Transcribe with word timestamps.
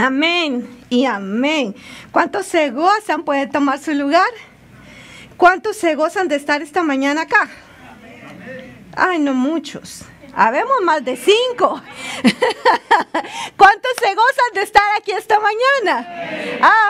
Amén 0.00 0.84
y 0.90 1.06
amén. 1.06 1.74
¿Cuántos 2.12 2.46
se 2.46 2.70
gozan? 2.70 3.24
¿Puede 3.24 3.48
tomar 3.48 3.80
su 3.80 3.92
lugar? 3.94 4.30
¿Cuántos 5.36 5.76
se 5.76 5.96
gozan 5.96 6.28
de 6.28 6.36
estar 6.36 6.62
esta 6.62 6.84
mañana 6.84 7.22
acá? 7.22 7.48
Ay, 8.96 9.18
no 9.18 9.34
muchos. 9.34 10.04
Habemos 10.36 10.82
más 10.84 11.04
de 11.04 11.16
cinco. 11.16 11.82
¿Cuántos 13.56 13.92
se 14.00 14.14
gozan 14.14 14.54
de 14.54 14.62
estar 14.62 14.84
aquí 14.96 15.10
esta 15.10 15.40
mañana? 15.40 16.06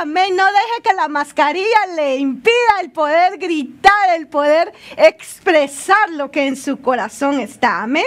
Amén. 0.00 0.36
No 0.36 0.44
deje 0.44 0.82
que 0.84 0.92
la 0.92 1.08
mascarilla 1.08 1.86
le 1.96 2.16
impida 2.16 2.80
el 2.82 2.90
poder 2.90 3.38
gritar, 3.38 4.10
el 4.16 4.26
poder 4.26 4.70
expresar 4.98 6.10
lo 6.10 6.30
que 6.30 6.46
en 6.46 6.56
su 6.56 6.78
corazón 6.82 7.40
está. 7.40 7.84
Amén. 7.84 8.04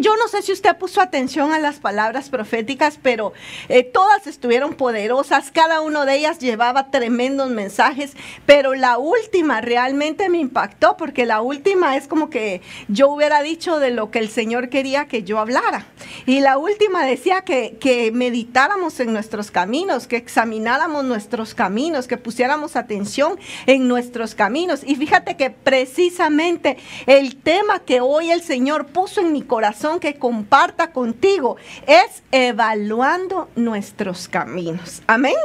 Yo 0.00 0.16
no 0.16 0.28
sé 0.28 0.42
si 0.42 0.52
usted 0.52 0.76
puso 0.76 1.00
atención 1.00 1.52
a 1.52 1.58
las 1.58 1.80
palabras 1.80 2.28
proféticas, 2.28 3.00
pero 3.02 3.32
eh, 3.68 3.82
todas 3.82 4.28
estuvieron 4.28 4.74
poderosas, 4.74 5.50
cada 5.50 5.80
una 5.80 6.04
de 6.04 6.14
ellas 6.14 6.38
llevaba 6.38 6.92
tremendos 6.92 7.50
mensajes, 7.50 8.12
pero 8.46 8.74
la 8.74 8.98
última 8.98 9.60
realmente 9.60 10.28
me 10.28 10.38
impactó 10.38 10.96
porque 10.96 11.26
la 11.26 11.40
última 11.40 11.96
es 11.96 12.06
como 12.06 12.30
que 12.30 12.62
yo 12.86 13.08
hubiera 13.10 13.42
dicho 13.42 13.80
de 13.80 13.90
lo 13.90 14.12
que 14.12 14.20
el 14.20 14.28
Señor 14.28 14.68
quería 14.68 15.06
que 15.06 15.24
yo 15.24 15.40
hablara. 15.40 15.86
Y 16.26 16.40
la 16.40 16.58
última 16.58 17.04
decía 17.04 17.40
que, 17.40 17.76
que 17.80 18.12
meditáramos 18.12 19.00
en 19.00 19.12
nuestros 19.12 19.50
caminos, 19.50 20.06
que 20.06 20.16
examináramos 20.16 21.04
nuestros 21.04 21.54
caminos, 21.54 22.06
que 22.06 22.18
pusiéramos 22.18 22.76
atención 22.76 23.38
en 23.66 23.88
nuestros 23.88 24.36
caminos. 24.36 24.82
Y 24.84 24.94
fíjate 24.94 25.36
que 25.36 25.50
precisamente 25.50 26.76
el 27.06 27.34
tema 27.36 27.80
que 27.80 28.00
hoy 28.00 28.30
el 28.30 28.42
Señor 28.42 28.86
puso 28.86 29.20
en 29.20 29.32
mi 29.32 29.42
corazón, 29.42 29.87
que 29.98 30.18
comparta 30.18 30.92
contigo 30.92 31.56
es 31.86 32.22
evaluando 32.30 33.48
nuestros 33.56 34.28
caminos. 34.28 35.02
Amén. 35.06 35.36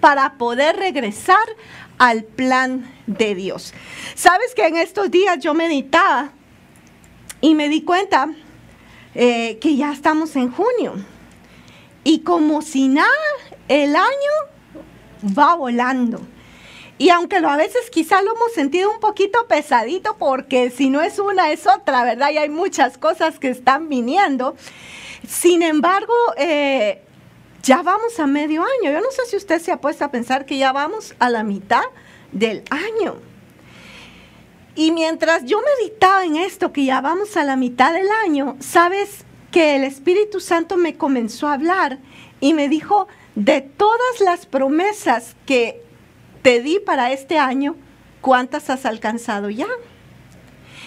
Para 0.00 0.34
poder 0.34 0.76
regresar 0.76 1.44
al 1.98 2.24
plan 2.24 2.92
de 3.06 3.34
Dios. 3.34 3.72
Sabes 4.14 4.54
que 4.54 4.66
en 4.66 4.76
estos 4.76 5.10
días 5.10 5.38
yo 5.38 5.54
meditaba 5.54 6.32
y 7.40 7.54
me 7.54 7.68
di 7.68 7.82
cuenta 7.82 8.34
eh, 9.14 9.58
que 9.60 9.76
ya 9.76 9.92
estamos 9.92 10.34
en 10.36 10.50
junio. 10.50 10.94
Y 12.02 12.20
como 12.20 12.60
si 12.60 12.88
nada, 12.88 13.08
el 13.68 13.96
año 13.96 15.34
va 15.38 15.54
volando. 15.54 16.20
Y 16.96 17.10
aunque 17.10 17.40
lo, 17.40 17.48
a 17.48 17.56
veces 17.56 17.90
quizá 17.90 18.22
lo 18.22 18.34
hemos 18.34 18.52
sentido 18.52 18.90
un 18.90 19.00
poquito 19.00 19.46
pesadito, 19.48 20.16
porque 20.16 20.70
si 20.70 20.90
no 20.90 21.02
es 21.02 21.18
una 21.18 21.50
es 21.50 21.66
otra, 21.66 22.04
¿verdad? 22.04 22.30
Y 22.30 22.38
hay 22.38 22.48
muchas 22.48 22.98
cosas 22.98 23.38
que 23.38 23.48
están 23.48 23.88
viniendo. 23.88 24.54
Sin 25.26 25.62
embargo, 25.62 26.14
eh, 26.36 27.02
ya 27.62 27.82
vamos 27.82 28.20
a 28.20 28.26
medio 28.26 28.62
año. 28.62 28.92
Yo 28.92 29.00
no 29.00 29.10
sé 29.10 29.26
si 29.28 29.36
usted 29.36 29.60
se 29.60 29.72
ha 29.72 29.80
puesto 29.80 30.04
a 30.04 30.10
pensar 30.10 30.46
que 30.46 30.56
ya 30.58 30.72
vamos 30.72 31.14
a 31.18 31.30
la 31.30 31.42
mitad 31.42 31.84
del 32.30 32.62
año. 32.70 33.16
Y 34.76 34.92
mientras 34.92 35.44
yo 35.44 35.60
meditaba 35.78 36.24
en 36.24 36.36
esto, 36.36 36.72
que 36.72 36.84
ya 36.84 37.00
vamos 37.00 37.36
a 37.36 37.44
la 37.44 37.56
mitad 37.56 37.92
del 37.92 38.08
año, 38.24 38.56
sabes 38.60 39.24
que 39.50 39.76
el 39.76 39.84
Espíritu 39.84 40.40
Santo 40.40 40.76
me 40.76 40.96
comenzó 40.96 41.46
a 41.46 41.54
hablar 41.54 41.98
y 42.40 42.54
me 42.54 42.68
dijo 42.68 43.06
de 43.36 43.60
todas 43.60 44.20
las 44.20 44.46
promesas 44.46 45.36
que 45.46 45.83
te 46.44 46.60
di 46.60 46.78
para 46.78 47.10
este 47.10 47.38
año, 47.38 47.74
¿cuántas 48.20 48.68
has 48.68 48.84
alcanzado 48.84 49.48
ya? 49.48 49.66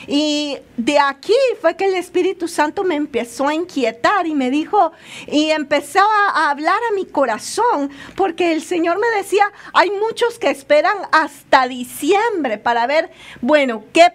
Y 0.05 0.59
de 0.77 0.99
aquí 0.99 1.33
fue 1.59 1.75
que 1.75 1.85
el 1.85 1.95
Espíritu 1.95 2.47
Santo 2.47 2.83
me 2.83 2.93
empezó 2.93 3.47
a 3.47 3.55
inquietar 3.55 4.27
y 4.27 4.35
me 4.35 4.51
dijo, 4.51 4.91
y 5.25 5.49
empezó 5.49 6.01
a, 6.01 6.51
hablar 6.51 6.77
a 6.91 6.93
mi 6.93 7.07
corazón, 7.07 7.89
porque 8.15 8.51
el 8.53 8.61
Señor 8.61 8.99
me 8.99 9.17
decía, 9.17 9.51
hay 9.73 9.89
muchos 9.89 10.37
que 10.37 10.51
esperan 10.51 10.95
hasta 11.11 11.67
diciembre 11.67 12.59
para 12.59 12.85
ver, 12.85 13.09
bueno, 13.41 13.83
qué, 13.93 14.13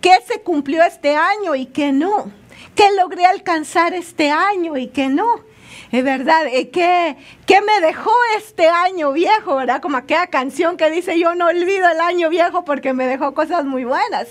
qué, 0.00 0.18
se 0.26 0.40
cumplió 0.40 0.82
este 0.82 1.14
año 1.14 1.54
y 1.54 1.66
qué 1.66 1.92
no, 1.92 2.32
qué 2.74 2.88
logré 3.00 3.24
alcanzar 3.24 3.94
este 3.94 4.30
año 4.30 4.76
y 4.76 4.88
qué 4.88 5.06
no. 5.06 5.44
Es 5.92 6.02
verdad, 6.02 6.46
¿qué, 6.72 7.16
¿qué 7.52 7.60
me 7.60 7.86
dejó 7.86 8.14
este 8.38 8.66
año 8.66 9.12
viejo? 9.12 9.56
¿Verdad? 9.56 9.82
Como 9.82 9.98
aquella 9.98 10.26
canción 10.28 10.78
que 10.78 10.90
dice, 10.90 11.18
yo 11.18 11.34
no 11.34 11.48
olvido 11.48 11.86
el 11.90 12.00
año 12.00 12.30
viejo 12.30 12.64
porque 12.64 12.94
me 12.94 13.06
dejó 13.06 13.34
cosas 13.34 13.66
muy 13.66 13.84
buenas. 13.84 14.28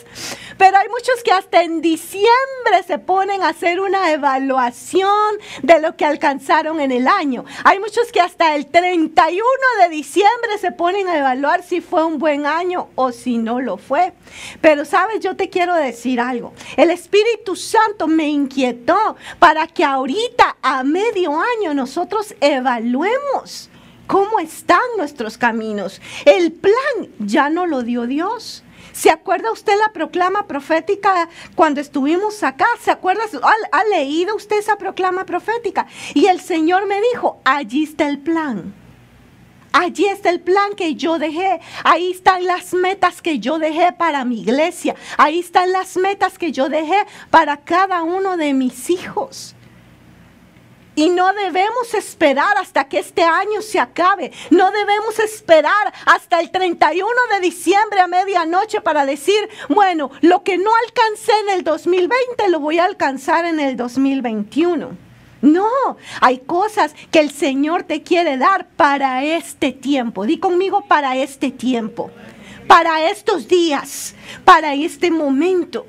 Pero 0.57 0.77
hay 0.77 0.89
muchos 0.89 1.21
que 1.23 1.31
hasta 1.31 1.61
en 1.61 1.81
diciembre 1.81 2.81
se 2.87 2.97
ponen 2.97 3.43
a 3.43 3.49
hacer 3.49 3.79
una 3.79 4.11
evaluación 4.11 5.37
de 5.61 5.79
lo 5.79 5.95
que 5.95 6.05
alcanzaron 6.05 6.79
en 6.79 6.91
el 6.91 7.07
año. 7.07 7.45
Hay 7.63 7.79
muchos 7.79 8.11
que 8.11 8.21
hasta 8.21 8.55
el 8.55 8.65
31 8.65 9.43
de 9.83 9.89
diciembre 9.89 10.57
se 10.59 10.71
ponen 10.71 11.07
a 11.07 11.19
evaluar 11.19 11.61
si 11.61 11.79
fue 11.79 12.03
un 12.03 12.17
buen 12.17 12.47
año 12.47 12.89
o 12.95 13.11
si 13.11 13.37
no 13.37 13.61
lo 13.61 13.77
fue. 13.77 14.13
Pero 14.61 14.83
sabes, 14.83 15.19
yo 15.19 15.35
te 15.35 15.49
quiero 15.49 15.75
decir 15.75 16.19
algo. 16.19 16.53
El 16.75 16.89
Espíritu 16.89 17.55
Santo 17.55 18.07
me 18.07 18.27
inquietó 18.27 19.15
para 19.37 19.67
que 19.67 19.83
ahorita 19.83 20.57
a 20.63 20.83
medio 20.83 21.39
año 21.39 21.75
nosotros 21.75 22.33
evaluemos 22.41 23.10
cómo 24.07 24.39
están 24.39 24.81
nuestros 24.97 25.37
caminos. 25.37 26.01
El 26.25 26.51
plan 26.51 27.07
ya 27.19 27.49
no 27.49 27.65
lo 27.65 27.81
dio 27.81 28.07
Dios. 28.07 28.63
¿Se 28.93 29.09
acuerda 29.09 29.51
usted 29.51 29.73
la 29.79 29.93
proclama 29.93 30.47
profética 30.47 31.29
cuando 31.55 31.79
estuvimos 31.79 32.43
acá? 32.43 32.67
¿Se 32.81 32.91
acuerda? 32.91 33.23
¿Ha, 33.41 33.77
¿Ha, 33.77 33.83
leído 33.85 34.35
usted 34.35 34.57
esa 34.57 34.77
proclama 34.77 35.25
profética? 35.25 35.87
Y 36.13 36.25
el 36.25 36.41
Señor 36.41 36.87
me 36.87 36.99
dijo, 37.13 37.39
allí 37.45 37.83
está 37.83 38.09
el 38.09 38.19
plan. 38.19 38.73
Allí 39.71 40.05
está 40.05 40.29
el 40.29 40.41
plan 40.41 40.73
que 40.75 40.95
yo 40.95 41.17
dejé. 41.17 41.61
Ahí 41.85 42.11
están 42.11 42.45
las 42.45 42.73
metas 42.73 43.21
que 43.21 43.39
yo 43.39 43.59
dejé 43.59 43.93
para 43.93 44.25
mi 44.25 44.41
iglesia. 44.41 44.95
Ahí 45.17 45.39
están 45.39 45.71
las 45.71 45.95
metas 45.95 46.37
que 46.37 46.51
yo 46.51 46.67
dejé 46.67 47.05
para 47.29 47.57
cada 47.57 48.03
uno 48.03 48.35
de 48.35 48.53
mis 48.53 48.89
hijos. 48.89 49.55
Y 51.01 51.09
no 51.09 51.33
debemos 51.33 51.95
esperar 51.95 52.55
hasta 52.59 52.87
que 52.87 52.99
este 52.99 53.23
año 53.23 53.63
se 53.63 53.79
acabe. 53.79 54.31
No 54.51 54.69
debemos 54.69 55.17
esperar 55.17 55.91
hasta 56.05 56.39
el 56.39 56.51
31 56.51 57.09
de 57.33 57.39
diciembre 57.39 58.01
a 58.01 58.05
medianoche 58.05 58.81
para 58.81 59.03
decir, 59.07 59.49
bueno, 59.67 60.11
lo 60.21 60.43
que 60.43 60.59
no 60.59 60.69
alcancé 60.85 61.31
en 61.41 61.57
el 61.57 61.63
2020 61.63 62.49
lo 62.49 62.59
voy 62.59 62.77
a 62.77 62.85
alcanzar 62.85 63.45
en 63.45 63.59
el 63.59 63.77
2021. 63.77 64.95
No, 65.41 65.97
hay 66.19 66.37
cosas 66.37 66.93
que 67.09 67.19
el 67.19 67.31
Señor 67.31 67.81
te 67.81 68.03
quiere 68.03 68.37
dar 68.37 68.67
para 68.67 69.23
este 69.23 69.71
tiempo. 69.71 70.27
Di 70.27 70.37
conmigo 70.37 70.85
para 70.87 71.17
este 71.17 71.49
tiempo, 71.49 72.11
para 72.67 73.09
estos 73.09 73.47
días, 73.47 74.13
para 74.45 74.75
este 74.75 75.09
momento. 75.09 75.87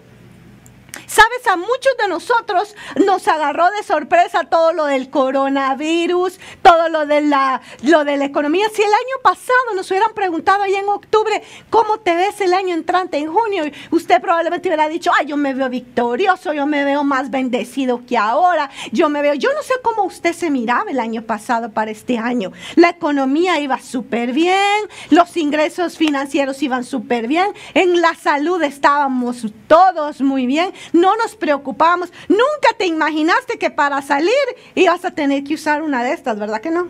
Sabes, 1.06 1.47
a 1.47 1.56
muchos 1.56 1.97
de 1.98 2.08
nosotros 2.08 2.75
nos 3.06 3.26
agarró 3.28 3.70
de 3.70 3.82
sorpresa 3.82 4.44
todo 4.44 4.72
lo 4.72 4.86
del 4.86 5.10
coronavirus, 5.10 6.38
todo 6.62 6.88
lo 6.88 7.06
de 7.06 7.20
la, 7.22 7.60
lo 7.82 8.04
de 8.04 8.16
la 8.16 8.25
economía. 8.25 8.66
Si 8.75 8.82
el 8.82 8.88
año 8.88 9.22
pasado 9.22 9.75
nos 9.75 9.91
hubieran 9.91 10.14
preguntado 10.14 10.62
ahí 10.62 10.75
en 10.75 10.88
octubre, 10.88 11.42
¿cómo 11.70 11.98
te 11.98 12.16
ves 12.16 12.41
el 12.41 12.54
año 12.54 12.75
entrante 12.75 13.19
en 13.19 13.32
junio? 13.32 13.64
Usted 13.91 14.20
probablemente 14.20 14.69
hubiera 14.69 14.88
dicho, 14.88 15.10
ay, 15.19 15.26
yo 15.26 15.36
me 15.36 15.54
veo 15.54 15.69
victorioso, 15.69 16.52
yo 16.52 16.66
me 16.66 16.84
veo 16.84 17.04
más 17.04 17.31
bendecido 17.31 18.02
que 18.06 18.16
ahora, 18.16 18.70
yo 18.91 19.08
me 19.08 19.22
veo, 19.22 19.34
yo 19.34 19.50
no 19.54 19.62
sé 19.62 19.75
cómo 19.82 20.04
usted 20.04 20.32
se 20.32 20.50
miraba 20.50 20.91
el 20.91 21.00
año 21.00 21.22
pasado 21.22 21.70
para 21.72 21.91
este 21.91 22.19
año. 22.19 22.52
La 22.76 22.91
economía 22.91 23.58
iba 23.60 23.78
súper 23.81 24.32
bien, 24.32 24.88
los 25.10 25.36
ingresos 25.36 25.97
financieros 25.97 26.62
iban 26.62 26.84
súper 26.84 27.28
bien, 27.28 27.52
en 27.75 28.00
la 28.00 28.14
salud 28.14 28.62
estábamos 28.62 29.47
todos 29.66 30.20
muy 30.20 30.47
bien 30.47 30.72
no 30.93 31.16
nos 31.16 31.37
preocupamos. 31.37 32.12
Nunca 32.28 32.76
te 32.76 32.87
imaginaste 32.87 33.59
que 33.59 33.70
para 33.70 34.03
salir 34.03 34.32
ibas 34.75 35.04
a 35.04 35.10
tener 35.10 35.44
que 35.44 35.54
usar 35.54 35.82
una 35.82 36.03
de 36.03 36.12
estas, 36.12 36.38
¿verdad 36.38 36.60
que 36.60 36.70
no? 36.70 36.88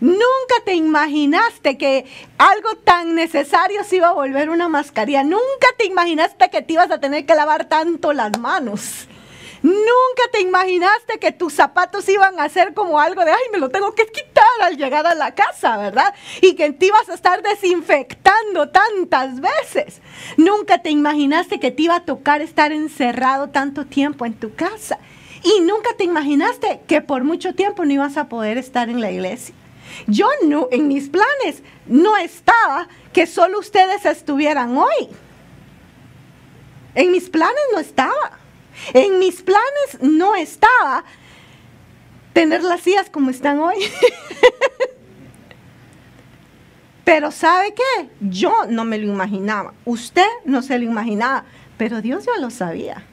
Nunca 0.00 0.56
te 0.64 0.74
imaginaste 0.74 1.78
que 1.78 2.04
algo 2.36 2.76
tan 2.84 3.14
necesario 3.14 3.82
se 3.82 3.96
iba 3.96 4.08
a 4.08 4.12
volver 4.12 4.50
una 4.50 4.68
mascarilla. 4.68 5.22
Nunca 5.22 5.68
te 5.78 5.86
imaginaste 5.86 6.50
que 6.50 6.62
te 6.62 6.74
ibas 6.74 6.90
a 6.90 7.00
tener 7.00 7.24
que 7.24 7.34
lavar 7.34 7.64
tanto 7.64 8.12
las 8.12 8.38
manos. 8.38 9.08
Nunca 9.66 10.30
te 10.30 10.40
imaginaste 10.42 11.18
que 11.18 11.32
tus 11.32 11.52
zapatos 11.52 12.08
iban 12.08 12.38
a 12.38 12.48
ser 12.48 12.72
como 12.72 13.00
algo 13.00 13.24
de, 13.24 13.32
ay, 13.32 13.50
me 13.50 13.58
lo 13.58 13.68
tengo 13.68 13.96
que 13.96 14.06
quitar 14.06 14.44
al 14.62 14.76
llegar 14.76 15.04
a 15.08 15.16
la 15.16 15.34
casa, 15.34 15.76
¿verdad? 15.76 16.14
Y 16.40 16.54
que 16.54 16.70
te 16.70 16.86
ibas 16.86 17.08
a 17.08 17.14
estar 17.14 17.42
desinfectando 17.42 18.68
tantas 18.68 19.40
veces. 19.40 20.02
Nunca 20.36 20.82
te 20.82 20.90
imaginaste 20.90 21.58
que 21.58 21.72
te 21.72 21.82
iba 21.82 21.96
a 21.96 22.04
tocar 22.04 22.42
estar 22.42 22.70
encerrado 22.70 23.48
tanto 23.48 23.86
tiempo 23.86 24.24
en 24.24 24.34
tu 24.34 24.54
casa. 24.54 25.00
Y 25.42 25.62
nunca 25.62 25.94
te 25.96 26.04
imaginaste 26.04 26.82
que 26.86 27.00
por 27.00 27.24
mucho 27.24 27.56
tiempo 27.56 27.84
no 27.84 27.92
ibas 27.92 28.16
a 28.18 28.28
poder 28.28 28.58
estar 28.58 28.88
en 28.88 29.00
la 29.00 29.10
iglesia. 29.10 29.52
Yo 30.06 30.28
no, 30.44 30.68
en 30.70 30.86
mis 30.86 31.08
planes 31.08 31.64
no 31.86 32.16
estaba 32.16 32.86
que 33.12 33.26
solo 33.26 33.58
ustedes 33.58 34.06
estuvieran 34.06 34.76
hoy. 34.76 35.08
En 36.94 37.10
mis 37.10 37.28
planes 37.28 37.64
no 37.72 37.80
estaba. 37.80 38.45
En 38.92 39.18
mis 39.18 39.42
planes 39.42 40.00
no 40.00 40.34
estaba 40.34 41.04
tener 42.32 42.62
las 42.62 42.82
sillas 42.82 43.08
como 43.10 43.30
están 43.30 43.60
hoy. 43.60 43.76
Pero 47.04 47.30
¿sabe 47.30 47.72
qué? 47.72 48.08
Yo 48.20 48.66
no 48.68 48.84
me 48.84 48.98
lo 48.98 49.06
imaginaba. 49.06 49.72
Usted 49.84 50.26
no 50.44 50.60
se 50.60 50.78
lo 50.78 50.84
imaginaba. 50.84 51.44
Pero 51.78 52.02
Dios 52.02 52.26
ya 52.26 52.40
lo 52.40 52.50
sabía. 52.50 53.04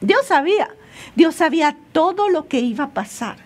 Dios 0.00 0.26
sabía. 0.26 0.68
Dios 1.16 1.34
sabía 1.34 1.76
todo 1.92 2.28
lo 2.28 2.46
que 2.46 2.60
iba 2.60 2.84
a 2.84 2.90
pasar. 2.90 3.45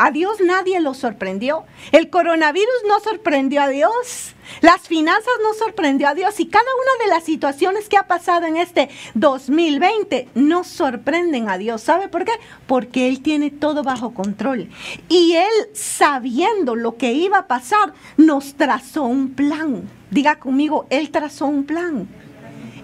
A 0.00 0.12
Dios 0.12 0.38
nadie 0.40 0.78
lo 0.78 0.94
sorprendió. 0.94 1.64
El 1.90 2.08
coronavirus 2.08 2.84
no 2.86 3.00
sorprendió 3.00 3.62
a 3.62 3.68
Dios. 3.68 4.36
Las 4.60 4.82
finanzas 4.82 5.32
no 5.42 5.54
sorprendió 5.54 6.06
a 6.06 6.14
Dios. 6.14 6.38
Y 6.38 6.46
cada 6.46 6.64
una 6.64 7.04
de 7.04 7.10
las 7.10 7.24
situaciones 7.24 7.88
que 7.88 7.96
ha 7.96 8.06
pasado 8.06 8.46
en 8.46 8.56
este 8.56 8.90
2020 9.14 10.28
no 10.36 10.62
sorprenden 10.62 11.50
a 11.50 11.58
Dios. 11.58 11.82
¿Sabe 11.82 12.06
por 12.06 12.24
qué? 12.24 12.32
Porque 12.68 13.08
Él 13.08 13.22
tiene 13.22 13.50
todo 13.50 13.82
bajo 13.82 14.14
control. 14.14 14.70
Y 15.08 15.32
Él, 15.34 15.68
sabiendo 15.72 16.76
lo 16.76 16.96
que 16.96 17.12
iba 17.12 17.38
a 17.38 17.46
pasar, 17.48 17.92
nos 18.16 18.54
trazó 18.54 19.02
un 19.02 19.34
plan. 19.34 19.90
Diga 20.12 20.38
conmigo, 20.38 20.86
Él 20.90 21.10
trazó 21.10 21.46
un 21.46 21.64
plan 21.64 22.06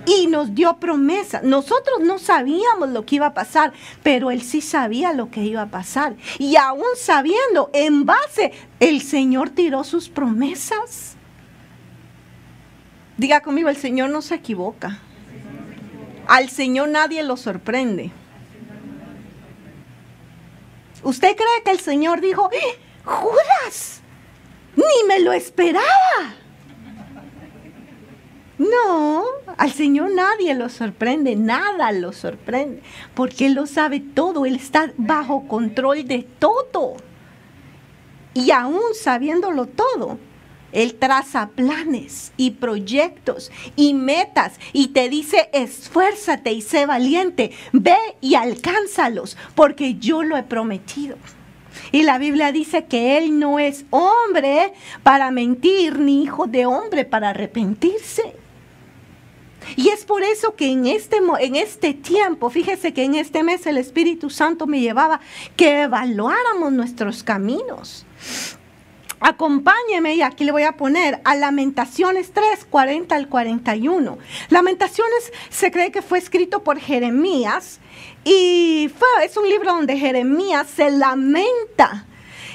y 0.06 0.26
nos 0.26 0.54
dio 0.54 0.76
promesa. 0.78 1.40
Nosotros 1.42 2.00
no 2.00 2.18
sabíamos 2.18 2.90
lo 2.90 3.04
que 3.06 3.16
iba 3.16 3.26
a 3.26 3.34
pasar, 3.34 3.72
pero 4.02 4.30
Él 4.30 4.42
sí 4.42 4.60
sabía 4.60 5.12
lo 5.12 5.30
que 5.30 5.42
iba 5.42 5.62
a 5.62 5.70
pasar. 5.70 6.16
Y 6.38 6.56
aún 6.56 6.84
sabiendo, 6.96 7.70
en 7.72 8.04
base, 8.04 8.52
el 8.80 9.02
Señor 9.02 9.50
tiró 9.50 9.84
sus 9.84 10.08
promesas. 10.08 11.16
Diga 13.16 13.40
conmigo, 13.40 13.68
el 13.68 13.76
Señor 13.76 14.10
no 14.10 14.22
se 14.22 14.34
equivoca. 14.34 14.98
Al 16.26 16.48
Señor 16.48 16.88
nadie 16.88 17.22
lo 17.22 17.36
sorprende. 17.36 18.10
¿Usted 21.02 21.36
cree 21.36 21.62
que 21.64 21.70
el 21.70 21.80
Señor 21.80 22.20
dijo, 22.20 22.50
¡Eh, 22.50 22.78
Judas, 23.04 24.00
ni 24.74 25.06
me 25.06 25.20
lo 25.20 25.32
esperaba? 25.32 25.84
No, 28.58 29.24
al 29.56 29.72
Señor 29.72 30.12
nadie 30.12 30.54
lo 30.54 30.68
sorprende, 30.68 31.34
nada 31.34 31.90
lo 31.90 32.12
sorprende, 32.12 32.82
porque 33.14 33.46
Él 33.46 33.54
lo 33.54 33.66
sabe 33.66 33.98
todo, 33.98 34.46
Él 34.46 34.54
está 34.54 34.92
bajo 34.96 35.48
control 35.48 36.06
de 36.06 36.24
todo. 36.38 36.96
Y 38.32 38.52
aún 38.52 38.80
sabiéndolo 38.94 39.66
todo, 39.66 40.18
Él 40.70 40.94
traza 40.94 41.48
planes 41.48 42.32
y 42.36 42.52
proyectos 42.52 43.50
y 43.74 43.92
metas 43.92 44.60
y 44.72 44.88
te 44.88 45.08
dice, 45.08 45.50
esfuérzate 45.52 46.52
y 46.52 46.60
sé 46.60 46.86
valiente, 46.86 47.50
ve 47.72 47.96
y 48.20 48.36
alcánzalos, 48.36 49.36
porque 49.56 49.94
yo 49.94 50.22
lo 50.22 50.36
he 50.36 50.44
prometido. 50.44 51.16
Y 51.90 52.04
la 52.04 52.18
Biblia 52.18 52.52
dice 52.52 52.84
que 52.84 53.18
Él 53.18 53.40
no 53.40 53.58
es 53.58 53.84
hombre 53.90 54.74
para 55.02 55.32
mentir, 55.32 55.98
ni 55.98 56.22
hijo 56.22 56.46
de 56.46 56.66
hombre 56.66 57.04
para 57.04 57.30
arrepentirse. 57.30 58.43
Y 59.76 59.88
es 59.88 60.04
por 60.04 60.22
eso 60.22 60.54
que 60.54 60.70
en 60.70 60.86
este, 60.86 61.18
en 61.40 61.56
este 61.56 61.94
tiempo, 61.94 62.50
fíjese 62.50 62.92
que 62.92 63.04
en 63.04 63.14
este 63.14 63.42
mes 63.42 63.66
el 63.66 63.78
Espíritu 63.78 64.30
Santo 64.30 64.66
me 64.66 64.80
llevaba 64.80 65.20
que 65.56 65.82
evaluáramos 65.82 66.72
nuestros 66.72 67.22
caminos. 67.22 68.06
Acompáñeme 69.26 70.16
y 70.16 70.20
aquí 70.20 70.44
le 70.44 70.52
voy 70.52 70.64
a 70.64 70.76
poner 70.76 71.22
a 71.24 71.34
Lamentaciones 71.34 72.32
3, 72.34 72.66
40 72.68 73.14
al 73.16 73.28
41. 73.28 74.18
Lamentaciones 74.50 75.32
se 75.48 75.70
cree 75.70 75.90
que 75.90 76.02
fue 76.02 76.18
escrito 76.18 76.62
por 76.62 76.78
Jeremías 76.78 77.80
y 78.22 78.90
fue, 78.98 79.24
es 79.24 79.38
un 79.38 79.48
libro 79.48 79.72
donde 79.72 79.96
Jeremías 79.96 80.66
se 80.68 80.90
lamenta 80.90 82.04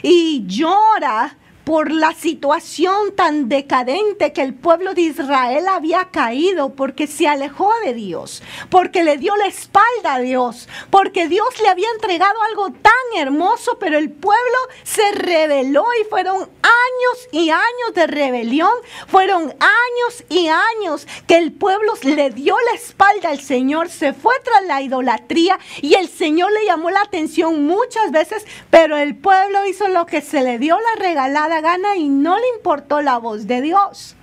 y 0.03 0.45
llora 0.45 1.38
por 1.69 1.91
la 1.91 2.15
situación 2.15 3.15
tan 3.15 3.47
decadente 3.47 4.33
que 4.33 4.41
el 4.41 4.55
pueblo 4.55 4.95
de 4.95 5.01
Israel 5.01 5.67
había 5.67 6.05
caído 6.05 6.73
porque 6.73 7.05
se 7.05 7.27
alejó 7.27 7.69
de 7.85 7.93
Dios, 7.93 8.41
porque 8.71 9.03
le 9.03 9.17
dio 9.17 9.35
la 9.35 9.45
espalda 9.45 10.15
a 10.15 10.19
Dios, 10.19 10.67
porque 10.89 11.27
Dios 11.27 11.47
le 11.61 11.67
había 11.67 11.87
entregado 11.93 12.41
algo 12.49 12.71
tan 12.71 12.91
hermoso, 13.15 13.77
pero 13.79 13.99
el 13.99 14.09
pueblo 14.09 14.57
se 14.81 15.11
rebeló 15.11 15.85
y 16.01 16.09
fueron 16.09 16.37
años 16.37 17.27
y 17.31 17.51
años 17.51 17.93
de 17.93 18.07
rebelión, 18.07 18.73
fueron 19.07 19.43
años 19.43 20.23
y 20.27 20.47
años 20.47 21.05
que 21.27 21.37
el 21.37 21.51
pueblo 21.51 21.93
le 22.01 22.31
dio 22.31 22.55
la 22.71 22.77
espalda 22.79 23.29
al 23.29 23.41
Señor, 23.41 23.89
se 23.89 24.13
fue 24.13 24.33
tras 24.43 24.65
la 24.65 24.81
idolatría 24.81 25.59
y 25.83 25.93
el 25.93 26.09
Señor 26.09 26.51
le 26.51 26.65
llamó 26.65 26.89
la 26.89 27.01
atención 27.01 27.67
muchas 27.67 28.09
veces, 28.09 28.47
pero 28.71 28.97
el 28.97 29.15
pueblo 29.15 29.67
hizo 29.67 29.87
lo 29.87 30.07
que 30.07 30.21
se 30.21 30.41
le 30.41 30.57
dio 30.57 30.75
la 30.75 30.99
regalada 30.99 31.58
gana 31.61 31.95
y 31.95 32.09
no 32.09 32.37
le 32.37 32.47
importó 32.55 33.01
la 33.01 33.17
voz 33.17 33.47
de 33.47 33.61
Dios. 33.61 34.15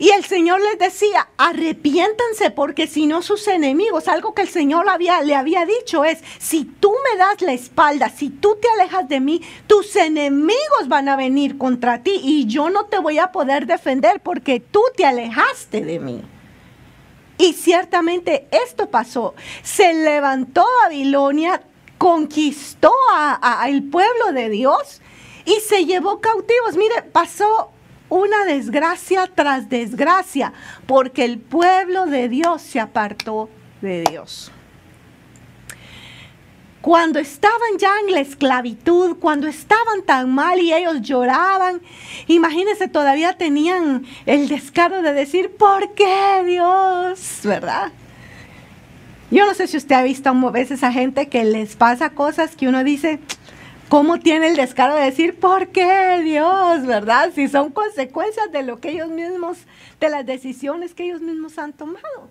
Y 0.00 0.10
el 0.10 0.24
Señor 0.24 0.60
les 0.60 0.78
decía, 0.78 1.28
arrepiéntanse 1.38 2.52
porque 2.52 2.86
si 2.86 3.06
no 3.06 3.20
sus 3.20 3.48
enemigos, 3.48 4.06
algo 4.06 4.32
que 4.32 4.42
el 4.42 4.48
Señor 4.48 4.88
había, 4.88 5.20
le 5.22 5.34
había 5.34 5.66
dicho 5.66 6.04
es, 6.04 6.22
si 6.38 6.64
tú 6.64 6.92
me 6.92 7.18
das 7.18 7.42
la 7.42 7.52
espalda, 7.52 8.08
si 8.08 8.30
tú 8.30 8.56
te 8.62 8.68
alejas 8.70 9.08
de 9.08 9.18
mí, 9.18 9.42
tus 9.66 9.96
enemigos 9.96 10.86
van 10.86 11.08
a 11.08 11.16
venir 11.16 11.58
contra 11.58 12.04
ti 12.04 12.20
y 12.22 12.46
yo 12.46 12.70
no 12.70 12.86
te 12.86 13.00
voy 13.00 13.18
a 13.18 13.32
poder 13.32 13.66
defender 13.66 14.20
porque 14.20 14.60
tú 14.60 14.82
te 14.96 15.04
alejaste 15.04 15.80
de 15.80 15.98
mí. 15.98 16.22
Y 17.36 17.54
ciertamente 17.54 18.46
esto 18.52 18.90
pasó. 18.90 19.34
Se 19.62 19.94
levantó 19.94 20.64
Babilonia, 20.84 21.60
conquistó 21.96 22.92
al 23.10 23.82
pueblo 23.82 24.32
de 24.32 24.48
Dios 24.48 25.00
y 25.48 25.60
se 25.60 25.86
llevó 25.86 26.20
cautivos. 26.20 26.76
Mire, 26.76 27.02
pasó 27.10 27.70
una 28.10 28.44
desgracia 28.44 29.30
tras 29.34 29.68
desgracia, 29.68 30.52
porque 30.86 31.24
el 31.24 31.38
pueblo 31.38 32.06
de 32.06 32.28
Dios 32.28 32.60
se 32.60 32.80
apartó 32.80 33.48
de 33.80 34.04
Dios. 34.04 34.52
Cuando 36.82 37.18
estaban 37.18 37.78
ya 37.78 37.90
en 38.06 38.12
la 38.12 38.20
esclavitud, 38.20 39.16
cuando 39.18 39.46
estaban 39.46 40.02
tan 40.06 40.32
mal 40.32 40.60
y 40.60 40.72
ellos 40.72 41.00
lloraban, 41.00 41.80
imagínense, 42.28 42.86
todavía 42.88 43.36
tenían 43.36 44.06
el 44.26 44.48
descaro 44.48 45.02
de 45.02 45.12
decir, 45.12 45.56
¿por 45.56 45.94
qué 45.94 46.44
Dios? 46.46 47.40
¿Verdad? 47.42 47.92
Yo 49.30 49.44
no 49.44 49.54
sé 49.54 49.66
si 49.66 49.76
usted 49.76 49.96
ha 49.96 50.02
visto 50.02 50.30
a 50.30 50.50
veces 50.50 50.82
a 50.82 50.92
gente 50.92 51.28
que 51.28 51.44
les 51.44 51.76
pasa 51.76 52.10
cosas 52.10 52.56
que 52.56 52.68
uno 52.68 52.84
dice, 52.84 53.20
¿Cómo 53.88 54.20
tiene 54.20 54.48
el 54.48 54.56
descaro 54.56 54.94
de 54.96 55.04
decir, 55.04 55.40
¿por 55.40 55.68
qué 55.68 56.20
Dios? 56.22 56.84
¿Verdad? 56.84 57.32
Si 57.34 57.48
son 57.48 57.72
consecuencias 57.72 58.52
de 58.52 58.62
lo 58.62 58.80
que 58.80 58.90
ellos 58.90 59.08
mismos, 59.08 59.64
de 59.98 60.10
las 60.10 60.26
decisiones 60.26 60.92
que 60.92 61.04
ellos 61.04 61.22
mismos 61.22 61.56
han 61.58 61.72
tomado. 61.72 62.28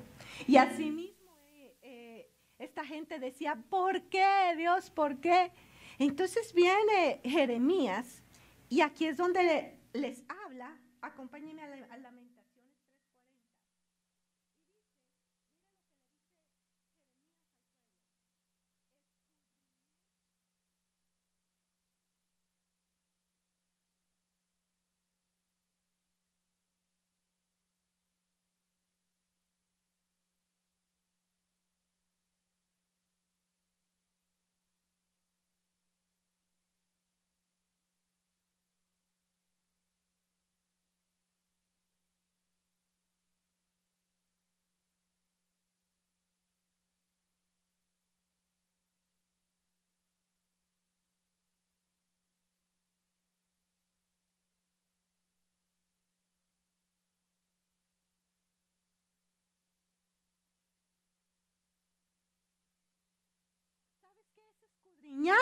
Y 0.47 0.57
así 0.57 0.91
mismo 0.91 1.35
eh, 1.47 1.75
eh, 1.81 2.29
esta 2.59 2.85
gente 2.85 3.17
decía, 3.17 3.57
¿por 3.71 4.03
qué 4.03 4.53
Dios? 4.55 4.91
¿Por 4.91 5.17
qué? 5.17 5.51
Entonces 5.97 6.53
viene 6.53 7.21
Jeremías 7.23 8.21
y 8.69 8.81
aquí 8.81 9.07
es 9.07 9.17
donde 9.17 9.79
les 9.93 10.23
habla, 10.45 10.77
acompáñenme 11.01 11.63
a 11.63 11.67
la, 11.69 11.87
a 11.87 11.97
la 11.97 12.11
enseñar 65.11 65.37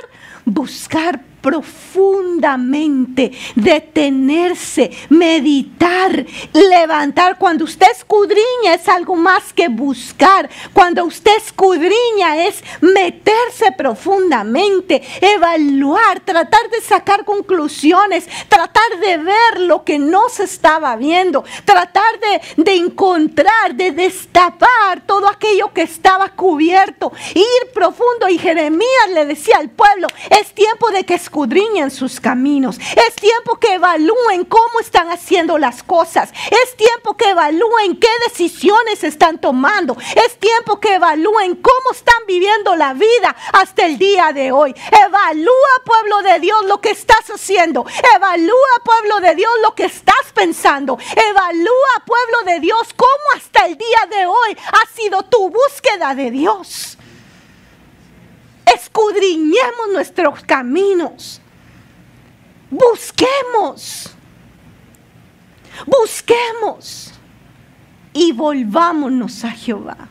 buscar 0.46 1.22
profundamente, 1.46 3.32
detenerse, 3.54 4.90
meditar, 5.10 6.26
levantar. 6.54 7.38
Cuando 7.38 7.66
usted 7.66 7.86
escudriña 7.92 8.74
es 8.74 8.90
algo 8.90 9.16
más 9.16 9.54
que 9.54 9.68
buscar. 9.68 10.50
Cuando 10.74 11.06
usted 11.06 11.38
escudriña 11.38 12.48
es 12.48 12.64
meterse 12.82 13.72
profundamente, 13.78 15.04
evaluar, 15.22 16.20
tratar 16.22 16.68
de 16.72 16.82
sacar 16.82 17.24
conclusiones, 17.26 18.28
tratar 18.50 19.00
de 19.00 19.18
ver 19.18 19.60
lo 19.60 19.84
que 19.84 20.00
no 20.00 20.30
se 20.30 20.46
estaba 20.46 20.96
viendo, 20.96 21.44
tratar 21.64 22.20
de, 22.22 22.64
de 22.64 22.74
encontrar, 22.74 23.76
de 23.76 23.92
destapar 23.92 25.06
todo 25.06 25.30
aquello 25.30 25.72
que 25.72 25.84
estaba 25.84 26.30
cubierto, 26.30 27.12
ir 27.36 27.72
profundo. 27.72 28.28
Y 28.30 28.40
Jeremías 28.40 29.12
le 29.14 29.28
decía 29.28 29.58
al 29.58 29.70
pueblo, 29.70 30.08
es 30.40 30.54
tiempo 30.54 30.92
de 30.92 31.06
que 31.06 31.16
escudriñen 31.16 31.92
sus 31.92 32.20
caminos, 32.20 32.78
es 32.78 33.16
tiempo 33.16 33.58
que 33.60 33.76
evalúen 33.76 34.46
cómo 34.46 34.80
están 34.82 35.10
haciendo 35.10 35.58
las 35.58 35.84
cosas, 35.84 36.32
es 36.52 36.76
tiempo 36.76 37.16
que 37.16 37.30
evalúen 37.30 38.00
qué 38.00 38.10
decisiones 38.28 39.04
están 39.04 39.40
tomando, 39.40 39.98
es 40.16 40.38
tiempo 40.40 40.80
que 40.80 40.96
evalúen 40.96 41.56
cómo 41.56 41.92
están 41.92 42.22
viviendo 42.28 42.76
la 42.76 42.94
vida 42.94 43.36
hasta 43.54 43.86
el 43.86 43.98
día 43.98 44.32
de 44.34 44.52
hoy. 44.52 44.76
Evalúa, 44.92 45.84
pueblo 45.86 46.22
de 46.22 46.40
Dios, 46.40 46.66
lo 46.66 46.82
que 46.82 46.92
estás 46.92 47.30
haciendo. 47.30 47.86
Evalúa, 48.16 48.84
pueblo 48.84 49.20
de 49.22 49.36
Dios, 49.36 49.52
lo 49.62 49.74
que 49.74 49.86
estás 49.86 50.32
pensando. 50.34 50.98
Evalúa, 51.16 52.04
pueblo 52.06 52.52
de 52.52 52.60
Dios, 52.60 52.94
cómo 52.96 53.12
hasta 53.36 53.66
el 53.66 53.78
día 53.78 54.08
de 54.10 54.26
hoy 54.26 54.58
ha 54.68 54.96
sido 54.96 55.24
tu 55.24 55.50
búsqueda 55.50 56.14
de 56.14 56.32
Dios. 56.32 56.98
Escudriñemos 58.74 59.90
nuestros 59.94 60.42
caminos. 60.42 61.42
Busquemos. 62.70 64.10
Busquemos. 65.86 67.14
Y 68.14 68.32
volvámonos 68.32 69.44
a 69.44 69.52
Jehová. 69.52 70.10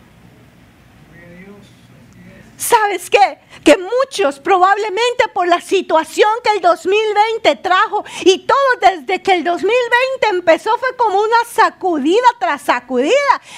¿Sabes 2.65 3.11
qué? 3.11 3.39
Que 3.63 3.77
muchos 3.77 4.41
probablemente 4.41 5.29
por 5.35 5.47
la 5.47 5.61
situación 5.61 6.31
que 6.43 6.51
el 6.53 6.63
2020 6.63 7.57
trajo 7.57 8.03
y 8.25 8.47
todo 8.47 8.57
desde 8.81 9.23
que 9.23 9.33
el 9.33 9.45
2020 9.45 10.29
empezó 10.31 10.75
fue 10.79 10.97
como 10.97 11.21
una 11.21 11.37
sacudida 11.47 12.27
tras 12.41 12.63
sacudida, 12.63 13.13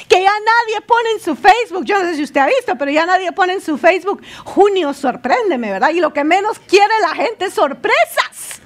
que 0.08 0.20
ya 0.20 0.32
nadie 0.32 0.80
pone 0.80 1.10
en 1.12 1.20
su 1.20 1.36
Facebook, 1.36 1.84
yo 1.84 2.02
no 2.02 2.08
sé 2.08 2.16
si 2.16 2.25
usted 2.25 2.40
ha 2.40 2.46
visto, 2.46 2.75
pero 2.76 2.90
ya 2.90 3.06
nadie 3.06 3.30
pone 3.30 3.52
en 3.52 3.60
su 3.60 3.78
Facebook, 3.78 4.22
junio 4.44 4.92
sorpréndeme, 4.92 5.70
¿verdad? 5.70 5.90
Y 5.90 6.00
lo 6.00 6.12
que 6.12 6.25
menos 6.25 6.58
quiere 6.58 6.98
la 7.00 7.14
gente 7.14 7.44
es 7.44 7.54
sorpresas. 7.54 8.60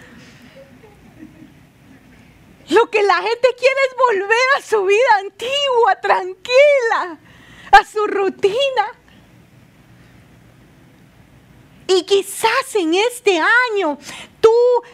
Lo 2.71 2.89
que 2.89 3.03
la 3.03 3.17
gente 3.17 3.49
quiere 3.59 3.81
es 3.91 3.97
volver 4.09 4.49
a 4.57 4.63
su 4.63 4.85
vida 4.87 5.17
antigua, 5.19 6.01
tranquila, 6.01 7.19
a 7.73 7.85
su 7.85 8.07
rutina. 8.07 9.00
Y 11.93 12.05
quizás 12.05 12.77
en 12.77 12.95
este 12.95 13.37
año 13.37 13.99
tú 14.41 14.51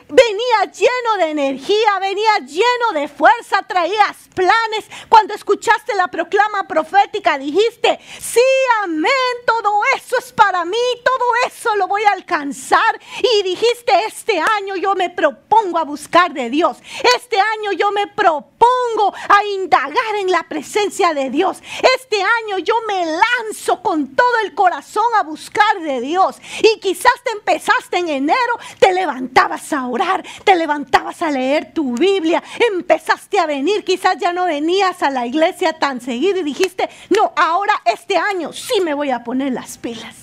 venías 0.09 0.79
lleno 0.79 1.17
de 1.19 1.31
energía, 1.31 1.99
venías 2.01 2.41
lleno 2.47 2.93
de 2.95 3.09
fuerza, 3.09 3.63
traías 3.67 4.17
planes. 4.35 4.85
Cuando 5.09 5.35
escuchaste 5.35 5.95
la 5.95 6.09
proclama 6.09 6.67
profética 6.69 7.39
dijiste, 7.39 7.99
sí, 8.21 8.41
amén, 8.83 9.13
todo 9.47 9.81
eso 9.97 10.17
es 10.19 10.33
para 10.33 10.65
mí, 10.65 10.77
todo 11.05 11.25
eso 11.47 11.75
lo 11.77 11.89
voy 11.89 12.03
a 12.05 12.13
alcanzar. 12.13 13.01
Y 13.19 13.43
dijiste, 13.43 13.93
este 14.07 14.39
año 14.39 14.77
yo 14.77 14.95
me 14.95 15.11
propongo 15.11 15.79
a 15.79 15.85
buscar 15.85 16.33
de 16.33 16.51
Dios. 16.51 16.79
Este 17.17 17.39
año 17.41 17.73
yo 17.73 17.91
me 17.93 18.07
propongo 18.07 19.15
a 19.29 19.45
indagar 19.45 20.17
en 20.21 20.31
la 20.31 20.43
presencia 20.49 21.15
de 21.15 21.31
Dios. 21.31 21.59
Este 21.99 22.23
año 22.23 22.59
yo 22.59 22.75
me 22.87 23.05
lanzo 23.07 23.83
con 23.83 24.15
todo 24.15 24.39
el 24.45 24.55
corazón 24.55 25.05
a 25.19 25.23
buscar 25.23 25.81
de 25.81 26.01
Dios. 26.01 26.37
Y 26.63 26.81
quizás 26.81 27.13
te 27.25 27.33
empezaste 27.33 27.99
en 27.99 28.09
enero, 28.09 28.59
te 28.79 28.93
levantabas 29.37 29.73
a 29.73 29.87
orar, 29.87 30.25
te 30.45 30.57
levantabas 30.57 31.21
a 31.23 31.31
leer 31.31 31.73
tu 31.73 31.95
Biblia, 31.95 32.43
empezaste 32.73 33.39
a 33.39 33.47
venir, 33.47 33.85
quizás 33.85 34.17
ya 34.19 34.33
no 34.33 34.47
venías 34.47 35.03
a 35.03 35.11
la 35.11 35.27
iglesia 35.27 35.79
tan 35.79 36.01
seguido 36.01 36.41
y 36.41 36.43
dijiste, 36.43 36.89
no, 37.11 37.33
ahora 37.37 37.75
este 37.85 38.17
año 38.17 38.53
sí 38.53 38.81
me 38.83 38.95
voy 38.95 39.11
a 39.11 39.23
poner 39.23 39.53
las 39.53 39.77
pilas. 39.77 40.17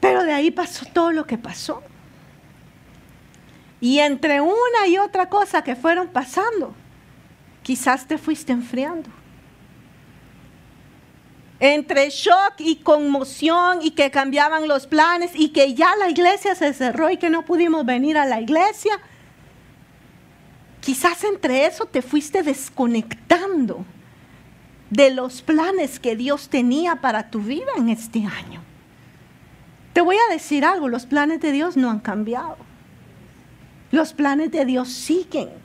Pero 0.00 0.24
de 0.24 0.32
ahí 0.32 0.50
pasó 0.50 0.84
todo 0.92 1.12
lo 1.12 1.24
que 1.24 1.38
pasó. 1.38 1.82
Y 3.80 4.00
entre 4.00 4.40
una 4.40 4.86
y 4.88 4.98
otra 4.98 5.28
cosa 5.28 5.62
que 5.62 5.76
fueron 5.76 6.08
pasando, 6.08 6.74
quizás 7.62 8.06
te 8.06 8.18
fuiste 8.18 8.52
enfriando 8.52 9.08
entre 11.60 12.10
shock 12.10 12.54
y 12.58 12.76
conmoción 12.76 13.78
y 13.82 13.92
que 13.92 14.10
cambiaban 14.10 14.68
los 14.68 14.86
planes 14.86 15.30
y 15.34 15.50
que 15.50 15.74
ya 15.74 15.94
la 15.96 16.10
iglesia 16.10 16.54
se 16.54 16.72
cerró 16.74 17.10
y 17.10 17.16
que 17.16 17.30
no 17.30 17.44
pudimos 17.44 17.86
venir 17.86 18.18
a 18.18 18.26
la 18.26 18.40
iglesia. 18.40 18.98
Quizás 20.80 21.24
entre 21.24 21.66
eso 21.66 21.86
te 21.86 22.02
fuiste 22.02 22.42
desconectando 22.42 23.84
de 24.90 25.10
los 25.10 25.42
planes 25.42 25.98
que 25.98 26.16
Dios 26.16 26.48
tenía 26.48 26.96
para 26.96 27.30
tu 27.30 27.40
vida 27.40 27.70
en 27.76 27.88
este 27.88 28.18
año. 28.18 28.62
Te 29.92 30.00
voy 30.00 30.16
a 30.16 30.32
decir 30.32 30.64
algo, 30.64 30.88
los 30.88 31.06
planes 31.06 31.40
de 31.40 31.52
Dios 31.52 31.76
no 31.76 31.90
han 31.90 32.00
cambiado. 32.00 32.56
Los 33.92 34.12
planes 34.12 34.50
de 34.50 34.64
Dios 34.64 34.88
siguen. 34.88 35.63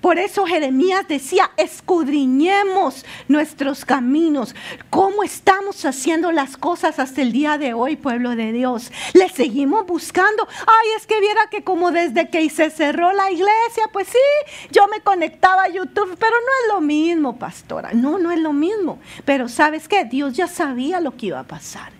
Por 0.00 0.18
eso 0.18 0.46
Jeremías 0.46 1.08
decía, 1.08 1.50
escudriñemos 1.56 3.04
nuestros 3.26 3.84
caminos. 3.84 4.54
¿Cómo 4.90 5.24
estamos 5.24 5.84
haciendo 5.84 6.30
las 6.30 6.56
cosas 6.56 7.00
hasta 7.00 7.20
el 7.20 7.32
día 7.32 7.58
de 7.58 7.74
hoy, 7.74 7.96
pueblo 7.96 8.36
de 8.36 8.52
Dios? 8.52 8.92
Le 9.14 9.28
seguimos 9.28 9.86
buscando. 9.86 10.46
Ay, 10.66 10.88
es 10.96 11.06
que 11.06 11.20
viera 11.20 11.40
que 11.50 11.64
como 11.64 11.90
desde 11.90 12.30
que 12.30 12.48
se 12.48 12.70
cerró 12.70 13.12
la 13.12 13.30
iglesia, 13.30 13.88
pues 13.92 14.06
sí, 14.08 14.68
yo 14.70 14.86
me 14.86 15.00
conectaba 15.00 15.64
a 15.64 15.68
YouTube, 15.68 16.16
pero 16.18 16.36
no 16.36 16.52
es 16.62 16.74
lo 16.74 16.80
mismo, 16.80 17.36
pastora. 17.36 17.90
No, 17.92 18.18
no 18.18 18.30
es 18.30 18.38
lo 18.38 18.52
mismo. 18.52 19.00
Pero 19.24 19.48
sabes 19.48 19.88
qué, 19.88 20.04
Dios 20.04 20.34
ya 20.34 20.46
sabía 20.46 21.00
lo 21.00 21.16
que 21.16 21.26
iba 21.26 21.40
a 21.40 21.44
pasar. 21.44 21.92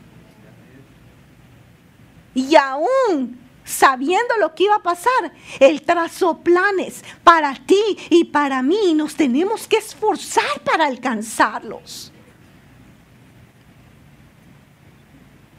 Y 2.35 2.55
aún 2.55 3.48
sabiendo 3.69 4.37
lo 4.39 4.55
que 4.55 4.65
iba 4.65 4.77
a 4.77 4.83
pasar, 4.83 5.33
Él 5.61 5.83
trazó 5.83 6.39
planes 6.39 7.05
para 7.23 7.55
ti 7.55 7.99
y 8.11 8.25
para 8.25 8.63
mí. 8.63 8.95
Nos 8.95 9.15
tenemos 9.15 9.69
que 9.69 9.77
esforzar 9.77 10.61
para 10.65 10.87
alcanzarlos. 10.87 12.13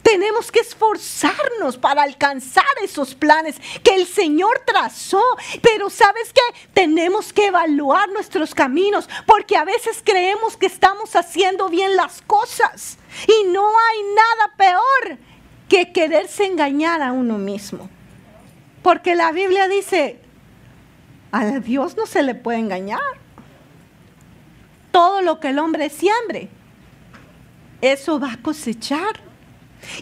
Tenemos 0.01 0.51
que 0.51 0.61
esforzarnos 0.61 1.77
para 1.77 2.01
alcanzar 2.01 2.65
esos 2.81 3.13
planes 3.13 3.57
que 3.83 3.93
el 3.93 4.07
Señor 4.07 4.63
trazó. 4.65 5.23
Pero 5.61 5.91
sabes 5.91 6.33
qué? 6.33 6.67
Tenemos 6.73 7.31
que 7.31 7.47
evaluar 7.47 8.09
nuestros 8.09 8.55
caminos 8.55 9.07
porque 9.27 9.55
a 9.55 9.65
veces 9.65 10.01
creemos 10.03 10.57
que 10.57 10.65
estamos 10.65 11.15
haciendo 11.15 11.69
bien 11.69 11.95
las 11.95 12.23
cosas. 12.23 12.97
Y 13.27 13.49
no 13.49 13.67
hay 13.67 14.03
nada 14.15 14.55
peor 14.57 15.19
que 15.67 15.91
quererse 15.91 16.45
engañar 16.45 17.03
a 17.03 17.11
uno 17.11 17.37
mismo. 17.37 17.87
Porque 18.89 19.13
la 19.13 19.31
Biblia 19.31 19.67
dice, 19.67 20.19
a 21.31 21.45
Dios 21.59 21.95
no 21.95 22.07
se 22.07 22.23
le 22.23 22.33
puede 22.33 22.57
engañar. 22.57 22.99
Todo 24.89 25.21
lo 25.21 25.39
que 25.39 25.49
el 25.49 25.59
hombre 25.59 25.91
siembre, 25.91 26.49
eso 27.81 28.19
va 28.19 28.33
a 28.33 28.37
cosechar. 28.37 29.28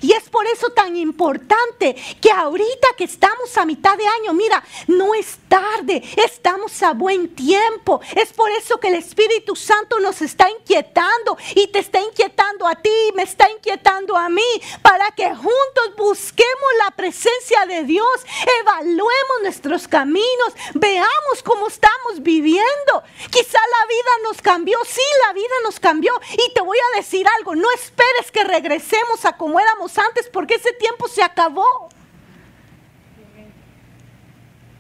Y 0.02 0.14
es 0.14 0.30
por 0.30 0.46
eso 0.48 0.70
tan 0.70 0.96
importante 0.96 1.96
que 2.22 2.32
ahorita 2.32 2.88
que 2.98 3.06
estamos 3.06 3.58
a 3.58 3.66
mitad 3.66 3.98
de 3.98 4.08
año, 4.08 4.34
mira, 4.34 4.64
no 4.88 5.14
es 5.14 5.38
tarde, 5.48 6.04
estamos 6.18 6.82
a 6.84 6.94
buen 6.94 7.34
tiempo. 7.34 8.02
Es 8.16 8.34
por 8.34 8.50
eso 8.52 8.80
que 8.80 8.90
el 8.90 8.96
Espíritu 8.96 9.56
Santo 9.56 10.00
nos 10.00 10.22
está 10.22 10.50
inquietando 10.50 11.38
y 11.56 11.68
te 11.68 11.80
está 11.80 12.00
inquietando 12.00 12.68
a 12.68 12.76
ti, 12.76 13.12
me 13.16 13.24
está 13.24 13.50
inquietando 13.50 14.16
a 14.16 14.30
mí, 14.30 14.44
para 14.82 15.12
que 15.12 15.28
juntos 15.34 15.96
busquemos 15.98 16.70
la 16.86 16.92
presencia 16.92 17.66
de 17.66 17.84
Dios, 17.84 18.26
evaluemos 18.62 19.42
nuestros 19.42 19.88
caminos, 19.88 20.54
veamos 20.74 21.44
cómo 21.44 21.68
estamos 21.68 22.22
viviendo. 22.22 23.04
Quizá 23.30 23.60
la 23.60 23.88
vida 23.88 24.12
nos 24.24 24.42
cambió, 24.42 24.78
sí, 24.86 25.02
la 25.28 25.34
vida 25.34 25.56
nos 25.64 25.80
cambió. 25.80 26.14
Y 26.34 26.54
te 26.54 26.62
voy 26.62 26.78
a 26.78 26.98
decir 26.98 27.28
algo, 27.38 27.56
no 27.56 27.70
esperes 27.72 28.32
que 28.32 28.44
regresemos 28.44 29.26
a 29.26 29.38
como 29.38 29.60
antes 29.98 30.30
porque 30.30 30.56
ese 30.56 30.74
tiempo 30.74 31.08
se 31.08 31.22
acabó. 31.24 31.90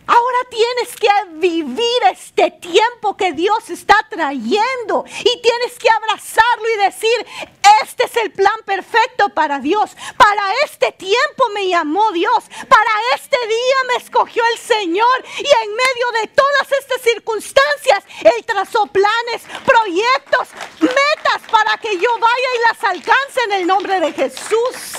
Ahora 0.07 0.37
tienes 0.49 0.95
que 0.95 1.09
vivir 1.33 2.03
este 2.11 2.49
tiempo 2.51 3.17
que 3.17 3.33
Dios 3.33 3.69
está 3.69 3.95
trayendo 4.09 5.03
y 5.19 5.41
tienes 5.41 5.77
que 5.77 5.89
abrazarlo 5.89 6.69
y 6.75 6.77
decir, 6.77 7.27
este 7.83 8.05
es 8.05 8.15
el 8.15 8.31
plan 8.31 8.55
perfecto 8.65 9.29
para 9.29 9.59
Dios. 9.59 9.91
Para 10.15 10.41
este 10.63 10.93
tiempo 10.93 11.49
me 11.53 11.67
llamó 11.67 12.11
Dios. 12.13 12.45
Para 12.69 12.91
este 13.15 13.37
día 13.47 13.75
me 13.89 13.95
escogió 13.95 14.43
el 14.53 14.57
Señor. 14.57 15.25
Y 15.37 15.65
en 15.65 15.75
medio 15.75 16.21
de 16.21 16.27
todas 16.27 16.71
estas 16.79 17.01
circunstancias, 17.01 18.03
Él 18.23 18.45
trazó 18.45 18.87
planes, 18.87 19.41
proyectos, 19.65 20.47
metas 20.79 21.51
para 21.51 21.77
que 21.77 21.97
yo 21.97 22.17
vaya 22.19 22.49
y 22.55 22.67
las 22.67 22.83
alcance 22.83 23.41
en 23.45 23.51
el 23.51 23.67
nombre 23.67 23.99
de 23.99 24.13
Jesús. 24.13 24.93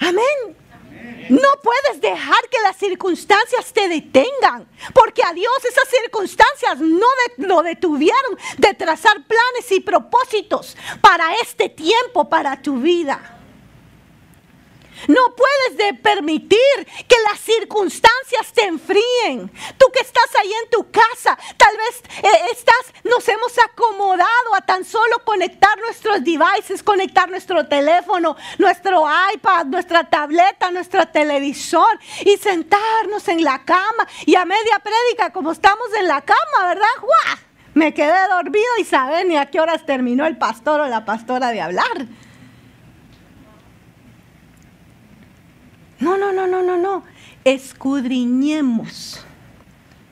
Amén. 0.00 0.67
No 1.28 1.48
puedes 1.62 2.00
dejar 2.00 2.48
que 2.50 2.60
las 2.62 2.76
circunstancias 2.76 3.72
te 3.72 3.88
detengan, 3.88 4.68
porque 4.94 5.22
a 5.22 5.32
Dios 5.32 5.52
esas 5.64 5.88
circunstancias 5.88 6.78
no 6.78 7.06
lo 7.38 7.62
detuvieron 7.62 8.38
de 8.56 8.74
trazar 8.74 9.26
planes 9.26 9.70
y 9.70 9.80
propósitos 9.80 10.76
para 11.00 11.34
este 11.36 11.68
tiempo, 11.68 12.28
para 12.28 12.60
tu 12.60 12.78
vida. 12.78 13.37
No 15.06 15.20
puedes 15.36 15.76
de 15.76 15.94
permitir 15.94 16.58
que 17.06 17.16
las 17.30 17.40
circunstancias 17.40 18.52
te 18.54 18.64
enfríen. 18.64 19.50
Tú 19.78 19.86
que 19.92 20.00
estás 20.00 20.28
ahí 20.40 20.52
en 20.64 20.70
tu 20.70 20.90
casa, 20.90 21.38
tal 21.56 21.76
vez 21.76 22.02
eh, 22.22 22.44
estás, 22.52 22.92
nos 23.04 23.26
hemos 23.28 23.52
acomodado 23.58 24.54
a 24.56 24.60
tan 24.62 24.84
solo 24.84 25.24
conectar 25.24 25.78
nuestros 25.78 26.24
devices, 26.24 26.82
conectar 26.82 27.28
nuestro 27.28 27.66
teléfono, 27.66 28.36
nuestro 28.58 29.06
iPad, 29.34 29.66
nuestra 29.66 30.08
tableta, 30.08 30.70
nuestro 30.70 31.06
televisor 31.08 31.98
y 32.24 32.36
sentarnos 32.36 33.28
en 33.28 33.44
la 33.44 33.64
cama 33.64 34.06
y 34.26 34.34
a 34.34 34.44
media 34.44 34.78
prédica 34.82 35.32
como 35.32 35.52
estamos 35.52 35.88
en 35.98 36.08
la 36.08 36.22
cama, 36.22 36.68
¿verdad? 36.68 36.86
¡Guau! 37.00 37.38
Me 37.74 37.94
quedé 37.94 38.26
dormido 38.28 38.66
y 38.80 38.84
saben 38.84 39.28
ni 39.28 39.36
a 39.36 39.46
qué 39.46 39.60
horas 39.60 39.86
terminó 39.86 40.26
el 40.26 40.36
pastor 40.36 40.80
o 40.80 40.86
la 40.88 41.04
pastora 41.04 41.50
de 41.50 41.60
hablar. 41.60 42.08
No, 46.18 46.32
no, 46.32 46.46
no, 46.46 46.62
no, 46.62 46.76
no. 46.76 47.04
Escudriñemos 47.44 49.24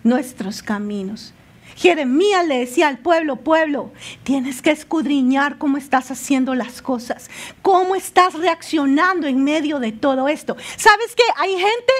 nuestros 0.05 0.63
caminos. 0.63 1.35
Jeremías 1.77 2.47
le 2.47 2.59
decía 2.61 2.89
al 2.89 2.99
pueblo, 2.99 3.37
pueblo, 3.37 3.93
tienes 4.23 4.63
que 4.63 4.71
escudriñar 4.71 5.59
cómo 5.59 5.77
estás 5.77 6.11
haciendo 6.11 6.55
las 6.55 6.81
cosas, 6.81 7.29
cómo 7.61 7.95
estás 7.95 8.33
reaccionando 8.33 9.27
en 9.27 9.45
medio 9.45 9.79
de 9.79 9.93
todo 9.93 10.29
esto. 10.29 10.57
¿Sabes 10.77 11.15
que 11.15 11.23
hay 11.37 11.53
gente 11.53 11.93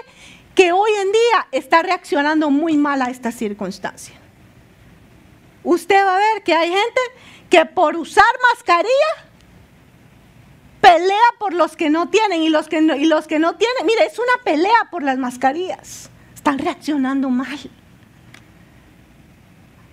que 0.55 0.73
hoy 0.73 0.91
en 1.03 1.13
día 1.13 1.49
está 1.53 1.83
reaccionando 1.83 2.51
muy 2.51 2.79
mal 2.79 3.03
a 3.03 3.11
esta 3.11 3.33
circunstancia? 3.33 4.15
Usted 5.63 6.03
va 6.07 6.15
a 6.15 6.19
ver 6.19 6.43
que 6.43 6.55
hay 6.55 6.71
gente 6.71 7.01
que 7.51 7.67
por 7.67 7.97
usar 7.97 8.25
mascarilla 8.55 9.26
pelea 10.87 11.35
por 11.39 11.53
los 11.53 11.77
que 11.77 11.91
no 11.91 12.09
tienen 12.09 12.43
y 12.43 12.49
los 12.49 12.69
que 12.69 12.81
no, 12.81 12.95
y 12.95 13.07
los 13.07 13.27
que 13.27 13.39
no 13.39 13.57
tienen. 13.57 13.87
Mire, 13.87 14.07
es 14.07 14.19
una 14.19 14.43
pelea 14.45 14.89
por 14.91 15.03
las 15.03 15.19
mascarillas. 15.19 16.11
Están 16.35 16.59
reaccionando 16.59 17.29
mal. 17.29 17.59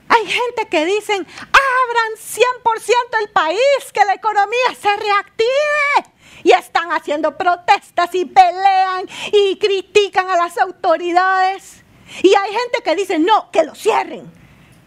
Hay 0.07 0.25
gente 0.27 0.67
que 0.69 0.85
dicen, 0.85 1.25
abran 1.39 2.12
100% 2.15 3.21
el 3.21 3.29
país, 3.29 3.59
que 3.91 4.05
la 4.05 4.13
economía 4.13 4.75
se 4.79 4.95
reactive. 4.95 6.13
Y 6.43 6.51
están 6.51 6.91
haciendo 6.91 7.38
protestas 7.38 8.13
y 8.13 8.25
pelean 8.25 9.07
y 9.31 9.57
critican 9.57 10.29
a 10.29 10.35
las 10.35 10.57
autoridades. 10.57 11.83
Y 12.21 12.35
hay 12.35 12.51
gente 12.51 12.83
que 12.83 12.95
dice, 12.95 13.17
no, 13.17 13.50
que 13.50 13.63
lo 13.63 13.73
cierren. 13.73 14.31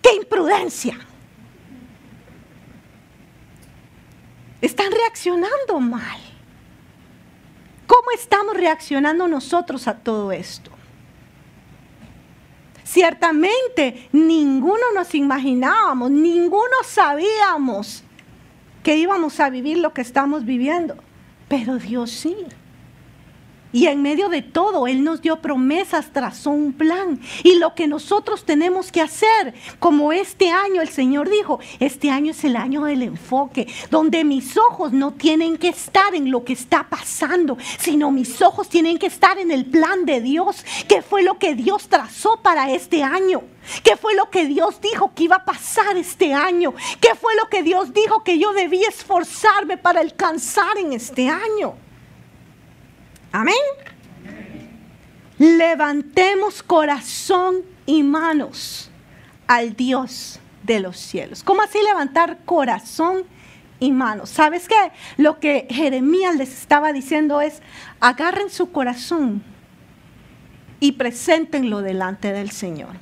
¡Qué 0.03 0.15
imprudencia! 0.15 0.99
Están 4.67 4.91
reaccionando 4.91 5.81
mal. 5.81 6.21
¿Cómo 7.87 8.11
estamos 8.15 8.57
reaccionando 8.57 9.29
nosotros 9.29 9.87
a 9.87 9.95
todo 9.95 10.33
esto? 10.33 10.71
Ciertamente, 12.85 14.09
ninguno 14.13 14.93
nos 14.95 15.15
imaginábamos, 15.15 16.11
ninguno 16.11 16.77
sabíamos 16.85 18.03
que 18.83 18.97
íbamos 18.97 19.41
a 19.41 19.51
vivir 19.51 19.79
lo 19.79 19.93
que 19.93 20.03
estamos 20.03 20.45
viviendo, 20.45 20.97
pero 21.49 21.79
Dios 21.79 22.11
sí. 22.11 22.37
Y 23.77 23.89
en 23.89 24.01
medio 24.01 24.31
de 24.31 24.41
todo, 24.41 24.87
Él 24.87 25.05
nos 25.05 25.21
dio 25.21 25.43
promesas, 25.43 26.11
trazó 26.11 26.49
un 26.49 26.73
plan. 26.73 27.21
Y 27.45 27.59
lo 27.59 27.75
que 27.75 27.87
nosotros 27.87 28.47
tenemos 28.47 28.91
que 28.91 29.03
hacer, 29.03 29.53
como 29.79 30.15
este 30.15 30.49
año 30.49 30.81
el 30.81 30.89
Señor 30.89 31.29
dijo, 31.29 31.61
este 31.79 32.09
año 32.09 32.31
es 32.31 32.43
el 32.45 32.57
año 32.57 32.85
del 32.85 33.03
enfoque, 33.03 33.67
donde 33.91 34.25
mis 34.25 34.57
ojos 34.57 34.95
no 34.95 35.13
tienen 35.13 35.59
que 35.59 35.69
estar 35.69 36.15
en 36.15 36.31
lo 36.31 36.43
que 36.43 36.55
está 36.55 36.89
pasando, 36.89 37.59
sino 37.79 38.11
mis 38.11 38.41
ojos 38.41 38.71
tienen 38.71 38.97
que 38.97 39.09
estar 39.09 39.39
en 39.39 39.51
el 39.51 39.67
plan 39.67 40.07
de 40.07 40.23
Dios, 40.23 40.65
que 40.89 41.03
fue 41.03 41.23
lo 41.23 41.39
que 41.39 41.55
Dios 41.55 41.89
trazó 41.89 42.41
para 42.41 42.71
este 42.71 43.03
año. 43.03 43.43
¿Qué 43.85 43.99
fue 43.99 44.15
lo 44.15 44.31
que 44.31 44.47
Dios 44.47 44.81
dijo 44.81 45.13
que 45.15 45.25
iba 45.25 45.37
a 45.37 45.45
pasar 45.45 45.99
este 45.99 46.33
año? 46.33 46.73
¿Qué 46.99 47.15
fue 47.15 47.37
lo 47.37 47.51
que 47.51 47.63
Dios 47.63 47.93
dijo 47.93 48.25
que 48.25 48.39
yo 48.39 48.55
debía 48.55 48.89
esforzarme 48.89 49.77
para 49.77 50.01
alcanzar 50.01 50.79
en 50.79 50.95
este 50.95 51.29
año? 51.29 51.75
Amén. 53.37 53.55
Levantemos 55.37 56.63
corazón 56.63 57.57
y 57.85 58.03
manos 58.03 58.91
al 59.47 59.77
Dios 59.77 60.41
de 60.63 60.81
los 60.81 60.97
cielos. 60.97 61.43
¿Cómo 61.43 61.61
así 61.61 61.77
levantar 61.87 62.39
corazón 62.47 63.25
y 63.79 63.93
manos? 63.93 64.31
¿Sabes 64.31 64.67
qué? 64.67 64.91
Lo 65.19 65.39
que 65.39 65.67
Jeremías 65.69 66.35
les 66.37 66.51
estaba 66.51 66.95
diciendo 66.95 67.43
es, 67.43 67.61
agarren 68.01 68.49
su 68.49 68.73
corazón 68.73 69.43
y 70.81 70.93
preséntenlo 70.93 71.83
delante 71.83 72.33
del 72.33 72.51
Señor. 72.51 72.95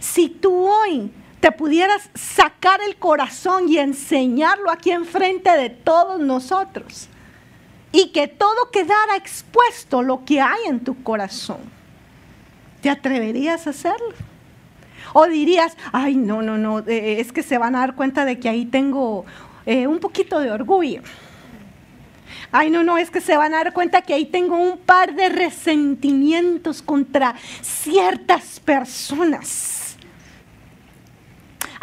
Si 0.00 0.30
tú 0.30 0.68
hoy 0.68 1.12
te 1.40 1.52
pudieras 1.52 2.08
sacar 2.14 2.80
el 2.80 2.96
corazón 2.96 3.68
y 3.68 3.76
enseñarlo 3.76 4.70
aquí 4.70 4.92
enfrente 4.92 5.50
de 5.50 5.68
todos 5.68 6.18
nosotros, 6.18 7.10
y 7.96 8.08
que 8.08 8.28
todo 8.28 8.70
quedara 8.70 9.16
expuesto 9.16 10.02
lo 10.02 10.22
que 10.26 10.38
hay 10.38 10.66
en 10.66 10.80
tu 10.80 11.02
corazón. 11.02 11.60
¿Te 12.82 12.90
atreverías 12.90 13.66
a 13.66 13.70
hacerlo? 13.70 14.12
O 15.14 15.26
dirías, 15.26 15.74
ay, 15.92 16.14
no, 16.14 16.42
no, 16.42 16.58
no, 16.58 16.80
eh, 16.80 17.20
es 17.20 17.32
que 17.32 17.42
se 17.42 17.56
van 17.56 17.74
a 17.74 17.78
dar 17.78 17.94
cuenta 17.94 18.26
de 18.26 18.38
que 18.38 18.50
ahí 18.50 18.66
tengo 18.66 19.24
eh, 19.64 19.86
un 19.86 19.98
poquito 19.98 20.40
de 20.40 20.50
orgullo. 20.50 21.00
Ay, 22.52 22.68
no, 22.68 22.84
no, 22.84 22.98
es 22.98 23.10
que 23.10 23.22
se 23.22 23.34
van 23.34 23.54
a 23.54 23.64
dar 23.64 23.72
cuenta 23.72 24.02
que 24.02 24.12
ahí 24.12 24.26
tengo 24.26 24.56
un 24.56 24.76
par 24.76 25.14
de 25.14 25.30
resentimientos 25.30 26.82
contra 26.82 27.34
ciertas 27.62 28.60
personas 28.60 29.85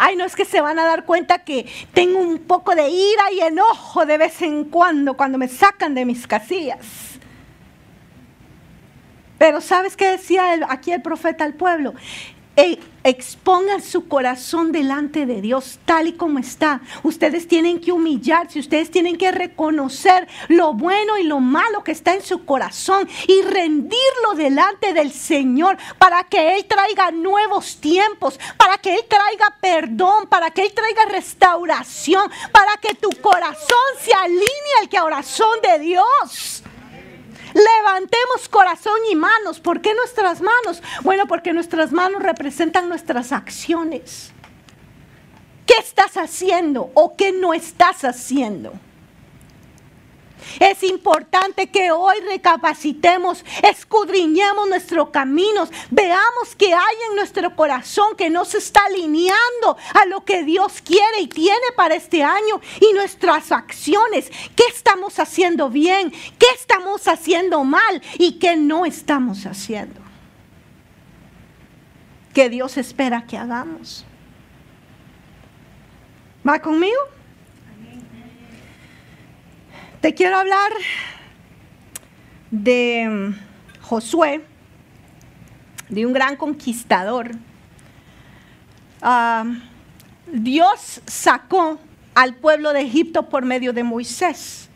ay, 0.03 0.17
no 0.17 0.25
es 0.25 0.35
que 0.35 0.43
se 0.43 0.59
van 0.59 0.79
a 0.79 0.83
dar 0.83 1.05
cuenta 1.05 1.39
que 1.39 1.65
tengo 1.93 2.19
un 2.19 2.39
poco 2.39 2.75
de 2.75 2.89
ira 2.89 3.31
y 3.31 3.39
enojo 3.39 4.05
de 4.05 4.17
vez 4.17 4.41
en 4.41 4.65
cuando 4.65 5.15
cuando 5.15 5.37
me 5.37 5.47
sacan 5.47 5.95
de 5.95 6.05
mis 6.05 6.27
casillas. 6.27 6.85
Pero 9.37 9.61
¿sabes 9.61 9.95
qué 9.95 10.11
decía 10.11 10.59
aquí 10.67 10.91
el 10.91 11.01
profeta 11.01 11.45
al 11.45 11.53
pueblo? 11.53 11.93
Expongan 13.03 13.81
su 13.81 14.07
corazón 14.07 14.71
delante 14.71 15.25
de 15.25 15.41
Dios 15.41 15.79
tal 15.85 16.07
y 16.07 16.13
como 16.13 16.39
está. 16.39 16.81
Ustedes 17.03 17.47
tienen 17.47 17.79
que 17.79 17.91
humillarse, 17.91 18.59
ustedes 18.59 18.89
tienen 18.91 19.17
que 19.17 19.31
reconocer 19.31 20.27
lo 20.47 20.73
bueno 20.73 21.17
y 21.17 21.23
lo 21.23 21.39
malo 21.39 21.83
que 21.83 21.91
está 21.91 22.13
en 22.13 22.23
su 22.23 22.45
corazón 22.45 23.07
y 23.27 23.41
rendirlo 23.41 24.33
delante 24.35 24.93
del 24.93 25.11
Señor 25.11 25.77
para 25.97 26.23
que 26.23 26.55
Él 26.55 26.65
traiga 26.65 27.11
nuevos 27.11 27.77
tiempos, 27.77 28.39
para 28.57 28.77
que 28.77 28.95
Él 28.95 29.01
traiga 29.07 29.55
perdón, 29.61 30.27
para 30.27 30.51
que 30.51 30.63
Él 30.63 30.73
traiga 30.73 31.05
restauración, 31.05 32.29
para 32.51 32.77
que 32.77 32.95
tu 32.95 33.09
corazón 33.21 33.77
se 33.99 34.13
alinee 34.13 34.43
al 34.81 34.89
corazón 34.89 35.59
de 35.61 35.79
Dios. 35.79 36.62
Levantemos 37.53 38.49
corazón 38.49 38.97
y 39.11 39.15
manos. 39.15 39.59
¿Por 39.59 39.81
qué 39.81 39.93
nuestras 39.93 40.41
manos? 40.41 40.81
Bueno, 41.03 41.27
porque 41.27 41.53
nuestras 41.53 41.91
manos 41.91 42.21
representan 42.21 42.89
nuestras 42.89 43.31
acciones. 43.31 44.31
¿Qué 45.65 45.75
estás 45.79 46.17
haciendo 46.17 46.91
o 46.93 47.15
qué 47.15 47.31
no 47.31 47.53
estás 47.53 48.03
haciendo? 48.03 48.73
Es 50.59 50.83
importante 50.83 51.67
que 51.67 51.91
hoy 51.91 52.15
recapacitemos, 52.21 53.43
escudriñemos 53.63 54.67
nuestros 54.67 55.09
caminos, 55.09 55.69
veamos 55.89 56.55
que 56.57 56.73
hay 56.73 56.95
en 57.09 57.15
nuestro 57.15 57.55
corazón 57.55 58.15
que 58.15 58.29
no 58.29 58.45
se 58.45 58.57
está 58.57 58.85
alineando 58.85 59.77
a 59.93 60.05
lo 60.05 60.23
que 60.25 60.43
Dios 60.43 60.81
quiere 60.83 61.21
y 61.21 61.27
tiene 61.27 61.67
para 61.75 61.95
este 61.95 62.23
año 62.23 62.61
y 62.79 62.93
nuestras 62.93 63.51
acciones. 63.51 64.31
¿Qué 64.55 64.63
estamos 64.73 65.19
haciendo 65.19 65.69
bien? 65.69 66.11
¿Qué 66.11 66.47
estamos 66.55 67.07
haciendo 67.07 67.63
mal? 67.63 68.01
¿Y 68.17 68.39
qué 68.39 68.55
no 68.55 68.85
estamos 68.85 69.45
haciendo? 69.45 70.01
Que 72.33 72.49
Dios 72.49 72.77
espera 72.77 73.25
que 73.27 73.37
hagamos. 73.37 74.05
¿Va 76.47 76.59
conmigo? 76.59 76.99
Te 80.03 80.13
quiero 80.13 80.35
hablar 80.35 80.73
de 82.51 83.07
mm, 83.09 83.83
Josué, 83.83 84.43
de 85.87 86.05
un 86.05 86.11
gran 86.11 86.35
conquistador. 86.35 87.31
Ah, 89.01 89.45
Dios 90.29 90.99
sacó 91.05 91.79
al 92.15 92.35
pueblo 92.35 92.73
de 92.73 92.81
Egipto 92.81 93.29
por 93.29 93.45
medio 93.45 93.71
de 93.71 93.83
Moisés. 93.83 94.67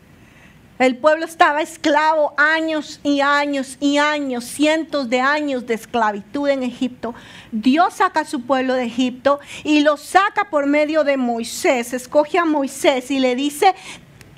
El 0.78 0.96
pueblo 0.96 1.26
estaba 1.26 1.60
esclavo 1.60 2.32
años 2.38 2.98
y 3.02 3.20
años 3.20 3.76
y 3.80 3.98
años, 3.98 4.46
cientos 4.46 5.10
de 5.10 5.20
años 5.20 5.66
de 5.66 5.74
esclavitud 5.74 6.48
en 6.48 6.62
Egipto. 6.62 7.14
Dios 7.52 7.94
saca 7.96 8.20
a 8.20 8.24
su 8.24 8.46
pueblo 8.46 8.72
de 8.72 8.84
Egipto 8.84 9.40
y 9.62 9.80
lo 9.80 9.98
saca 9.98 10.48
por 10.48 10.66
medio 10.66 11.04
de 11.04 11.18
Moisés. 11.18 11.92
Escoge 11.92 12.38
a 12.38 12.46
Moisés 12.46 13.10
y 13.10 13.18
le 13.18 13.34
dice, 13.34 13.74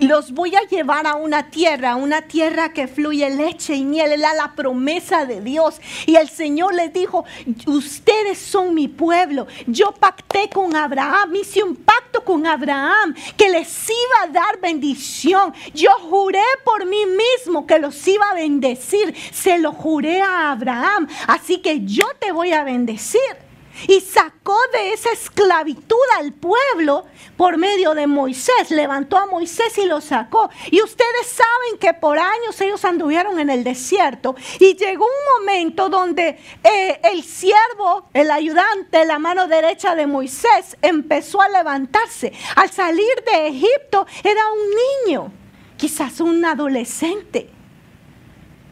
los 0.01 0.33
voy 0.33 0.55
a 0.55 0.67
llevar 0.69 1.07
a 1.07 1.15
una 1.15 1.51
tierra, 1.51 1.97
una 1.97 2.23
tierra 2.23 2.73
que 2.73 2.89
fluye 2.89 3.31
leche 3.31 3.75
y 3.75 3.85
miel. 3.85 4.13
Era 4.13 4.35
la 4.35 4.55
promesa 4.55 5.27
de 5.27 5.41
Dios. 5.41 5.81
Y 6.07 6.17
el 6.17 6.29
Señor 6.29 6.75
les 6.75 6.93
dijo, 6.93 7.25
ustedes 7.67 8.39
son 8.39 8.75
mi 8.75 8.89
pueblo. 8.89 9.47
Yo 9.67 9.93
pacté 9.93 10.49
con 10.49 10.75
Abraham, 10.75 11.35
hice 11.35 11.63
un 11.63 11.77
pacto 11.77 12.25
con 12.25 12.47
Abraham 12.47 13.15
que 13.37 13.49
les 13.49 13.89
iba 13.89 14.25
a 14.25 14.29
dar 14.29 14.61
bendición. 14.61 15.53
Yo 15.75 15.91
juré 16.09 16.43
por 16.65 16.87
mí 16.87 17.05
mismo 17.07 17.67
que 17.67 17.79
los 17.79 18.07
iba 18.09 18.27
a 18.31 18.35
bendecir. 18.35 19.15
Se 19.33 19.59
lo 19.59 19.73
juré 19.73 20.21
a 20.21 20.53
Abraham. 20.53 21.09
Así 21.27 21.59
que 21.59 21.85
yo 21.85 22.07
te 22.19 22.33
voy 22.33 22.53
a 22.53 22.65
bendecir 22.65 23.50
y 23.89 24.01
sacó 24.01 24.57
de 24.73 24.93
esa 24.93 25.11
esclavitud 25.13 25.97
al 26.19 26.33
pueblo 26.33 27.07
por 27.37 27.57
medio 27.57 27.95
de 27.95 28.07
Moisés. 28.07 28.71
Levantó 28.71 29.17
a 29.17 29.27
Moisés 29.27 29.77
y 29.79 29.87
lo 29.87 30.01
sacó. 30.01 30.51
Y 30.71 30.83
ustedes 30.83 31.27
saben 31.27 31.79
que 31.79 31.95
por 31.95 32.19
años 32.19 32.61
ellos 32.61 32.85
anduvieron 32.85 33.39
en 33.39 33.51
el 33.51 33.65
desierto 33.65 34.35
y 34.59 34.75
llegó 34.77 35.05
un 35.05 35.41
momento 35.41 35.89
donde 35.89 36.39
eh, 36.63 37.01
el 37.05 37.23
siervo, 37.23 38.09
el 38.13 38.31
ayudante, 38.31 39.05
la 39.05 39.19
mano 39.19 39.47
derecha 39.47 39.95
de 39.95 40.07
Moisés 40.07 40.77
empezó 40.83 41.41
a 41.41 41.49
levantarse. 41.49 42.33
Al 42.57 42.71
salir 42.71 43.25
de 43.25 43.49
Egipto 43.49 44.07
era 44.23 44.43
un 44.53 45.07
niño, 45.07 45.33
quizás 45.77 46.21
un 46.21 46.45
adolescente, 46.45 47.51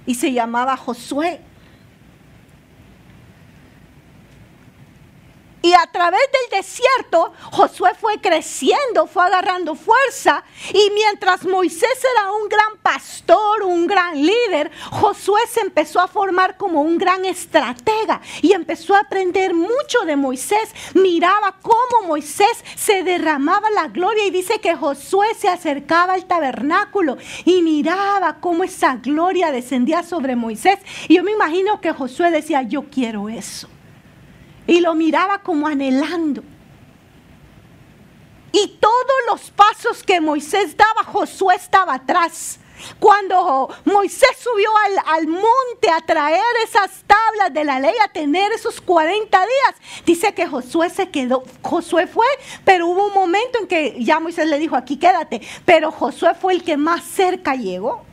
y 0.07 0.15
se 0.15 0.33
llamaba 0.33 0.77
Josué. 0.77 1.41
Y 5.61 5.73
a 5.75 5.88
través 5.99 6.21
del 6.31 6.61
desierto, 6.61 7.33
Josué 7.51 7.91
fue 8.01 8.21
creciendo, 8.21 9.09
fue 9.09 9.25
agarrando 9.25 9.75
fuerza. 9.75 10.45
Y 10.73 10.93
mientras 10.95 11.45
Moisés 11.45 11.99
era 12.15 12.31
un 12.31 12.49
gran 12.49 12.77
pastor, 12.81 13.65
un 13.65 13.85
gran 13.89 14.15
líder, 14.15 14.71
Josué 14.93 15.41
se 15.51 15.61
empezó 15.61 15.99
a 15.99 16.07
formar 16.07 16.57
como 16.57 16.83
un 16.83 16.99
gran 16.99 17.25
estratega 17.25 18.21
y 18.43 18.53
empezó 18.53 18.95
a 18.95 19.01
aprender 19.01 19.55
mucho 19.55 20.03
de 20.07 20.15
Moisés. 20.15 20.71
Miraba 20.95 21.57
cómo 21.61 22.07
Moisés 22.07 22.65
se 22.77 23.03
derramaba 23.03 23.69
la 23.71 23.89
gloria 23.89 24.25
y 24.25 24.31
dice 24.31 24.61
que 24.61 24.77
Josué 24.77 25.27
se 25.37 25.49
acercaba 25.49 26.13
al 26.13 26.27
tabernáculo 26.27 27.19
y 27.45 27.61
miraba 27.63 28.37
cómo 28.39 28.63
esa 28.63 28.95
gloria 28.95 29.51
descendía 29.51 30.05
sobre 30.05 30.37
Moisés. 30.37 30.79
Y 31.09 31.17
yo 31.17 31.25
me 31.25 31.33
imagino 31.33 31.81
que 31.81 31.93
Josué 31.93 32.31
decía, 32.31 32.63
yo 32.63 32.85
quiero 32.89 33.29
eso 33.29 33.69
y 34.69 34.81
lo 34.81 34.95
miraba 34.95 35.39
como 35.39 35.67
anhelando. 35.67 36.45
Y 38.53 38.77
todos 38.81 39.19
los 39.29 39.51
pasos 39.51 40.05
que 40.05 40.21
Moisés 40.21 40.77
daba, 40.77 41.05
Josué 41.05 41.55
estaba 41.57 41.95
atrás. 41.95 42.61
Cuando 43.01 43.75
Moisés 43.87 44.37
subió 44.39 44.71
al, 45.07 45.27
monte 45.27 45.91
a 45.91 46.01
traer 46.05 46.45
esas 46.65 47.03
tablas 47.07 47.53
de 47.53 47.65
la 47.65 47.81
ley, 47.81 47.95
a 48.05 48.13
tener 48.13 48.53
esos 48.53 48.81
40 48.81 49.39
días, 49.39 50.05
dice 50.07 50.33
que 50.35 50.47
Josué 50.47 50.91
se 50.91 51.09
quedó, 51.09 51.43
Josué 51.63 52.07
fue, 52.07 52.27
pero 52.65 52.87
hubo 52.87 53.07
un 53.07 53.15
momento 53.15 53.59
en 53.59 53.67
que 53.67 53.97
ya 54.05 54.21
Moisés 54.21 54.47
le 54.47 54.59
dijo, 54.59 54.77
aquí 54.77 54.97
quédate, 54.99 55.41
pero 55.65 55.91
Josué 55.91 56.35
fue 56.41 56.53
el 56.53 56.63
que 56.63 56.77
más 56.77 57.03
cerca 57.03 57.57
llegó. 57.57 58.05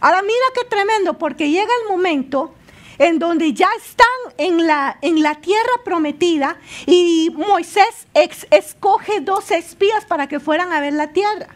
Ahora 0.00 0.22
mira 0.22 0.46
qué 0.54 0.64
tremendo, 0.64 1.18
porque 1.18 1.50
llega 1.50 1.70
el 1.82 1.88
momento 1.88 2.54
en 2.98 3.18
donde 3.18 3.52
ya 3.52 3.68
están 3.76 4.06
en 4.36 4.66
la, 4.66 4.98
en 5.02 5.22
la 5.22 5.36
tierra 5.36 5.72
prometida 5.84 6.58
y 6.86 7.30
Moisés 7.34 8.06
escoge 8.50 9.20
dos 9.20 9.50
espías 9.50 10.04
para 10.04 10.26
que 10.26 10.40
fueran 10.40 10.72
a 10.72 10.80
ver 10.80 10.92
la 10.92 11.12
tierra. 11.12 11.48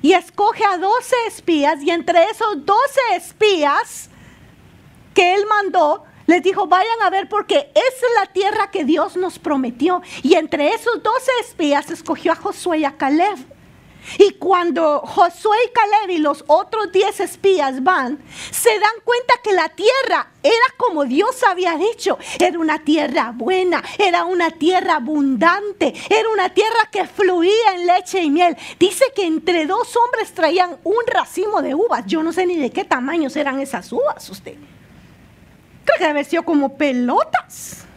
Y 0.00 0.12
escoge 0.12 0.64
a 0.64 0.78
doce 0.78 1.16
espías 1.26 1.82
y 1.82 1.90
entre 1.90 2.22
esos 2.24 2.64
doce 2.64 3.00
espías 3.16 4.08
que 5.12 5.34
él 5.34 5.44
mandó, 5.48 6.04
les 6.26 6.42
dijo, 6.42 6.68
vayan 6.68 7.02
a 7.02 7.10
ver 7.10 7.28
porque 7.28 7.72
es 7.74 7.94
la 8.20 8.26
tierra 8.26 8.70
que 8.70 8.84
Dios 8.84 9.16
nos 9.16 9.38
prometió. 9.38 10.02
Y 10.22 10.34
entre 10.34 10.74
esos 10.74 11.02
doce 11.02 11.32
espías 11.40 11.90
escogió 11.90 12.32
a 12.32 12.36
Josué 12.36 12.78
y 12.78 12.84
a 12.84 12.96
Caleb. 12.96 13.57
Y 14.18 14.32
cuando 14.32 15.00
Josué 15.00 15.56
y 15.66 15.72
Caleb 15.72 16.10
y 16.10 16.18
los 16.18 16.44
otros 16.46 16.90
diez 16.92 17.20
espías 17.20 17.82
van, 17.82 18.18
se 18.50 18.70
dan 18.78 18.92
cuenta 19.04 19.34
que 19.42 19.52
la 19.52 19.68
tierra 19.68 20.30
era 20.42 20.54
como 20.76 21.04
Dios 21.04 21.42
había 21.42 21.76
dicho. 21.76 22.18
Era 22.38 22.58
una 22.58 22.82
tierra 22.84 23.32
buena, 23.34 23.82
era 23.98 24.24
una 24.24 24.50
tierra 24.50 24.96
abundante, 24.96 25.94
era 26.08 26.28
una 26.30 26.48
tierra 26.48 26.88
que 26.90 27.06
fluía 27.06 27.74
en 27.74 27.86
leche 27.86 28.22
y 28.22 28.30
miel. 28.30 28.56
Dice 28.78 29.04
que 29.14 29.26
entre 29.26 29.66
dos 29.66 29.94
hombres 29.96 30.32
traían 30.32 30.78
un 30.84 31.04
racimo 31.06 31.60
de 31.60 31.74
uvas. 31.74 32.04
Yo 32.06 32.22
no 32.22 32.32
sé 32.32 32.46
ni 32.46 32.56
de 32.56 32.70
qué 32.70 32.84
tamaños 32.84 33.36
eran 33.36 33.60
esas 33.60 33.92
uvas 33.92 34.28
usted. 34.30 34.54
Que 35.84 36.04
debe 36.04 36.24
ser 36.24 36.44
como 36.44 36.76
pelotas 36.76 37.87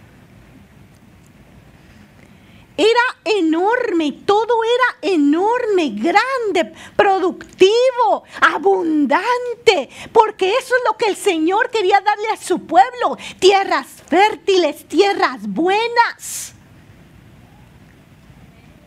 era 2.82 3.38
enorme, 3.38 4.12
todo 4.26 4.56
era 4.64 5.14
enorme, 5.14 5.90
grande, 5.92 6.74
productivo, 6.96 8.24
abundante, 8.40 9.90
porque 10.12 10.50
eso 10.50 10.76
es 10.76 10.82
lo 10.86 10.98
que 10.98 11.06
el 11.06 11.16
Señor 11.16 11.70
quería 11.70 12.02
darle 12.02 12.30
a 12.30 12.38
su 12.38 12.66
pueblo, 12.66 13.18
tierras 13.40 13.88
fértiles, 14.08 14.88
tierras 14.88 15.48
buenas. 15.48 16.54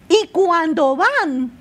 Y 0.08 0.28
cuando 0.28 0.96
van 0.96 1.52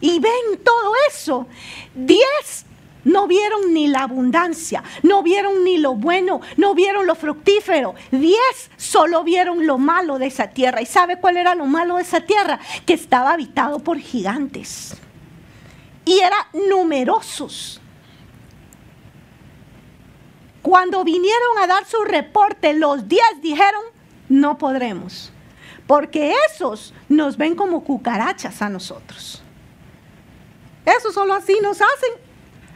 y 0.00 0.18
ven 0.18 0.62
todo 0.62 0.92
eso, 1.08 1.46
diez 1.94 2.66
no 3.04 3.26
vieron 3.26 3.72
ni 3.72 3.86
la 3.88 4.02
abundancia, 4.02 4.82
no 5.02 5.22
vieron 5.22 5.64
ni 5.64 5.78
lo 5.78 5.94
bueno, 5.94 6.40
no 6.56 6.74
vieron 6.74 7.06
lo 7.06 7.14
fructífero. 7.14 7.94
Diez 8.10 8.70
solo 8.76 9.22
vieron 9.24 9.66
lo 9.66 9.78
malo 9.78 10.18
de 10.18 10.26
esa 10.26 10.48
tierra. 10.48 10.80
¿Y 10.82 10.86
sabe 10.86 11.18
cuál 11.18 11.36
era 11.36 11.54
lo 11.54 11.66
malo 11.66 11.96
de 11.96 12.02
esa 12.02 12.20
tierra? 12.20 12.58
Que 12.86 12.94
estaba 12.94 13.32
habitado 13.32 13.78
por 13.78 13.98
gigantes. 13.98 14.96
Y 16.04 16.20
eran 16.20 16.40
numerosos. 16.70 17.80
Cuando 20.62 21.04
vinieron 21.04 21.58
a 21.62 21.66
dar 21.66 21.84
su 21.84 22.02
reporte, 22.04 22.72
los 22.72 23.06
diez 23.06 23.22
dijeron, 23.42 23.82
no 24.30 24.56
podremos, 24.56 25.30
porque 25.86 26.34
esos 26.50 26.94
nos 27.10 27.36
ven 27.36 27.54
como 27.54 27.84
cucarachas 27.84 28.62
a 28.62 28.70
nosotros. 28.70 29.42
Eso 30.86 31.12
solo 31.12 31.34
así 31.34 31.58
nos 31.62 31.82
hacen 31.82 32.12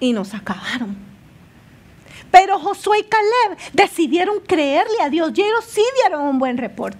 y 0.01 0.13
nos 0.13 0.35
acabaron. 0.35 0.97
Pero 2.31 2.59
Josué 2.59 3.01
y 3.01 3.05
Caleb 3.05 3.59
decidieron 3.73 4.41
creerle 4.41 5.01
a 5.03 5.09
Dios 5.09 5.33
y 5.35 5.43
ellos 5.43 5.65
sí 5.67 5.83
dieron 6.03 6.23
un 6.27 6.39
buen 6.39 6.59
reporte. 6.59 6.99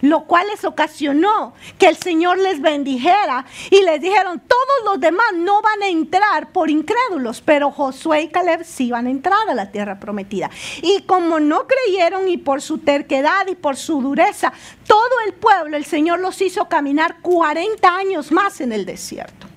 lo 0.00 0.26
cual 0.26 0.46
les 0.46 0.64
ocasionó 0.64 1.54
que 1.76 1.88
el 1.88 1.96
Señor 1.96 2.38
les 2.38 2.60
bendijera 2.60 3.44
y 3.68 3.82
les 3.82 4.00
dijeron, 4.00 4.40
todos 4.46 4.84
los 4.84 5.00
demás 5.00 5.26
no 5.34 5.60
van 5.60 5.82
a 5.82 5.88
entrar 5.88 6.52
por 6.52 6.70
incrédulos, 6.70 7.40
pero 7.40 7.72
Josué 7.72 8.22
y 8.22 8.28
Caleb 8.28 8.64
sí 8.64 8.92
van 8.92 9.08
a 9.08 9.10
entrar 9.10 9.48
a 9.48 9.54
la 9.54 9.72
tierra 9.72 9.98
prometida. 9.98 10.50
Y 10.82 11.02
como 11.02 11.40
no 11.40 11.66
creyeron 11.66 12.28
y 12.28 12.36
por 12.36 12.62
su 12.62 12.78
terquedad 12.78 13.48
y 13.48 13.56
por 13.56 13.76
su 13.76 14.00
dureza, 14.00 14.52
todo 14.86 15.20
el 15.26 15.34
pueblo, 15.34 15.76
el 15.76 15.84
Señor 15.84 16.20
los 16.20 16.40
hizo 16.40 16.68
caminar 16.68 17.20
40 17.20 17.88
años 17.88 18.30
más 18.30 18.60
en 18.60 18.70
el 18.72 18.86
desierto. 18.86 19.47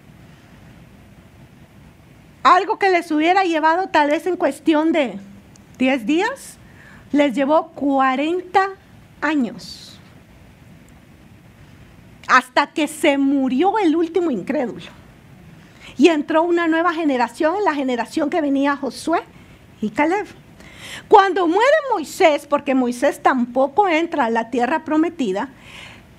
Algo 2.43 2.79
que 2.79 2.89
les 2.89 3.11
hubiera 3.11 3.43
llevado 3.43 3.89
tal 3.89 4.09
vez 4.09 4.25
en 4.25 4.35
cuestión 4.35 4.91
de 4.91 5.19
10 5.77 6.05
días, 6.05 6.57
les 7.11 7.35
llevó 7.35 7.67
40 7.69 8.69
años 9.21 9.99
hasta 12.27 12.67
que 12.67 12.87
se 12.87 13.17
murió 13.17 13.77
el 13.77 13.95
último 13.95 14.31
incrédulo. 14.31 14.85
Y 15.97 16.07
entró 16.07 16.43
una 16.43 16.67
nueva 16.67 16.93
generación, 16.93 17.55
la 17.65 17.75
generación 17.75 18.29
que 18.29 18.41
venía 18.41 18.77
Josué 18.77 19.21
y 19.81 19.89
Caleb. 19.89 20.25
Cuando 21.07 21.45
muere 21.47 21.75
Moisés, 21.91 22.47
porque 22.47 22.73
Moisés 22.73 23.21
tampoco 23.21 23.87
entra 23.87 24.25
a 24.25 24.29
la 24.29 24.49
tierra 24.49 24.85
prometida, 24.85 25.49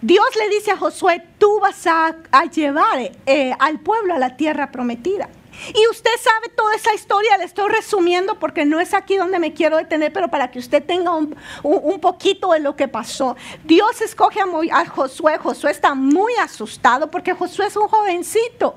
Dios 0.03 0.27
le 0.39 0.55
dice 0.55 0.73
a 0.73 0.77
Josué, 0.77 1.25
tú 1.39 1.61
vas 1.61 1.87
a, 1.87 2.15
llevar 2.53 3.13
eh, 3.25 3.55
al 3.59 3.81
pueblo 3.81 4.15
a 4.15 4.19
la 4.19 4.37
tierra 4.37 4.71
prometida. 4.71 5.29
Y 5.75 5.89
usted 5.91 6.11
sabe 6.21 6.49
toda 6.55 6.75
esa 6.75 6.95
historia, 6.95 7.37
le 7.39 7.45
estoy 7.45 7.71
resumiendo 7.71 8.39
porque 8.39 8.65
no 8.65 8.81
es 8.81 8.95
aquí 8.95 9.17
donde 9.17 9.39
me 9.39 9.53
quiero 9.53 9.77
detener, 9.77 10.13
pero 10.13 10.29
para 10.29 10.51
que 10.51 10.59
usted 10.59 10.83
tenga 10.85 11.13
un, 11.13 12.01
poquito 12.01 12.53
de 12.53 12.61
lo 12.61 12.75
que 12.75 12.89
pasó. 12.89 13.37
Dios 13.65 14.01
escoge 14.01 14.41
a, 14.41 14.47
a 14.73 14.87
Josué, 14.87 15.39
Josué 15.39 15.71
está 15.71 15.95
muy 15.95 16.33
asustado 16.35 17.11
porque 17.11 17.35
Josué 17.35 17.67
es 17.67 17.77
un 17.77 17.89
jovencito. 17.89 18.77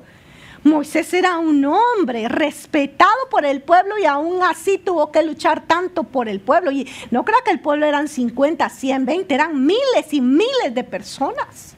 Moisés 0.66 1.14
era 1.14 1.38
un 1.38 1.64
hombre 1.64 2.28
respetado 2.28 3.28
por 3.30 3.44
el 3.44 3.62
pueblo 3.62 3.98
y 3.98 4.04
aún 4.04 4.42
así 4.42 4.78
tuvo 4.78 5.12
que 5.12 5.22
luchar 5.22 5.66
tanto 5.66 6.02
por 6.02 6.28
el 6.28 6.40
pueblo. 6.40 6.72
Y 6.72 6.88
no 7.10 7.24
creo 7.24 7.38
que 7.44 7.52
el 7.52 7.60
pueblo 7.60 7.86
eran 7.86 8.08
50, 8.08 8.68
100, 8.68 9.06
20, 9.06 9.34
eran 9.34 9.64
miles 9.64 10.12
y 10.12 10.20
miles 10.20 10.74
de 10.74 10.82
personas. 10.82 11.75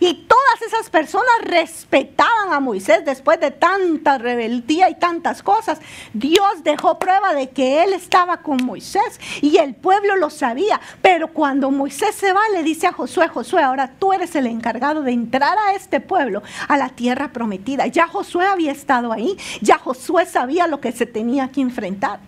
Y 0.00 0.26
todas 0.26 0.62
esas 0.66 0.90
personas 0.90 1.32
respetaban 1.42 2.52
a 2.52 2.60
Moisés 2.60 3.04
después 3.04 3.40
de 3.40 3.50
tanta 3.50 4.18
rebeldía 4.18 4.88
y 4.90 4.94
tantas 4.94 5.42
cosas. 5.42 5.80
Dios 6.12 6.62
dejó 6.62 6.98
prueba 6.98 7.34
de 7.34 7.50
que 7.50 7.82
él 7.82 7.92
estaba 7.92 8.38
con 8.38 8.64
Moisés 8.64 9.20
y 9.40 9.58
el 9.58 9.74
pueblo 9.74 10.16
lo 10.16 10.30
sabía. 10.30 10.80
Pero 11.02 11.28
cuando 11.28 11.70
Moisés 11.70 12.14
se 12.14 12.32
va, 12.32 12.40
le 12.52 12.62
dice 12.62 12.86
a 12.86 12.92
Josué, 12.92 13.28
Josué, 13.28 13.62
ahora 13.62 13.92
tú 13.98 14.12
eres 14.12 14.34
el 14.36 14.46
encargado 14.46 15.02
de 15.02 15.12
entrar 15.12 15.56
a 15.58 15.72
este 15.74 16.00
pueblo, 16.00 16.42
a 16.68 16.76
la 16.76 16.90
tierra 16.90 17.32
prometida. 17.32 17.86
Ya 17.86 18.06
Josué 18.06 18.46
había 18.46 18.72
estado 18.72 19.12
ahí, 19.12 19.36
ya 19.60 19.78
Josué 19.78 20.26
sabía 20.26 20.66
lo 20.66 20.80
que 20.80 20.92
se 20.92 21.06
tenía 21.06 21.50
que 21.50 21.60
enfrentar. 21.60 22.27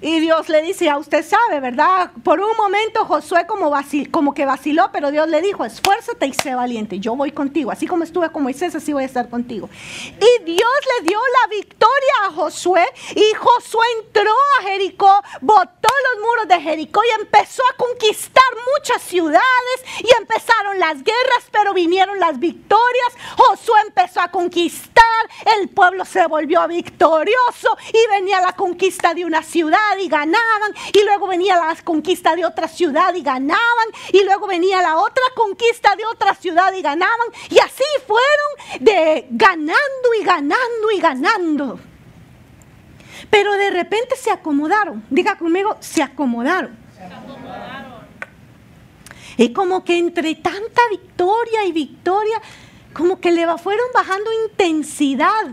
Y 0.00 0.20
Dios 0.20 0.48
le 0.48 0.62
dice, 0.62 0.88
a 0.88 0.96
usted 0.96 1.24
sabe, 1.24 1.58
¿verdad? 1.58 2.12
Por 2.22 2.40
un 2.40 2.56
momento 2.56 3.04
Josué 3.04 3.46
como, 3.48 3.72
como 4.12 4.32
que 4.32 4.44
vaciló, 4.44 4.90
pero 4.92 5.10
Dios 5.10 5.28
le 5.28 5.42
dijo, 5.42 5.64
esfuérzate 5.64 6.26
y 6.26 6.34
sé 6.34 6.54
valiente, 6.54 7.00
yo 7.00 7.16
voy 7.16 7.32
contigo. 7.32 7.72
Así 7.72 7.88
como 7.88 8.04
estuve 8.04 8.30
con 8.30 8.44
Moisés, 8.44 8.76
así 8.76 8.92
voy 8.92 9.02
a 9.02 9.06
estar 9.06 9.28
contigo. 9.28 9.68
Y 10.06 10.44
Dios 10.44 10.70
le 11.00 11.08
dio 11.08 11.18
la 11.18 11.56
victoria 11.56 12.12
a 12.26 12.30
Josué 12.30 12.86
y 13.16 13.34
Josué 13.34 13.86
entró 13.98 14.30
a 14.58 14.62
Jericó, 14.62 15.22
botó 15.40 15.88
los 15.88 16.24
muros 16.24 16.48
de 16.48 16.60
Jericó 16.60 17.00
y 17.02 17.20
empezó 17.20 17.62
a 17.72 17.76
conquistar 17.76 18.44
muchas 18.76 19.02
ciudades 19.02 19.42
y 19.98 20.16
empezaron 20.16 20.78
las 20.78 21.02
guerras, 21.02 21.44
pero 21.50 21.74
vinieron 21.74 22.20
las 22.20 22.38
victorias. 22.38 22.78
Josué 23.36 23.80
empezó 23.86 24.20
a 24.20 24.28
conquistar, 24.28 25.04
el 25.58 25.68
pueblo 25.70 26.04
se 26.04 26.24
volvió 26.28 26.66
victorioso 26.68 27.76
y 27.92 28.14
venía 28.14 28.40
la 28.40 28.52
conquista 28.52 29.12
de 29.12 29.24
una 29.24 29.42
ciudad 29.42 29.87
y 30.00 30.08
ganaban, 30.08 30.74
y 30.92 31.04
luego 31.04 31.26
venía 31.26 31.56
la 31.56 31.76
conquista 31.82 32.34
de 32.34 32.44
otra 32.44 32.68
ciudad 32.68 33.14
y 33.14 33.22
ganaban, 33.22 33.88
y 34.12 34.24
luego 34.24 34.46
venía 34.46 34.82
la 34.82 34.96
otra 34.98 35.22
conquista 35.34 35.94
de 35.96 36.04
otra 36.06 36.34
ciudad 36.34 36.72
y 36.72 36.82
ganaban, 36.82 37.28
y 37.50 37.58
así 37.58 37.84
fueron 38.06 38.84
de 38.84 39.26
ganando 39.30 40.14
y 40.20 40.24
ganando 40.24 40.90
y 40.94 41.00
ganando. 41.00 41.80
Pero 43.30 43.52
de 43.52 43.70
repente 43.70 44.16
se 44.16 44.30
acomodaron, 44.30 45.04
diga 45.10 45.36
conmigo, 45.36 45.76
se 45.80 46.02
acomodaron. 46.02 46.76
Se 46.96 47.04
acomodaron. 47.04 47.98
Y 49.36 49.52
como 49.52 49.84
que 49.84 49.98
entre 49.98 50.34
tanta 50.34 50.82
victoria 50.90 51.64
y 51.64 51.72
victoria, 51.72 52.40
como 52.92 53.20
que 53.20 53.30
le 53.30 53.46
fueron 53.58 53.86
bajando 53.94 54.30
intensidad 54.48 55.46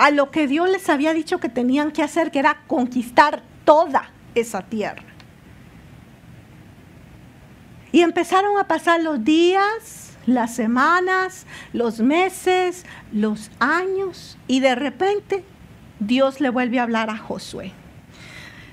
a 0.00 0.10
lo 0.10 0.30
que 0.30 0.46
Dios 0.46 0.70
les 0.70 0.88
había 0.88 1.12
dicho 1.12 1.40
que 1.40 1.50
tenían 1.50 1.90
que 1.90 2.02
hacer, 2.02 2.30
que 2.30 2.38
era 2.38 2.62
conquistar 2.66 3.42
toda 3.66 4.10
esa 4.34 4.62
tierra. 4.62 5.04
Y 7.92 8.00
empezaron 8.00 8.58
a 8.58 8.66
pasar 8.66 9.02
los 9.02 9.22
días, 9.22 10.16
las 10.24 10.54
semanas, 10.54 11.44
los 11.74 12.00
meses, 12.00 12.86
los 13.12 13.50
años, 13.58 14.38
y 14.46 14.60
de 14.60 14.74
repente 14.74 15.44
Dios 15.98 16.40
le 16.40 16.48
vuelve 16.48 16.78
a 16.78 16.84
hablar 16.84 17.10
a 17.10 17.18
Josué. 17.18 17.72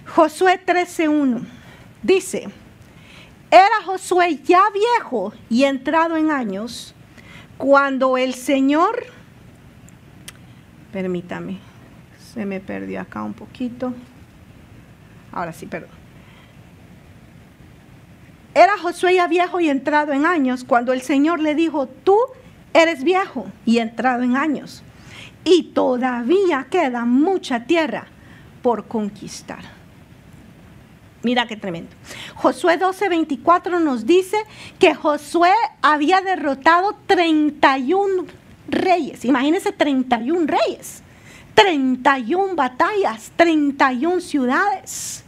Josué 0.06 0.62
13.1 0.66 1.46
dice, 2.04 2.48
era 3.52 3.84
Josué 3.86 4.40
ya 4.46 4.64
viejo 4.74 5.34
y 5.50 5.66
entrado 5.66 6.16
en 6.16 6.32
años 6.32 6.96
cuando 7.58 8.18
el 8.18 8.34
Señor 8.34 9.17
Permítame, 10.98 11.60
se 12.34 12.44
me 12.44 12.60
perdió 12.60 13.00
acá 13.00 13.22
un 13.22 13.36
poquito. 13.36 13.94
Ahora 15.32 15.54
sí, 15.54 15.68
perdón. 15.68 15.92
Era 18.56 18.80
Josué 18.80 19.14
ya 19.14 19.28
viejo 19.28 19.60
y 19.60 19.70
entrado 19.70 20.12
en 20.12 20.26
años 20.26 20.64
cuando 20.64 20.94
el 20.94 21.04
Señor 21.04 21.40
le 21.40 21.54
dijo, 21.54 21.86
tú 21.86 22.18
eres 22.74 23.04
viejo 23.04 23.46
y 23.64 23.78
entrado 23.78 24.24
en 24.24 24.36
años. 24.38 24.82
Y 25.44 25.66
todavía 25.76 26.66
queda 26.68 27.06
mucha 27.06 27.66
tierra 27.66 28.08
por 28.64 28.88
conquistar. 28.88 29.62
Mira 31.22 31.46
qué 31.46 31.58
tremendo. 31.58 31.92
Josué 32.34 32.80
12:24 32.80 33.80
nos 33.84 34.08
dice 34.08 34.38
que 34.80 34.96
Josué 34.96 35.54
había 35.84 36.22
derrotado 36.22 36.98
31 37.06 38.47
reyes. 38.68 39.26
Imagínense 39.26 39.72
31 39.72 40.48
reyes, 40.48 41.02
31 41.54 42.56
batallas, 42.56 43.32
31 43.36 44.22
ciudades. 44.22 45.24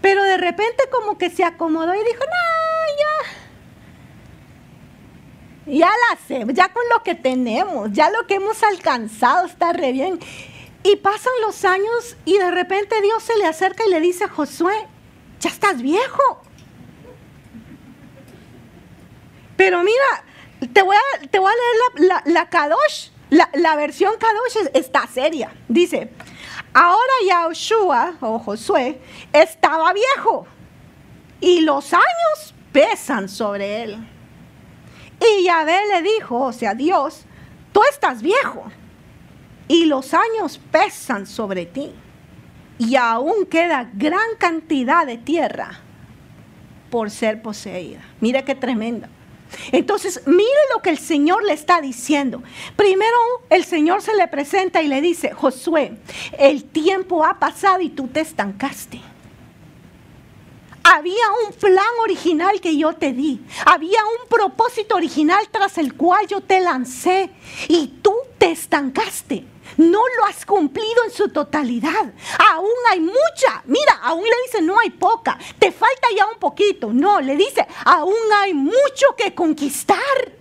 Pero 0.00 0.22
de 0.22 0.36
repente 0.36 0.84
como 0.90 1.18
que 1.18 1.30
se 1.30 1.44
acomodó 1.44 1.94
y 1.94 1.98
dijo, 1.98 2.24
no, 2.24 2.36
ya, 5.66 5.78
ya 5.78 5.88
la 5.88 6.18
sé, 6.26 6.46
ya 6.54 6.72
con 6.72 6.82
lo 6.92 7.02
que 7.02 7.14
tenemos, 7.14 7.92
ya 7.92 8.10
lo 8.10 8.26
que 8.26 8.34
hemos 8.34 8.62
alcanzado 8.62 9.46
está 9.46 9.72
re 9.72 9.92
bien. 9.92 10.18
Y 10.84 10.96
pasan 10.96 11.32
los 11.42 11.64
años 11.64 12.16
y 12.24 12.38
de 12.38 12.50
repente 12.50 13.00
Dios 13.02 13.22
se 13.22 13.36
le 13.36 13.46
acerca 13.46 13.84
y 13.86 13.90
le 13.90 14.00
dice 14.00 14.24
a 14.24 14.28
Josué, 14.28 14.74
ya 15.40 15.50
estás 15.50 15.82
viejo. 15.82 16.42
Pero 19.56 19.82
mira, 19.82 20.24
te 20.66 20.82
voy 20.82 20.96
a, 20.96 21.26
te 21.28 21.38
voy 21.38 21.50
a 21.52 22.00
leer 22.00 22.08
la, 22.08 22.22
la, 22.24 22.48
Kadosh, 22.48 23.10
la, 23.30 23.76
versión 23.76 24.14
Kadosh 24.18 24.70
está 24.74 25.06
seria. 25.06 25.52
Dice, 25.68 26.10
ahora 26.74 27.12
Yahushua 27.28 28.14
o 28.20 28.38
Josué 28.38 29.00
estaba 29.32 29.92
viejo 29.92 30.46
y 31.40 31.60
los 31.60 31.92
años 31.92 32.54
pesan 32.72 33.28
sobre 33.28 33.82
él. 33.82 34.08
Y 35.20 35.44
Yahvé 35.44 35.80
le 35.92 36.02
dijo, 36.02 36.38
o 36.38 36.52
sea, 36.52 36.74
Dios, 36.74 37.24
tú 37.72 37.80
estás 37.90 38.22
viejo 38.22 38.64
y 39.66 39.84
los 39.84 40.14
años 40.14 40.60
pesan 40.70 41.26
sobre 41.26 41.66
ti. 41.66 41.92
Y 42.78 42.94
aún 42.94 43.46
queda 43.46 43.90
gran 43.92 44.36
cantidad 44.38 45.04
de 45.04 45.18
tierra 45.18 45.80
por 46.90 47.10
ser 47.10 47.42
poseída. 47.42 48.00
Mira 48.20 48.44
qué 48.44 48.54
tremenda. 48.54 49.08
Entonces, 49.72 50.22
mire 50.26 50.60
lo 50.74 50.82
que 50.82 50.90
el 50.90 50.98
Señor 50.98 51.44
le 51.44 51.52
está 51.52 51.80
diciendo. 51.80 52.42
Primero, 52.76 53.16
el 53.50 53.64
Señor 53.64 54.02
se 54.02 54.14
le 54.14 54.26
presenta 54.28 54.82
y 54.82 54.88
le 54.88 55.00
dice, 55.00 55.32
Josué, 55.32 55.92
el 56.38 56.64
tiempo 56.64 57.24
ha 57.24 57.38
pasado 57.38 57.80
y 57.80 57.88
tú 57.88 58.08
te 58.08 58.20
estancaste. 58.20 59.00
Había 60.90 61.24
un 61.46 61.52
plan 61.52 61.84
original 62.02 62.60
que 62.60 62.76
yo 62.76 62.94
te 62.94 63.12
di. 63.12 63.40
Había 63.66 64.00
un 64.04 64.28
propósito 64.28 64.96
original 64.96 65.48
tras 65.50 65.78
el 65.78 65.94
cual 65.94 66.26
yo 66.26 66.40
te 66.40 66.60
lancé. 66.60 67.30
Y 67.68 67.88
tú 68.02 68.14
te 68.24 68.28
te 68.38 68.52
estancaste. 68.52 69.44
No 69.76 70.00
lo 70.16 70.24
has 70.24 70.46
cumplido 70.46 71.04
en 71.04 71.10
su 71.10 71.28
totalidad. 71.28 72.12
Aún 72.52 72.70
hay 72.90 73.00
mucha. 73.00 73.62
Mira, 73.66 73.98
aún 74.02 74.24
le 74.24 74.34
dice, 74.46 74.62
no 74.62 74.78
hay 74.78 74.90
poca. 74.90 75.38
Te 75.58 75.70
falta 75.70 76.08
ya 76.16 76.26
un 76.26 76.38
poquito. 76.38 76.92
No, 76.92 77.20
le 77.20 77.36
dice, 77.36 77.66
aún 77.84 78.14
hay 78.40 78.54
mucho 78.54 79.14
que 79.16 79.34
conquistar. 79.34 80.32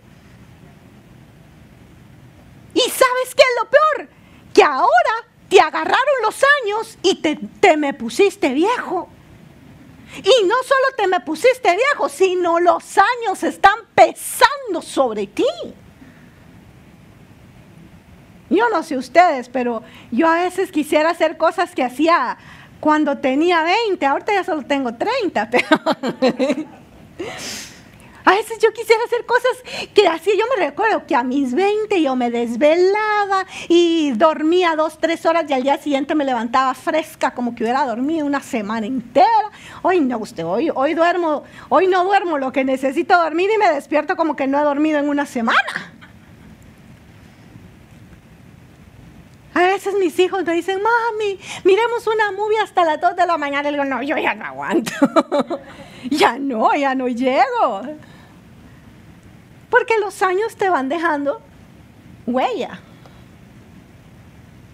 ¿Y 2.73 2.81
sabes 2.81 3.35
qué 3.35 3.43
es 3.43 3.63
lo 3.63 3.69
peor? 3.69 4.09
Que 4.53 4.63
ahora 4.63 5.27
te 5.49 5.59
agarraron 5.59 6.21
los 6.23 6.43
años 6.63 6.97
y 7.01 7.15
te, 7.15 7.35
te 7.59 7.77
me 7.77 7.93
pusiste 7.93 8.53
viejo. 8.53 9.09
Y 10.23 10.45
no 10.45 10.55
solo 10.63 10.95
te 10.97 11.07
me 11.07 11.19
pusiste 11.21 11.75
viejo, 11.75 12.09
sino 12.09 12.59
los 12.59 12.97
años 12.97 13.43
están 13.43 13.79
pesando 13.93 14.81
sobre 14.81 15.27
ti. 15.27 15.45
Yo 18.49 18.69
no 18.69 18.81
sé 18.83 18.97
ustedes, 18.97 19.49
pero 19.49 19.83
yo 20.11 20.27
a 20.27 20.35
veces 20.35 20.71
quisiera 20.71 21.09
hacer 21.09 21.37
cosas 21.37 21.75
que 21.75 21.83
hacía 21.83 22.37
cuando 22.79 23.17
tenía 23.17 23.63
20, 23.63 24.05
ahorita 24.05 24.33
ya 24.33 24.43
solo 24.43 24.63
tengo 24.63 24.93
30, 24.93 25.49
pero 25.49 25.67
a 28.27 28.31
veces 28.31 28.59
yo 28.59 28.73
quisiera 28.73 29.01
hacer 29.05 29.25
cosas 29.25 29.51
que 29.93 30.05
hacía, 30.05 30.33
yo 30.37 30.43
me 30.57 30.65
recuerdo 30.65 31.05
que 31.07 31.15
a 31.15 31.23
mis 31.23 31.55
20 31.55 32.01
yo 32.01 32.17
me 32.17 32.29
desvelaba 32.29 33.45
y 33.69 34.11
dormía 34.11 34.75
dos, 34.75 34.97
tres 34.99 35.25
horas 35.25 35.45
y 35.47 35.53
al 35.53 35.63
día 35.63 35.77
siguiente 35.77 36.13
me 36.13 36.25
levantaba 36.25 36.73
fresca 36.73 37.33
como 37.33 37.55
que 37.55 37.63
hubiera 37.63 37.85
dormido 37.85 38.25
una 38.25 38.41
semana 38.41 38.85
entera. 38.85 39.49
Hoy 39.81 40.01
no, 40.01 40.17
usted, 40.17 40.45
hoy, 40.45 40.69
hoy 40.75 40.93
duermo, 40.93 41.45
hoy 41.69 41.87
no 41.87 42.03
duermo 42.03 42.37
lo 42.37 42.51
que 42.51 42.65
necesito 42.65 43.17
dormir 43.17 43.49
y 43.55 43.57
me 43.57 43.71
despierto 43.71 44.17
como 44.17 44.35
que 44.35 44.45
no 44.45 44.59
he 44.59 44.63
dormido 44.63 44.99
en 44.99 45.07
una 45.07 45.25
semana. 45.25 45.93
A 49.53 49.61
veces 49.61 49.93
mis 49.93 50.19
hijos 50.19 50.43
me 50.43 50.51
dicen, 50.53 50.81
mami, 50.81 51.39
miremos 51.63 52.05
una 52.05 52.33
movie 52.33 52.59
hasta 52.59 52.83
las 52.83 52.99
2 52.99 53.15
de 53.15 53.25
la 53.25 53.37
mañana. 53.37 53.69
Y 53.69 53.71
digo, 53.71 53.85
no, 53.85 54.03
yo 54.03 54.17
ya 54.17 54.35
no 54.35 54.45
aguanto. 54.45 54.91
ya 56.11 56.37
no, 56.37 56.75
ya 56.75 56.93
no 56.93 57.07
llego. 57.07 57.81
Porque 59.69 59.97
los 59.99 60.21
años 60.21 60.55
te 60.55 60.69
van 60.69 60.89
dejando 60.89 61.41
huella. 62.25 62.79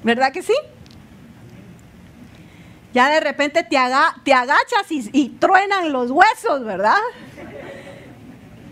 ¿Verdad 0.04 0.32
que 0.32 0.44
sí? 0.44 0.54
Ya 2.94 3.10
de 3.10 3.20
repente 3.20 3.64
te, 3.64 3.78
te 4.24 4.34
agachas 4.34 4.92
y, 4.92 5.10
y 5.14 5.30
truenan 5.30 5.92
los 5.92 6.12
huesos, 6.12 6.64
¿verdad? 6.64 7.00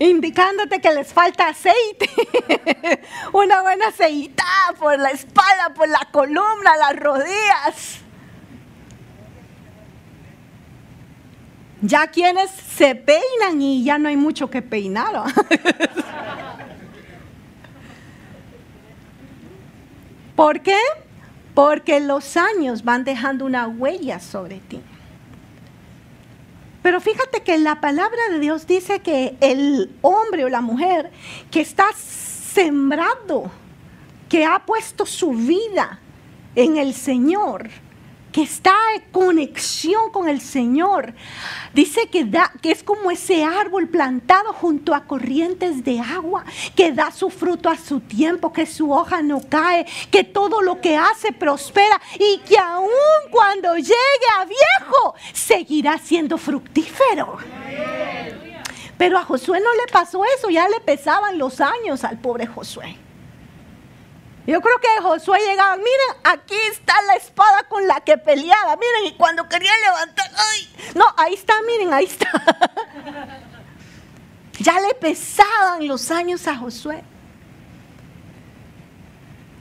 indicándote 0.01 0.81
que 0.81 0.91
les 0.93 1.13
falta 1.13 1.49
aceite. 1.49 2.09
Una 3.33 3.61
buena 3.61 3.89
aceita 3.89 4.43
por 4.79 4.97
la 4.97 5.11
espalda, 5.11 5.73
por 5.75 5.87
la 5.87 6.07
columna, 6.11 6.75
las 6.77 6.95
rodillas. 6.95 7.99
Ya 11.81 12.07
quienes 12.07 12.51
se 12.51 12.93
peinan 12.95 13.61
y 13.61 13.83
ya 13.83 13.97
no 13.97 14.07
hay 14.09 14.17
mucho 14.17 14.49
que 14.49 14.61
peinar. 14.61 15.15
¿Por 20.35 20.61
qué? 20.61 20.77
Porque 21.55 21.99
los 21.99 22.37
años 22.37 22.83
van 22.83 23.03
dejando 23.03 23.45
una 23.45 23.67
huella 23.67 24.19
sobre 24.19 24.59
ti. 24.59 24.79
Pero 26.81 26.99
fíjate 26.99 27.41
que 27.41 27.57
la 27.57 27.79
palabra 27.81 28.19
de 28.31 28.39
Dios 28.39 28.65
dice 28.65 29.01
que 29.01 29.35
el 29.39 29.91
hombre 30.01 30.45
o 30.45 30.49
la 30.49 30.61
mujer 30.61 31.11
que 31.51 31.61
está 31.61 31.85
sembrado, 31.93 33.51
que 34.29 34.45
ha 34.45 34.65
puesto 34.65 35.05
su 35.05 35.31
vida 35.31 35.99
en 36.55 36.77
el 36.77 36.93
Señor, 36.93 37.69
que 38.31 38.43
está 38.43 38.73
en 38.95 39.01
conexión 39.11 40.11
con 40.11 40.29
el 40.29 40.41
Señor. 40.41 41.13
Dice 41.73 42.07
que, 42.09 42.25
da, 42.25 42.51
que 42.61 42.71
es 42.71 42.83
como 42.83 43.11
ese 43.11 43.43
árbol 43.43 43.87
plantado 43.87 44.53
junto 44.53 44.93
a 44.93 45.05
corrientes 45.05 45.83
de 45.83 45.99
agua, 45.99 46.45
que 46.75 46.91
da 46.91 47.11
su 47.11 47.29
fruto 47.29 47.69
a 47.69 47.77
su 47.77 47.99
tiempo, 47.99 48.53
que 48.53 48.65
su 48.65 48.91
hoja 48.91 49.21
no 49.21 49.41
cae, 49.47 49.85
que 50.09 50.23
todo 50.23 50.61
lo 50.61 50.81
que 50.81 50.97
hace 50.97 51.31
prospera 51.31 52.01
y 52.19 52.39
que 52.39 52.57
aun 52.57 52.89
cuando 53.29 53.75
llegue 53.75 54.27
a 54.39 54.45
viejo 54.45 55.15
seguirá 55.33 55.97
siendo 55.97 56.37
fructífero. 56.37 57.37
Pero 58.97 59.17
a 59.17 59.23
Josué 59.23 59.59
no 59.59 59.73
le 59.73 59.91
pasó 59.91 60.23
eso, 60.37 60.49
ya 60.49 60.69
le 60.69 60.79
pesaban 60.79 61.37
los 61.37 61.59
años 61.59 62.03
al 62.03 62.19
pobre 62.19 62.45
Josué. 62.45 62.97
Yo 64.47 64.59
creo 64.59 64.79
que 64.79 65.01
Josué 65.01 65.39
llegaba, 65.47 65.77
miren, 65.77 66.17
aquí 66.23 66.55
está 66.71 66.99
la 67.03 67.15
espada 67.15 67.63
con 67.69 67.87
la 67.87 68.01
que 68.01 68.17
peleaba, 68.17 68.75
miren, 68.75 69.13
y 69.13 69.17
cuando 69.17 69.47
quería 69.47 69.71
levantar, 69.85 70.31
ay, 70.35 70.73
no, 70.95 71.05
ahí 71.17 71.35
está, 71.35 71.53
miren, 71.67 71.93
ahí 71.93 72.05
está. 72.05 72.27
ya 74.59 74.79
le 74.79 74.95
pesaban 74.95 75.87
los 75.87 76.09
años 76.09 76.47
a 76.47 76.55
Josué. 76.55 77.03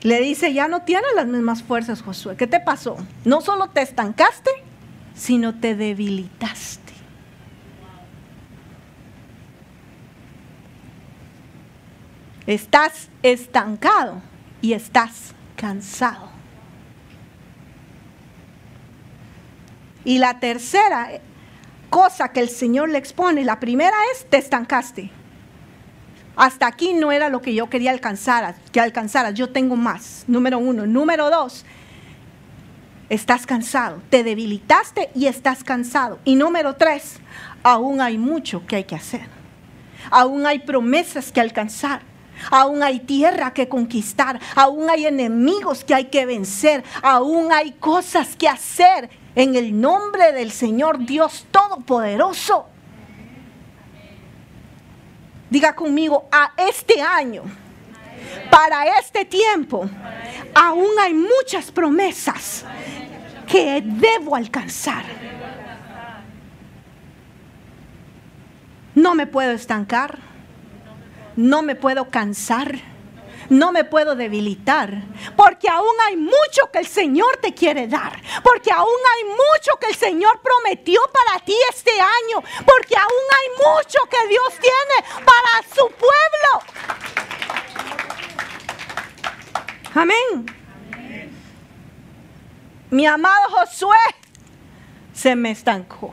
Le 0.01 0.19
dice, 0.21 0.55
ya 0.55 0.67
no 0.67 0.83
tienes 0.83 1.11
las 1.15 1.27
mismas 1.27 1.63
fuerzas, 1.63 2.01
Josué. 2.01 2.37
¿Qué 2.37 2.47
te 2.47 2.59
pasó? 2.59 2.97
No 3.27 3.43
solo 3.43 3.69
te 3.69 3.83
estancaste, 3.83 4.51
sino 5.15 5.61
te 5.61 5.75
debilitaste. 5.75 6.95
Estás 12.47 13.11
estancado 13.23 14.23
y 14.61 14.73
estás 14.73 15.35
cansado. 15.57 16.29
Y 20.05 20.19
la 20.19 20.41
tercera 20.41 21.11
cosa 21.91 22.33
que 22.33 22.41
el 22.41 22.49
Señor 22.49 22.89
le 22.89 22.99
expone, 22.99 23.45
la 23.45 23.61
primera 23.61 23.97
es, 24.13 24.29
te 24.29 24.39
estancaste. 24.39 25.11
Hasta 26.37 26.67
aquí 26.67 26.95
no 26.95 27.13
era 27.13 27.29
lo 27.29 27.43
que 27.43 27.55
yo 27.55 27.69
quería 27.69 27.91
alcanzar, 27.91 28.55
que 28.73 28.81
alcanzaras. 28.81 29.35
Yo 29.35 29.51
tengo 29.51 29.77
más. 29.77 30.25
Número 30.27 30.59
uno. 30.59 30.87
Número 30.87 31.29
dos, 31.29 31.67
estás 33.11 33.45
cansado. 33.45 34.01
Te 34.09 34.25
debilitaste 34.25 35.11
y 35.15 35.27
estás 35.27 35.63
cansado. 35.65 36.19
Y 36.25 36.37
número 36.37 36.77
tres, 36.77 37.17
aún 37.63 38.01
hay 38.01 38.17
mucho 38.17 38.67
que 38.67 38.77
hay 38.77 38.85
que 38.85 38.95
hacer. 38.95 39.27
Aún 40.11 40.47
hay 40.47 40.61
promesas 40.61 41.31
que 41.31 41.43
alcanzar. 41.43 42.10
Aún 42.51 42.83
hay 42.83 43.01
tierra 43.01 43.53
que 43.53 43.69
conquistar, 43.69 44.41
aún 44.55 44.89
hay 44.89 45.07
enemigos 45.07 45.85
que 45.85 45.95
hay 45.95 46.07
que 46.07 46.27
vencer, 46.27 46.85
aún 47.03 47.53
hay 47.53 47.73
cosas 47.73 48.37
que 48.37 48.49
hacer 48.49 49.11
en 49.35 49.55
el 49.55 49.79
nombre 49.79 50.33
del 50.33 50.51
Señor 50.51 51.05
Dios 51.05 51.47
Todopoderoso. 51.51 52.67
Diga 55.51 55.75
conmigo, 55.75 56.29
a 56.31 56.53
este 56.57 57.03
año, 57.03 57.43
para 58.51 58.99
este 58.99 59.25
tiempo, 59.25 59.89
aún 60.55 60.91
hay 61.01 61.13
muchas 61.13 61.71
promesas 61.71 62.65
que 63.49 63.83
debo 63.85 64.37
alcanzar. 64.37 65.05
No 68.95 69.15
me 69.15 69.27
puedo 69.27 69.51
estancar 69.53 70.30
no 71.41 71.63
me 71.63 71.75
puedo 71.75 72.11
cansar, 72.11 72.79
no 73.49 73.73
me 73.73 73.85
puedo 73.85 74.15
debilitar, 74.15 75.03
porque 75.37 75.71
aún 75.71 75.95
hay 76.07 76.17
mucho 76.17 76.71
que 76.71 76.81
el 76.81 76.87
Señor 76.87 77.39
te 77.39 77.55
quiere 77.55 77.89
dar, 77.89 78.21
porque 78.43 78.71
aún 78.71 79.01
hay 79.17 79.25
mucho 79.25 79.79
que 79.81 79.87
el 79.87 79.95
Señor 79.97 80.41
prometió 80.43 81.01
para 81.13 81.43
ti 81.43 81.57
este 81.71 81.93
año, 81.93 82.45
porque 82.67 82.95
aún 82.95 83.25
hay 83.39 83.49
mucho 83.57 83.99
que 84.11 84.29
Dios 84.29 84.53
tiene 84.61 85.25
para 85.25 85.67
su 85.75 85.89
pueblo. 85.97 86.61
Amén. 89.95 90.47
Mi 92.91 93.07
amado 93.07 93.49
Josué 93.49 93.97
se 95.15 95.35
me 95.37 95.53
estancó. 95.53 96.13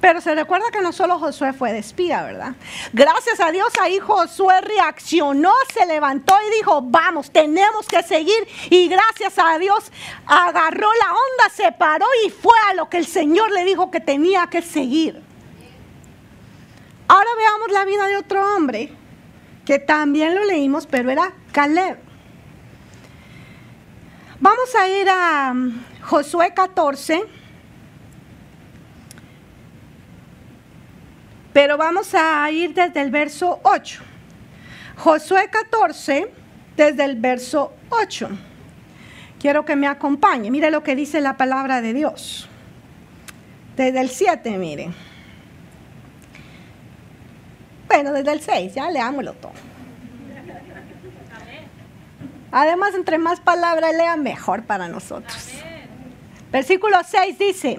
Pero 0.00 0.20
se 0.22 0.34
recuerda 0.34 0.70
que 0.72 0.80
no 0.80 0.92
solo 0.92 1.18
Josué 1.18 1.52
fue 1.52 1.72
de 1.72 1.78
espía, 1.78 2.22
¿verdad? 2.22 2.54
Gracias 2.92 3.38
a 3.38 3.52
Dios 3.52 3.68
ahí 3.80 3.98
Josué 3.98 4.60
reaccionó, 4.62 5.52
se 5.74 5.84
levantó 5.84 6.34
y 6.48 6.56
dijo, 6.56 6.80
vamos, 6.82 7.30
tenemos 7.30 7.86
que 7.86 8.02
seguir. 8.02 8.48
Y 8.70 8.88
gracias 8.88 9.34
a 9.38 9.58
Dios 9.58 9.92
agarró 10.26 10.88
la 10.94 11.10
onda, 11.10 11.54
se 11.54 11.70
paró 11.72 12.06
y 12.24 12.30
fue 12.30 12.56
a 12.70 12.74
lo 12.74 12.88
que 12.88 12.96
el 12.96 13.06
Señor 13.06 13.52
le 13.52 13.64
dijo 13.64 13.90
que 13.90 14.00
tenía 14.00 14.46
que 14.46 14.62
seguir. 14.62 15.22
Ahora 17.06 17.28
veamos 17.36 17.70
la 17.72 17.84
vida 17.84 18.06
de 18.06 18.16
otro 18.16 18.56
hombre, 18.56 18.92
que 19.66 19.78
también 19.78 20.34
lo 20.34 20.44
leímos, 20.44 20.86
pero 20.86 21.10
era 21.10 21.32
Caleb. 21.52 21.98
Vamos 24.38 24.74
a 24.74 24.88
ir 24.88 25.10
a 25.10 25.50
um, 25.52 25.82
Josué 26.02 26.54
14. 26.54 27.39
Pero 31.52 31.76
vamos 31.76 32.14
a 32.14 32.50
ir 32.50 32.74
desde 32.74 33.00
el 33.00 33.10
verso 33.10 33.60
8. 33.64 34.02
Josué 34.96 35.48
14, 35.50 36.30
desde 36.76 37.04
el 37.04 37.16
verso 37.16 37.74
8. 37.88 38.28
Quiero 39.40 39.64
que 39.64 39.74
me 39.74 39.86
acompañe. 39.86 40.50
Mire 40.50 40.70
lo 40.70 40.82
que 40.82 40.94
dice 40.94 41.20
la 41.20 41.36
palabra 41.36 41.80
de 41.80 41.94
Dios. 41.94 42.48
Desde 43.76 44.00
el 44.00 44.10
7, 44.10 44.58
miren. 44.58 44.94
Bueno, 47.88 48.12
desde 48.12 48.32
el 48.32 48.40
6, 48.40 48.74
ya 48.74 48.90
leámoslo 48.90 49.32
todo. 49.34 49.52
Además, 52.52 52.94
entre 52.94 53.18
más 53.18 53.40
palabras 53.40 53.94
lea, 53.94 54.16
mejor 54.16 54.64
para 54.64 54.88
nosotros. 54.88 55.50
Versículo 56.52 56.98
6 57.04 57.38
dice, 57.38 57.78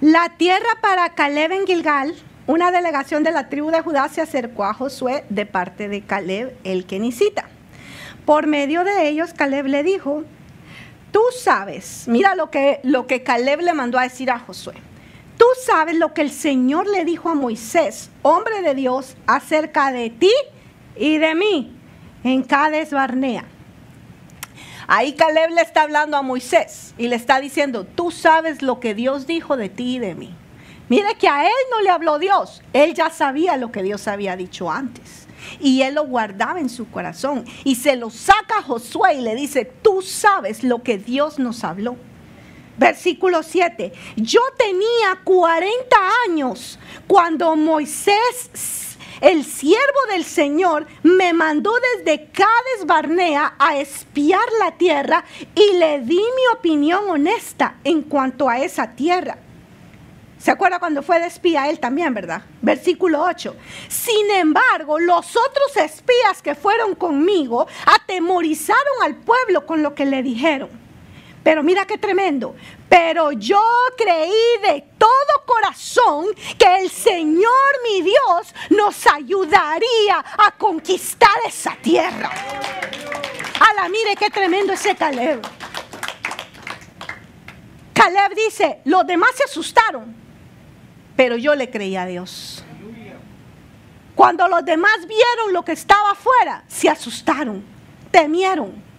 la 0.00 0.30
tierra 0.36 0.68
para 0.80 1.14
Caleb 1.14 1.52
en 1.52 1.66
Gilgal, 1.66 2.14
una 2.46 2.72
delegación 2.72 3.22
de 3.22 3.30
la 3.30 3.48
tribu 3.48 3.70
de 3.70 3.82
Judá 3.82 4.08
se 4.08 4.20
acercó 4.20 4.64
a 4.64 4.74
Josué 4.74 5.24
de 5.28 5.46
parte 5.46 5.88
de 5.88 6.02
Caleb 6.02 6.56
el 6.64 6.86
Kenicita. 6.86 7.48
Por 8.24 8.46
medio 8.46 8.84
de 8.84 9.08
ellos, 9.08 9.32
Caleb 9.32 9.66
le 9.66 9.82
dijo, 9.82 10.24
tú 11.12 11.20
sabes, 11.38 12.04
mira 12.08 12.34
lo 12.34 12.50
que, 12.50 12.80
lo 12.82 13.06
que 13.06 13.22
Caleb 13.22 13.60
le 13.60 13.74
mandó 13.74 13.98
a 13.98 14.02
decir 14.02 14.30
a 14.30 14.38
Josué. 14.38 14.74
Tú 15.38 15.46
sabes 15.64 15.96
lo 15.96 16.14
que 16.14 16.22
el 16.22 16.30
Señor 16.30 16.86
le 16.88 17.04
dijo 17.04 17.28
a 17.28 17.34
Moisés, 17.34 18.10
hombre 18.22 18.62
de 18.62 18.74
Dios, 18.74 19.16
acerca 19.26 19.92
de 19.92 20.10
ti 20.10 20.32
y 20.96 21.18
de 21.18 21.34
mí 21.34 21.76
en 22.24 22.42
Cades 22.42 22.90
Barnea. 22.90 23.44
Ahí 24.88 25.14
Caleb 25.14 25.50
le 25.50 25.62
está 25.62 25.82
hablando 25.82 26.16
a 26.16 26.22
Moisés 26.22 26.94
y 26.98 27.08
le 27.08 27.16
está 27.16 27.40
diciendo, 27.40 27.84
tú 27.84 28.10
sabes 28.10 28.62
lo 28.62 28.80
que 28.80 28.94
Dios 28.94 29.26
dijo 29.26 29.56
de 29.56 29.68
ti 29.68 29.96
y 29.96 29.98
de 30.00 30.14
mí. 30.14 30.34
Mire 30.92 31.14
que 31.14 31.26
a 31.26 31.46
él 31.46 31.54
no 31.70 31.80
le 31.80 31.88
habló 31.88 32.18
Dios, 32.18 32.60
él 32.74 32.92
ya 32.92 33.08
sabía 33.08 33.56
lo 33.56 33.72
que 33.72 33.82
Dios 33.82 34.06
había 34.08 34.36
dicho 34.36 34.70
antes. 34.70 35.26
Y 35.58 35.80
él 35.80 35.94
lo 35.94 36.04
guardaba 36.04 36.60
en 36.60 36.68
su 36.68 36.90
corazón. 36.90 37.46
Y 37.64 37.76
se 37.76 37.96
lo 37.96 38.10
saca 38.10 38.58
a 38.58 38.62
Josué 38.62 39.14
y 39.14 39.22
le 39.22 39.34
dice, 39.34 39.64
tú 39.64 40.02
sabes 40.02 40.62
lo 40.62 40.82
que 40.82 40.98
Dios 40.98 41.38
nos 41.38 41.64
habló. 41.64 41.96
Versículo 42.76 43.42
7. 43.42 43.90
Yo 44.16 44.42
tenía 44.58 45.18
40 45.24 45.96
años 46.28 46.78
cuando 47.06 47.56
Moisés 47.56 48.98
el 49.22 49.46
siervo 49.46 50.00
del 50.10 50.24
Señor 50.24 50.86
me 51.02 51.32
mandó 51.32 51.72
desde 51.96 52.26
Cades 52.26 52.84
Barnea 52.84 53.54
a 53.58 53.78
espiar 53.78 54.44
la 54.60 54.72
tierra 54.72 55.24
y 55.54 55.78
le 55.78 56.00
di 56.00 56.16
mi 56.16 56.54
opinión 56.54 57.08
honesta 57.08 57.76
en 57.82 58.02
cuanto 58.02 58.46
a 58.50 58.58
esa 58.58 58.90
tierra. 58.90 59.38
¿Se 60.42 60.50
acuerda 60.50 60.80
cuando 60.80 61.04
fue 61.04 61.20
de 61.20 61.28
espía 61.28 61.70
él 61.70 61.78
también, 61.78 62.12
verdad? 62.12 62.42
Versículo 62.62 63.22
8. 63.22 63.54
Sin 63.86 64.28
embargo, 64.32 64.98
los 64.98 65.36
otros 65.36 65.76
espías 65.76 66.42
que 66.42 66.56
fueron 66.56 66.96
conmigo 66.96 67.68
atemorizaron 67.86 69.02
al 69.04 69.14
pueblo 69.14 69.64
con 69.66 69.84
lo 69.84 69.94
que 69.94 70.04
le 70.04 70.20
dijeron. 70.20 70.68
Pero 71.44 71.62
mira 71.62 71.86
qué 71.86 71.96
tremendo. 71.96 72.56
Pero 72.88 73.30
yo 73.30 73.62
creí 73.96 74.32
de 74.64 74.84
todo 74.98 75.12
corazón 75.46 76.26
que 76.58 76.74
el 76.80 76.90
Señor 76.90 77.52
mi 77.84 78.02
Dios 78.02 78.52
nos 78.70 79.06
ayudaría 79.06 80.24
a 80.38 80.56
conquistar 80.58 81.36
esa 81.46 81.76
tierra. 81.76 82.32
Ala, 83.60 83.88
mire 83.88 84.16
qué 84.16 84.28
tremendo 84.28 84.72
ese 84.72 84.96
Caleb. 84.96 85.40
Caleb 87.92 88.34
dice, 88.34 88.80
los 88.86 89.06
demás 89.06 89.30
se 89.36 89.44
asustaron, 89.44 90.21
pero 91.16 91.36
yo 91.36 91.54
le 91.54 91.70
creí 91.70 91.96
a 91.96 92.06
Dios. 92.06 92.64
Cuando 94.14 94.46
los 94.48 94.64
demás 94.64 95.06
vieron 95.08 95.52
lo 95.52 95.64
que 95.64 95.72
estaba 95.72 96.12
afuera, 96.12 96.64
se 96.68 96.88
asustaron, 96.88 97.64
temieron. 98.10 98.92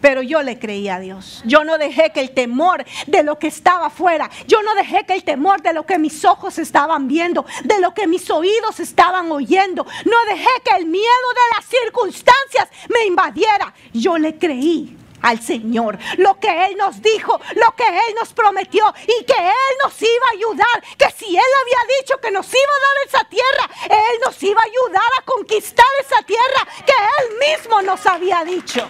Pero 0.00 0.22
yo 0.22 0.42
le 0.42 0.58
creí 0.58 0.88
a 0.88 0.98
Dios. 0.98 1.42
Yo 1.44 1.62
no 1.62 1.76
dejé 1.76 2.10
que 2.10 2.20
el 2.20 2.30
temor 2.30 2.84
de 3.06 3.22
lo 3.22 3.38
que 3.38 3.48
estaba 3.48 3.86
afuera, 3.86 4.30
yo 4.46 4.62
no 4.62 4.74
dejé 4.74 5.04
que 5.04 5.12
el 5.12 5.24
temor 5.24 5.60
de 5.60 5.74
lo 5.74 5.84
que 5.84 5.98
mis 5.98 6.24
ojos 6.24 6.58
estaban 6.58 7.06
viendo, 7.06 7.44
de 7.64 7.80
lo 7.80 7.92
que 7.92 8.06
mis 8.06 8.30
oídos 8.30 8.80
estaban 8.80 9.30
oyendo, 9.30 9.84
no 10.06 10.16
dejé 10.28 10.48
que 10.64 10.76
el 10.76 10.86
miedo 10.86 11.04
de 11.04 11.56
las 11.56 11.66
circunstancias 11.66 12.68
me 12.88 13.04
invadiera. 13.04 13.74
Yo 13.92 14.16
le 14.16 14.38
creí 14.38 14.96
al 15.22 15.40
Señor, 15.40 15.98
lo 16.18 16.38
que 16.38 16.66
Él 16.66 16.76
nos 16.76 17.02
dijo, 17.02 17.40
lo 17.56 17.74
que 17.76 17.86
Él 17.86 18.14
nos 18.18 18.32
prometió 18.32 18.84
y 19.02 19.24
que 19.24 19.38
Él 19.38 19.76
nos 19.82 20.00
iba 20.00 20.26
a 20.28 20.36
ayudar, 20.36 20.82
que 20.96 21.10
si 21.16 21.36
Él 21.36 21.42
había 21.62 21.96
dicho 22.00 22.18
que 22.20 22.30
nos 22.30 22.46
iba 22.48 22.60
a 22.60 22.86
dar 22.86 23.06
esa 23.06 23.28
tierra, 23.28 23.70
Él 23.84 24.20
nos 24.24 24.42
iba 24.42 24.60
a 24.60 24.64
ayudar 24.64 25.10
a 25.18 25.24
conquistar 25.24 25.86
esa 26.04 26.22
tierra 26.22 26.66
que 26.86 26.92
Él 26.92 27.58
mismo 27.58 27.82
nos 27.82 28.06
había 28.06 28.44
dicho. 28.44 28.86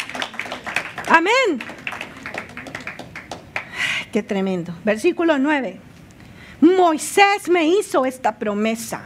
Amén. 1.09 1.63
Qué 4.13 4.23
tremendo. 4.23 4.73
Versículo 4.85 5.39
9. 5.39 5.81
Moisés 6.61 7.49
me 7.49 7.65
hizo 7.65 8.05
esta 8.05 8.39
promesa. 8.39 9.03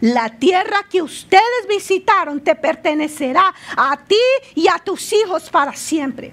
La 0.00 0.38
tierra 0.38 0.86
que 0.88 1.02
ustedes 1.02 1.66
visitaron 1.68 2.40
te 2.40 2.54
pertenecerá 2.54 3.52
a 3.76 3.96
ti 3.96 4.16
y 4.54 4.68
a 4.68 4.78
tus 4.78 5.12
hijos 5.12 5.50
para 5.50 5.74
siempre 5.74 6.32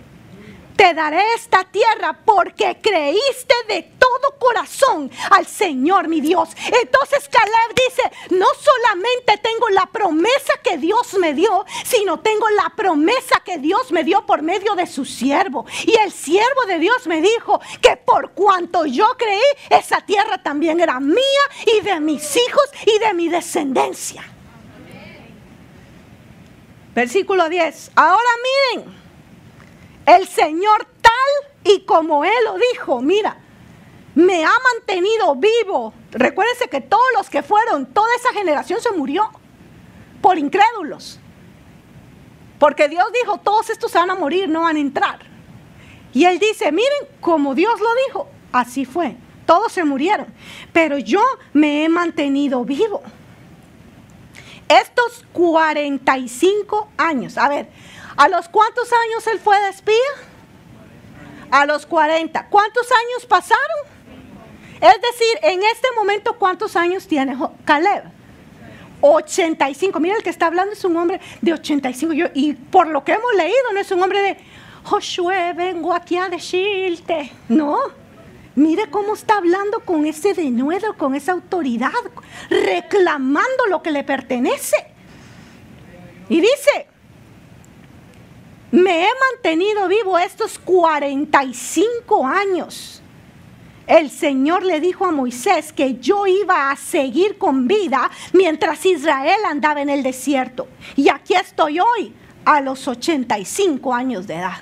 te 0.76 0.94
daré 0.94 1.22
esta 1.36 1.64
tierra 1.64 2.20
porque 2.26 2.80
creíste 2.82 3.56
de 3.68 3.84
todo 3.98 4.38
corazón 4.40 5.10
al 5.32 5.46
Señor 5.46 6.08
mi 6.08 6.22
Dios. 6.22 6.50
Entonces 6.82 7.30
Caleb 7.30 7.76
dice, 7.76 8.36
no 8.36 8.48
solamente 8.60 9.38
tengo 9.38 9.70
la 9.70 9.86
promesa 9.88 10.54
que 10.64 10.78
Dios 10.78 11.16
me 11.16 11.34
dio, 11.34 11.66
sino 11.84 12.20
tengo 12.20 12.50
la 12.50 12.72
promesa 12.76 13.42
que 13.44 13.58
Dios 13.58 13.92
me 13.92 14.04
dio 14.04 14.26
por 14.26 14.42
medio 14.42 14.76
de 14.76 14.88
su 14.88 15.06
siervo. 15.06 15.66
Y 15.86 15.96
el 15.98 16.12
siervo 16.12 16.66
de 16.68 16.80
Dios 16.80 17.08
me 17.08 17.22
dijo 17.22 17.60
que 17.82 17.98
por 17.98 18.32
cuanto 18.32 18.86
yo 18.86 19.08
creí, 19.18 19.42
esa 19.70 20.02
tierra 20.02 20.42
también 20.42 20.80
era 20.80 21.00
mía 21.00 21.22
y 21.66 21.82
de 21.82 22.00
mis 22.00 22.36
hijos 22.36 22.70
y 22.86 23.00
de 23.00 23.14
mi 23.14 23.30
descendencia. 23.30 24.24
Versículo 26.94 27.50
10. 27.50 27.92
Ahora 27.96 28.30
miren. 28.74 29.05
El 30.06 30.28
Señor 30.28 30.88
tal 31.02 31.52
y 31.64 31.82
como 31.82 32.24
Él 32.24 32.32
lo 32.46 32.58
dijo, 32.72 33.02
mira, 33.02 33.38
me 34.14 34.46
ha 34.46 34.54
mantenido 34.74 35.36
vivo. 35.36 35.94
Recuérdense 36.12 36.70
que 36.70 36.82
todos 36.82 37.06
los 37.18 37.30
que 37.30 37.44
fueron, 37.44 37.88
toda 37.88 38.08
esa 38.16 38.34
generación 38.34 38.80
se 38.80 38.92
murió 38.92 39.30
por 40.22 40.38
incrédulos. 40.38 41.20
Porque 42.60 42.88
Dios 42.88 43.06
dijo, 43.22 43.38
todos 43.40 43.70
estos 43.70 43.94
van 43.94 44.10
a 44.10 44.16
morir, 44.16 44.48
no 44.48 44.62
van 44.62 44.78
a 44.78 44.80
entrar. 44.80 45.20
Y 46.14 46.26
Él 46.26 46.40
dice, 46.40 46.72
miren, 46.72 47.10
como 47.20 47.54
Dios 47.54 47.80
lo 47.80 47.90
dijo, 48.08 48.30
así 48.54 48.86
fue. 48.86 49.18
Todos 49.46 49.74
se 49.74 49.84
murieron. 49.84 50.28
Pero 50.72 50.98
yo 50.98 51.22
me 51.52 51.84
he 51.84 51.90
mantenido 51.90 52.64
vivo. 52.64 53.04
Estos 54.68 55.26
45 55.34 56.90
años. 56.98 57.38
A 57.38 57.50
ver, 57.50 57.68
¿A 58.18 58.30
los 58.30 58.48
cuántos 58.50 58.92
años 58.92 59.28
él 59.28 59.40
fue 59.40 59.60
de 59.62 59.70
espía? 59.70 59.96
A 61.52 61.66
los 61.66 61.86
40. 61.86 62.48
¿Cuántos 62.50 62.90
años 62.92 63.26
pasaron? 63.28 63.96
Es 64.76 65.02
decir, 65.02 65.38
en 65.42 65.64
este 65.64 65.88
momento, 65.96 66.34
¿cuántos 66.38 66.76
años 66.76 67.08
tiene 67.08 67.38
Caleb? 67.66 68.04
85. 69.02 70.00
Mira, 70.00 70.16
el 70.16 70.24
que 70.24 70.30
está 70.30 70.48
hablando 70.48 70.74
es 70.74 70.84
un 70.84 70.96
hombre 70.98 71.20
de 71.42 71.54
85. 71.54 72.14
y 72.34 72.54
por 72.54 72.88
lo 72.88 73.04
que 73.04 73.14
hemos 73.14 73.34
leído, 73.36 73.74
no 73.74 73.80
es 73.80 73.92
un 73.92 74.02
hombre 74.02 74.22
de 74.22 74.38
Josué, 74.84 75.54
vengo 75.54 75.94
aquí 75.94 76.18
a 76.18 76.30
decirte. 76.30 77.32
No. 77.50 77.80
Mire 78.56 78.90
cómo 78.90 79.16
está 79.16 79.38
hablando 79.38 79.82
con 79.82 80.06
ese 80.06 80.34
denuedo, 80.34 80.96
con 80.96 81.14
esa 81.14 81.34
autoridad, 81.34 81.92
reclamando 82.50 83.66
lo 83.70 83.82
que 83.82 83.92
le 83.92 84.04
pertenece. 84.04 84.78
Y 86.30 86.40
dice, 86.40 86.88
me 88.76 89.06
he 89.06 89.10
mantenido 89.32 89.88
vivo 89.88 90.18
estos 90.18 90.60
45 90.60 92.28
años. 92.28 93.02
El 93.88 94.10
Señor 94.10 94.64
le 94.64 94.82
dijo 94.82 95.06
a 95.06 95.12
Moisés 95.12 95.72
que 95.72 95.96
yo 96.00 96.28
iba 96.28 96.72
a 96.72 96.76
seguir 96.76 97.38
con 97.38 97.68
vida 97.68 98.10
mientras 98.34 98.86
Israel 98.86 99.40
andaba 99.48 99.82
en 99.82 99.90
el 99.90 100.04
desierto. 100.04 100.68
Y 100.96 101.10
aquí 101.10 101.36
estoy 101.36 101.80
hoy, 101.80 102.14
a 102.44 102.60
los 102.62 102.88
85 102.88 103.94
años 103.94 104.28
de 104.28 104.36
edad. 104.36 104.58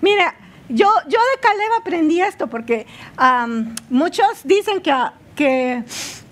Mira, 0.00 0.36
yo, 0.68 0.88
yo 1.08 1.18
de 1.18 1.40
Caleb 1.40 1.72
aprendí 1.80 2.20
esto 2.20 2.46
porque 2.46 2.86
muchos 3.88 4.42
dicen 4.44 4.80
que, 4.80 4.94
que, 5.34 5.82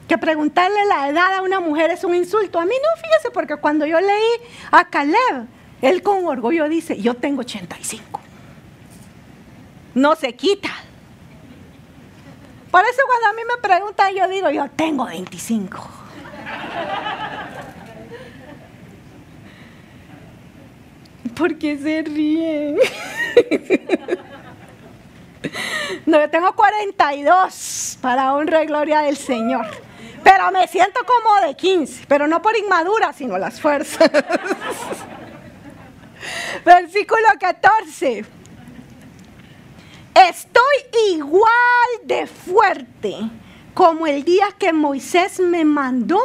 que, 0.07 0.18
preguntarle 0.18 0.85
la 0.87 1.09
edad 1.09 1.35
a 1.35 1.43
una 1.43 1.59
mujer 1.59 1.91
es 1.91 2.05
un 2.05 2.14
insulto. 2.14 2.61
A 2.61 2.64
mí 2.64 2.75
no, 2.75 3.03
fíjese, 3.03 3.31
porque 3.33 3.57
cuando 3.57 3.87
yo 3.87 4.01
leí 4.01 4.49
a 4.70 4.85
Caleb, 4.85 5.49
él 5.85 6.03
con 6.03 6.24
orgullo 6.24 6.66
dice, 6.66 6.99
yo 6.99 7.12
tengo 7.12 7.41
85. 7.43 8.18
No 9.95 10.16
se 10.16 10.35
quita. 10.35 10.70
Por 12.70 12.80
eso 12.85 13.03
cuando 13.07 13.28
a 13.28 13.32
mí 13.35 13.43
me 13.47 13.61
preguntan, 13.61 14.14
yo 14.14 14.26
digo, 14.26 14.49
yo 14.49 14.66
tengo 14.74 15.05
25. 15.05 15.87
Porque 21.37 21.76
se 21.76 22.03
ríen? 22.03 22.78
No, 26.07 26.18
yo 26.18 26.30
tengo 26.30 26.55
42 26.55 27.99
para 28.01 28.32
honra 28.32 28.62
y 28.62 28.66
gloria 28.66 29.01
del 29.01 29.16
Señor. 29.16 29.66
Pero 30.22 30.51
me 30.51 30.66
siento 30.68 31.01
como 31.05 31.47
de 31.47 31.55
15, 31.55 32.07
pero 32.09 32.26
no 32.26 32.41
por 32.41 32.57
inmadura, 32.57 33.12
sino 33.12 33.37
las 33.37 33.61
fuerzas. 33.61 34.11
Versículo 36.64 37.27
14. 37.39 38.25
Estoy 40.14 41.14
igual 41.14 41.89
de 42.05 42.27
fuerte 42.27 43.16
como 43.75 44.07
el 44.07 44.25
día 44.25 44.47
que 44.59 44.72
Moisés 44.72 45.41
me 45.41 45.64
mandó 45.64 46.20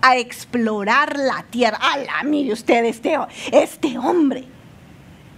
a 0.00 0.16
explorar 0.16 1.16
la 1.16 1.44
tierra. 1.50 1.78
¡Hala! 1.80 2.22
Mire 2.24 2.52
usted 2.52 2.84
este, 2.84 3.16
este 3.52 3.98
hombre. 3.98 4.40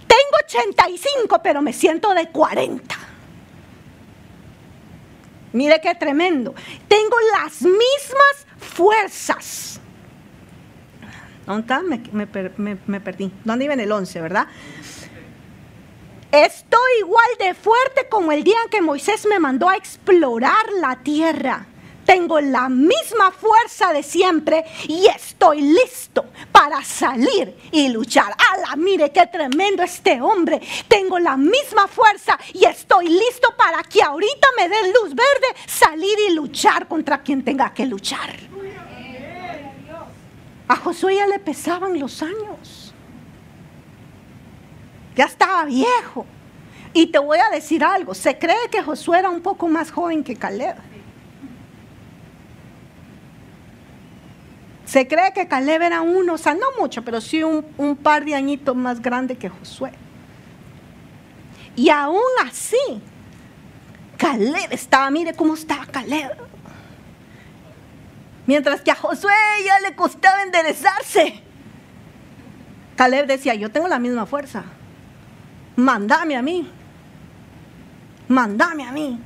Tengo 0.07 0.37
85, 0.45 1.41
pero 1.43 1.61
me 1.61 1.73
siento 1.73 2.13
de 2.13 2.29
40. 2.29 2.95
Mire 5.53 5.81
qué 5.81 5.95
tremendo. 5.95 6.55
Tengo 6.87 7.15
las 7.39 7.61
mismas 7.61 8.47
fuerzas. 8.57 9.80
¿Dónde 11.45 11.61
está? 11.61 11.81
Me, 11.81 12.77
me 12.87 12.99
perdí. 12.99 13.31
¿Dónde 13.43 13.65
iba 13.65 13.73
en 13.73 13.79
el 13.79 13.91
11, 13.91 14.21
verdad? 14.21 14.47
Estoy 16.31 16.91
igual 16.99 17.27
de 17.39 17.53
fuerte 17.53 18.07
como 18.09 18.31
el 18.31 18.43
día 18.43 18.55
en 18.63 18.69
que 18.69 18.81
Moisés 18.81 19.25
me 19.25 19.37
mandó 19.39 19.67
a 19.67 19.75
explorar 19.75 20.65
la 20.79 20.95
tierra. 21.03 21.65
Tengo 22.05 22.39
la 22.39 22.69
misma 22.69 23.31
fuerza 23.31 23.93
de 23.93 24.01
siempre 24.01 24.65
y 24.87 25.07
estoy 25.07 25.61
listo 25.61 26.25
para 26.51 26.83
salir 26.83 27.55
y 27.71 27.89
luchar. 27.89 28.33
¡Hala! 28.37 28.75
Mire 28.75 29.11
qué 29.11 29.27
tremendo 29.27 29.83
este 29.83 30.21
hombre. 30.21 30.61
Tengo 30.87 31.19
la 31.19 31.37
misma 31.37 31.87
fuerza 31.87 32.39
y 32.53 32.65
estoy 32.65 33.09
listo 33.09 33.53
para 33.57 33.83
que 33.83 34.01
ahorita 34.01 34.47
me 34.57 34.69
dé 34.69 34.91
luz 34.93 35.09
verde, 35.09 35.55
salir 35.67 36.17
y 36.29 36.33
luchar 36.33 36.87
contra 36.87 37.21
quien 37.21 37.43
tenga 37.43 37.73
que 37.73 37.85
luchar. 37.85 38.35
A 40.71 40.75
Josué 40.77 41.17
ya 41.17 41.27
le 41.27 41.39
pesaban 41.39 41.99
los 41.99 42.23
años 42.23 42.91
ya 45.15 45.25
estaba 45.25 45.65
viejo. 45.65 46.25
Y 46.93 47.07
te 47.07 47.19
voy 47.19 47.37
a 47.39 47.49
decir 47.49 47.83
algo, 47.83 48.13
se 48.13 48.37
cree 48.37 48.69
que 48.69 48.81
Josué 48.81 49.19
era 49.19 49.29
un 49.29 49.41
poco 49.41 49.67
más 49.67 49.91
joven 49.91 50.23
que 50.23 50.35
Caleb. 50.35 50.75
Se 54.85 55.07
cree 55.07 55.31
que 55.33 55.47
Caleb 55.47 55.81
era 55.83 56.01
uno, 56.01 56.33
o 56.33 56.37
sea, 56.37 56.53
no 56.53 56.65
mucho, 56.77 57.01
pero 57.03 57.21
sí 57.21 57.43
un, 57.43 57.95
par 57.95 58.25
de 58.25 58.35
añitos 58.35 58.75
más 58.75 59.01
grande 59.01 59.37
que 59.37 59.47
Josué. 59.47 59.91
Y 61.77 61.89
aún 61.89 62.21
así, 62.45 63.01
Caleb 64.17 64.71
estaba, 64.71 65.09
mire 65.09 65.33
cómo 65.33 65.53
estaba 65.53 65.85
Caleb. 65.85 66.50
Mientras 68.47 68.81
que 68.81 68.91
a 68.91 68.95
Josué 68.95 69.33
ya 69.65 69.79
le 69.79 69.95
costaba 69.95 70.43
enderezarse. 70.43 71.41
Caleb 72.95 73.27
decía, 73.27 73.55
yo 73.55 73.71
tengo 73.71 73.87
la 73.87 73.99
misma 73.99 74.25
fuerza 74.25 74.63
mandame 75.75 76.35
a 76.35 76.41
mí, 76.41 76.67
mandame 78.27 78.83
a 78.83 78.91
mí. 78.91 79.19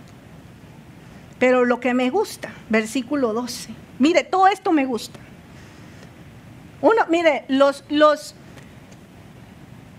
Pero 1.39 1.65
lo 1.65 1.79
que 1.79 1.93
me 1.93 2.09
gusta, 2.09 2.49
versículo 2.69 3.33
12, 3.33 3.69
mire, 3.99 4.23
todo 4.23 4.47
esto 4.47 4.71
me 4.71 4.85
gusta. 4.85 5.19
Uno, 6.81 7.05
mire, 7.09 7.45
los, 7.49 7.83
los, 7.89 8.35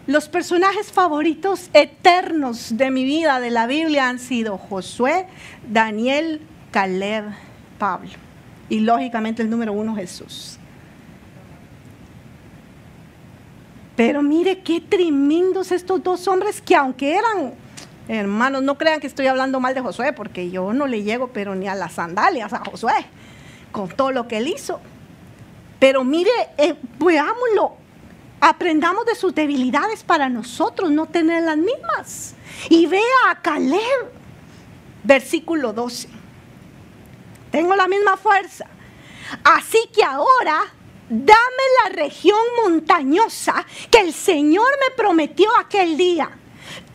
los 0.06 0.28
personajes 0.28 0.92
favoritos 0.92 1.68
eternos 1.74 2.76
de 2.76 2.90
mi 2.90 3.04
vida, 3.04 3.40
de 3.40 3.50
la 3.50 3.66
Biblia, 3.66 4.08
han 4.08 4.18
sido 4.18 4.56
Josué, 4.56 5.26
Daniel, 5.68 6.40
Caleb, 6.70 7.26
Pablo. 7.78 8.25
Y 8.68 8.80
lógicamente 8.80 9.42
el 9.42 9.50
número 9.50 9.72
uno, 9.72 9.94
Jesús. 9.94 10.58
Pero 13.96 14.22
mire 14.22 14.60
qué 14.60 14.80
tremendos 14.80 15.72
estos 15.72 16.02
dos 16.02 16.28
hombres 16.28 16.60
que 16.60 16.76
aunque 16.76 17.16
eran 17.16 17.54
hermanos, 18.08 18.62
no 18.62 18.78
crean 18.78 19.00
que 19.00 19.06
estoy 19.06 19.26
hablando 19.26 19.60
mal 19.60 19.74
de 19.74 19.80
Josué, 19.80 20.12
porque 20.12 20.50
yo 20.50 20.72
no 20.72 20.86
le 20.86 21.02
llego 21.02 21.28
pero 21.28 21.54
ni 21.54 21.66
a 21.66 21.74
las 21.74 21.94
sandalias 21.94 22.52
a 22.52 22.58
Josué, 22.64 23.06
con 23.72 23.88
todo 23.88 24.12
lo 24.12 24.28
que 24.28 24.38
él 24.38 24.48
hizo. 24.48 24.80
Pero 25.78 26.04
mire, 26.04 26.30
eh, 26.56 26.74
veámoslo, 26.98 27.76
aprendamos 28.40 29.06
de 29.06 29.14
sus 29.14 29.34
debilidades 29.34 30.02
para 30.02 30.28
nosotros 30.28 30.90
no 30.90 31.06
tener 31.06 31.42
las 31.42 31.56
mismas. 31.56 32.34
Y 32.70 32.86
vea 32.86 33.02
a 33.28 33.40
Caleb, 33.42 34.12
versículo 35.02 35.72
12. 35.72 36.08
Tengo 37.56 37.74
la 37.74 37.88
misma 37.88 38.18
fuerza. 38.18 38.66
Así 39.42 39.78
que 39.90 40.04
ahora 40.04 40.62
dame 41.08 41.64
la 41.82 41.88
región 42.02 42.38
montañosa 42.62 43.64
que 43.90 44.00
el 44.00 44.12
Señor 44.12 44.68
me 44.78 44.94
prometió 44.94 45.48
aquel 45.58 45.96
día. 45.96 46.36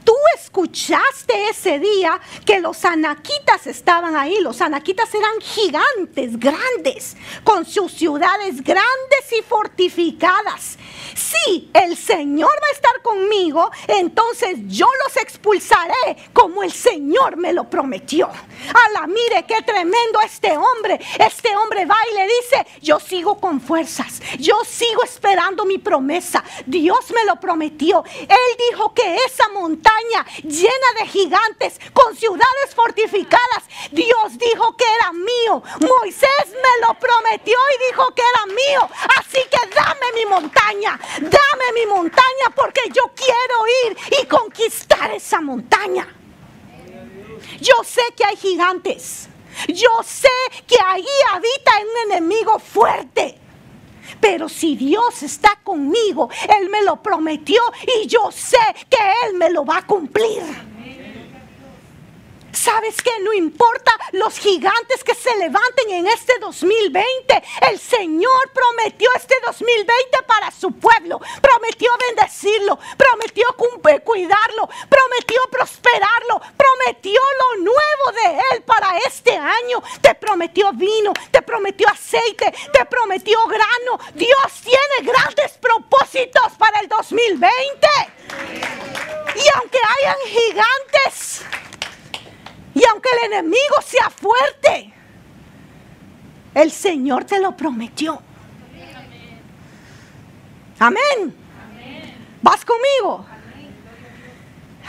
Tú 0.04 0.16
escuchaste 0.36 1.50
ese 1.50 1.80
día 1.80 2.20
que 2.46 2.60
los 2.60 2.84
anaquitas 2.86 3.68
estaban 3.68 4.16
ahí. 4.16 4.40
Los 4.42 4.62
anaquitas 4.62 5.14
eran 5.14 5.40
gigantes, 5.40 6.40
grandes, 6.40 7.16
con 7.44 7.66
sus 7.66 7.92
ciudades 7.92 8.64
grandes 8.64 9.32
y 9.38 9.44
fortificadas. 9.44 10.78
Si 11.16 11.70
el 11.74 11.96
Señor 11.96 12.50
va 12.50 12.68
a 12.68 12.74
estar 12.74 13.02
conmigo, 13.02 13.70
entonces 13.88 14.58
yo 14.68 14.88
los 15.06 15.18
expulsaré 15.18 16.30
como 16.34 16.64
el 16.64 16.72
Señor 16.72 17.38
me 17.38 17.54
lo 17.54 17.70
prometió. 17.70 18.30
la 18.94 19.08
mire 19.08 19.46
qué 19.48 19.62
tremendo 19.62 20.20
este 20.26 20.58
hombre. 20.58 21.00
Este 21.20 21.56
hombre 21.56 21.86
va 21.86 21.96
y 22.12 22.16
le 22.16 22.24
dice, 22.24 22.80
yo 22.82 23.00
sigo 23.00 23.40
con 23.40 23.62
fuerzas. 23.62 24.22
Yo 24.40 24.56
sigo 24.66 25.04
esperando 25.04 25.66
mi 25.66 25.78
promesa. 25.78 26.44
Dios 26.66 27.12
me 27.14 27.26
lo 27.26 27.40
prometió. 27.40 28.04
Él 28.22 28.58
dijo 28.70 28.94
que 28.94 29.16
esa 29.16 29.50
montaña 29.50 29.91
llena 30.44 31.00
de 31.00 31.08
gigantes, 31.08 31.80
con 31.94 32.16
ciudades 32.16 32.76
fortificadas, 32.76 33.64
Dios 33.92 34.38
dijo 34.38 34.76
que 34.76 34.86
era 34.86 35.12
mío. 35.14 35.64
Moisés 35.80 36.48
me 36.48 36.88
lo 36.88 36.94
prometió 37.00 37.58
y 37.76 37.92
dijo 37.92 38.14
que 38.14 38.22
era 38.22 38.46
mío. 38.48 38.90
Así 39.18 39.40
que 39.50 39.76
dame 39.76 40.12
mi 40.16 40.26
montaña 40.26 41.00
dame 41.20 41.74
mi 41.74 41.86
montaña 41.86 42.46
porque 42.56 42.82
yo 42.94 43.12
quiero 43.16 43.68
ir 43.86 43.98
y 44.22 44.26
conquistar 44.28 45.12
esa 45.12 45.42
montaña. 45.42 46.08
Yo 47.60 47.84
sé 47.84 48.02
que 48.16 48.26
hay 48.26 48.36
gigantes. 48.36 49.28
Yo 49.68 49.90
sé 50.04 50.30
que 50.66 50.78
ahí 50.86 51.06
habita 51.32 51.72
un 51.80 52.12
enemigo 52.12 52.58
fuerte. 52.60 53.41
Pero 54.20 54.50
si 54.50 54.76
Dios 54.76 55.24
está 55.24 55.60
conmigo, 55.64 56.30
Él 56.60 56.70
me 56.70 56.84
lo 56.84 57.02
prometió 57.02 57.62
y 58.02 58.08
yo 58.08 58.32
sé 58.32 58.58
que 58.90 58.98
Él 59.28 59.36
me 59.36 59.50
lo 59.50 59.66
va 59.66 59.78
a 59.78 59.86
cumplir. 59.86 60.71
¿Sabes 62.54 63.02
que 63.02 63.12
No 63.22 63.34
importa 63.34 63.92
los 64.14 64.38
gigantes 64.40 65.04
que 65.04 65.14
se 65.14 65.36
levanten 65.38 65.90
en 65.90 66.08
este 66.08 66.40
2020. 66.40 67.44
El 67.70 67.80
Señor 67.80 68.52
prometió 68.54 69.10
este 69.16 69.36
2020 69.46 70.24
para 70.26 70.52
su 70.52 70.72
pueblo. 70.72 71.20
Prometió 71.42 71.92
bendecirlo. 72.08 72.80
Prometió 72.98 73.46
cuidarlo. 74.04 74.70
Prometió 74.90 75.42
prosperarlo. 75.52 76.42
Prometió 76.58 77.22
lo 77.40 77.64
nuevo 77.64 78.12
de 78.24 78.42
Él 78.52 78.64
para 78.64 78.98
este 79.08 79.36
año. 79.38 79.84
Te 80.02 80.16
prometió 80.16 80.72
vino. 80.74 81.14
Te 81.32 81.42
prometió 81.42 81.88
aceite. 81.90 82.54
Te 82.74 82.86
prometió 82.86 83.46
grano. 83.48 84.00
Dios 84.16 84.52
tiene 84.64 85.12
grandes 85.12 85.52
propósitos 85.60 86.54
para 86.58 86.80
el 86.80 86.88
2020. 86.88 87.88
Y 89.36 89.58
aunque 89.58 89.80
hayan 90.00 90.18
gigantes 90.26 91.46
y 92.74 92.84
aunque 92.86 93.10
el 93.20 93.34
enemigo 93.34 93.76
sea 93.84 94.10
fuerte, 94.10 94.94
el 96.54 96.72
Señor 96.72 97.26
te 97.26 97.40
lo 97.40 97.56
prometió. 97.56 98.22
Amén. 100.80 101.36
¿Vas 102.42 102.66
conmigo? 102.66 103.26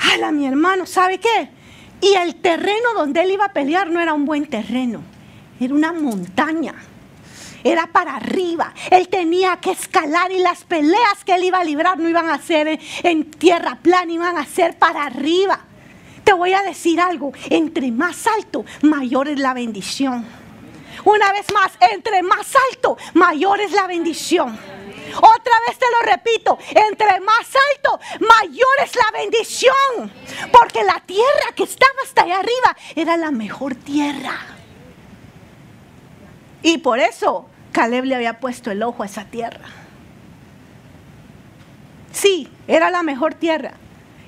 Hala, 0.01 0.33
mi 0.33 0.47
hermano, 0.47 0.87
¿sabe 0.87 1.19
qué? 1.19 1.51
Y 2.01 2.15
el 2.15 2.37
terreno 2.37 2.95
donde 2.97 3.23
él 3.23 3.33
iba 3.33 3.47
a 3.47 3.53
pelear 3.53 3.91
no 3.91 4.01
era 4.01 4.15
un 4.15 4.25
buen 4.25 4.47
terreno, 4.47 5.03
era 5.61 5.75
una 5.75 5.93
montaña. 5.93 6.75
Era 7.65 7.87
para 7.87 8.17
arriba. 8.17 8.75
Él 8.91 9.09
tenía 9.09 9.59
que 9.59 9.71
escalar 9.71 10.33
y 10.33 10.41
las 10.41 10.65
peleas 10.65 11.23
que 11.25 11.35
él 11.35 11.45
iba 11.45 11.59
a 11.59 11.65
librar 11.65 11.97
no 11.97 12.09
iban 12.09 12.29
a 12.29 12.39
ser 12.39 12.81
en 13.05 13.31
tierra 13.31 13.79
plana, 13.81 14.13
iban 14.13 14.37
a 14.37 14.45
ser 14.45 14.77
para 14.77 15.05
arriba. 15.05 15.61
Te 16.25 16.33
voy 16.33 16.55
a 16.55 16.63
decir 16.63 17.01
algo, 17.01 17.33
entre 17.51 17.91
más 17.91 18.27
alto, 18.27 18.65
mayor 18.83 19.29
es 19.29 19.39
la 19.39 19.55
bendición. 19.55 20.25
Una 21.05 21.33
vez 21.33 21.53
más, 21.53 21.73
entre 21.93 22.23
más 22.23 22.55
alto, 22.71 22.97
mayor 23.15 23.61
es 23.61 23.73
la 23.73 23.87
bendición. 23.87 24.59
Otra 25.17 25.53
vez 25.67 25.79
te 25.79 25.87
lo 25.91 26.13
repito, 26.13 26.59
entre 26.71 27.21
más 27.21 27.49
alto, 27.75 28.01
mayor 28.21 28.69
es 28.85 28.95
la 28.95 29.19
bendición. 29.19 30.13
Porque 30.53 30.85
la 30.85 31.03
tierra 31.05 31.53
que 31.55 31.65
estaba 31.65 31.93
hasta 32.05 32.23
allá 32.23 32.39
arriba 32.39 32.77
era 32.95 33.17
la 33.17 33.31
mejor 33.31 33.75
tierra. 33.75 34.39
Y 36.63 36.79
por 36.79 37.01
eso 37.01 37.49
Caleb 37.73 38.05
le 38.05 38.15
había 38.15 38.39
puesto 38.39 38.71
el 38.71 38.83
ojo 38.83 39.03
a 39.03 39.07
esa 39.07 39.25
tierra. 39.25 39.65
Sí, 42.13 42.49
era 42.69 42.91
la 42.91 43.03
mejor 43.03 43.35
tierra. 43.35 43.75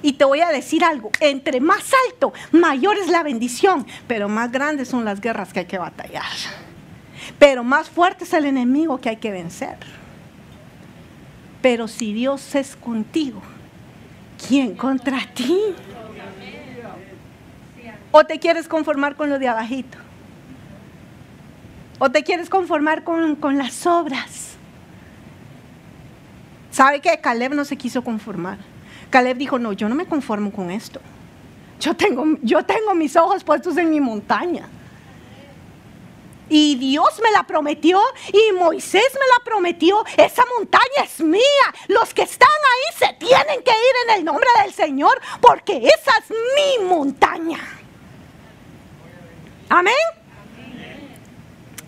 Y 0.05 0.13
te 0.13 0.27
voy 0.27 0.43
a 0.43 0.51
decir 0.51 0.85
algo, 0.85 1.11
entre 1.19 1.63
más 1.63 1.91
alto, 2.11 2.35
mayor 2.53 2.99
es 2.99 3.09
la 3.09 3.23
bendición, 3.23 3.87
pero 4.07 4.29
más 4.29 4.53
grandes 4.53 4.89
son 4.89 5.07
las 5.07 5.19
guerras 5.19 5.55
que 5.55 5.61
hay 5.61 5.65
que 5.65 5.79
batallar. 5.79 6.31
Pero 7.39 7.65
más 7.65 7.89
fuerte 7.89 8.25
es 8.25 8.35
el 8.35 8.45
enemigo 8.45 9.01
que 9.01 9.09
hay 9.09 9.17
que 9.17 9.31
vencer. 9.31 9.79
Pero 11.63 11.89
si 11.89 12.13
Dios 12.13 12.55
es 12.55 12.77
contigo, 12.77 13.41
¿quién 14.47 14.77
contra 14.77 15.21
ti? 15.33 15.59
¿O 18.11 18.25
te 18.25 18.39
quieres 18.39 18.69
conformar 18.69 19.17
con 19.17 19.31
lo 19.31 19.39
de 19.39 19.49
abajito? 19.49 19.97
¿O 21.99 22.11
te 22.11 22.23
quieres 22.25 22.51
conformar 22.51 23.05
con, 23.05 23.37
con 23.37 23.57
las 23.57 23.87
obras? 23.87 24.57
¿Sabe 26.71 27.01
que 27.01 27.19
Caleb 27.23 27.55
no 27.55 27.65
se 27.65 27.79
quiso 27.79 28.05
conformar? 28.05 28.74
Caleb 29.15 29.37
dijo, 29.37 29.61
no, 29.61 29.73
yo 29.73 29.89
no 29.89 29.95
me 29.95 30.07
conformo 30.07 30.51
con 30.51 30.73
esto. 30.73 31.01
Yo 31.79 31.95
tengo, 31.95 32.25
yo 32.43 32.65
tengo 32.65 32.97
mis 32.97 33.15
ojos 33.15 33.45
puestos 33.45 33.77
en 33.77 33.89
mi 33.89 34.01
montaña. 34.01 34.69
Y 36.49 36.75
Dios 36.75 37.21
me 37.23 37.31
la 37.31 37.45
prometió 37.45 38.01
y 38.33 38.53
Moisés 38.59 39.09
me 39.13 39.27
la 39.39 39.45
prometió. 39.45 40.05
Esa 40.17 40.43
montaña 40.59 41.05
es 41.05 41.21
mía. 41.21 41.41
Los 41.87 42.13
que 42.13 42.23
están 42.23 42.49
ahí 42.49 43.07
se 43.07 43.15
tienen 43.25 43.63
que 43.63 43.71
ir 43.71 44.09
en 44.09 44.19
el 44.19 44.25
nombre 44.25 44.49
del 44.65 44.73
Señor 44.73 45.21
porque 45.41 45.77
esa 45.77 46.19
es 46.19 46.31
mi 46.31 46.85
montaña. 46.85 47.61
Amén. 49.69 49.95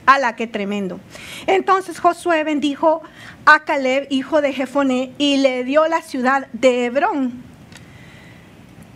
¡Hala, 0.07 0.37
qué 0.37 0.47
tremendo! 0.47 1.01
Entonces 1.49 1.99
Josué 1.99 2.45
bendijo 2.45 3.03
a 3.47 3.61
Caleb, 3.61 4.07
hijo 4.11 4.43
de 4.43 4.53
Jefoné, 4.53 5.13
y 5.17 5.39
le 5.39 5.65
dio 5.65 5.87
la 5.87 6.03
ciudad 6.03 6.49
de 6.53 6.85
Hebrón 6.85 7.43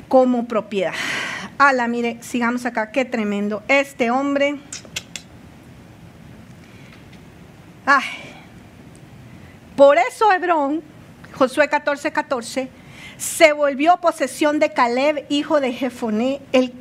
como 0.09 0.47
propiedad. 0.47 0.93
¡Hala, 1.57 1.89
mire, 1.89 2.19
sigamos 2.21 2.67
acá, 2.67 2.91
qué 2.91 3.05
tremendo! 3.05 3.63
Este 3.69 4.11
hombre... 4.11 4.57
Ay. 7.87 8.05
Por 9.77 9.97
eso 9.97 10.31
Hebrón, 10.31 10.83
Josué 11.33 11.69
14, 11.69 12.13
14, 12.13 12.69
se 13.17 13.53
volvió 13.53 13.97
posesión 13.97 14.59
de 14.59 14.73
Caleb, 14.73 15.25
hijo 15.31 15.61
de 15.61 15.73
Jefoné, 15.73 16.41
el 16.53 16.75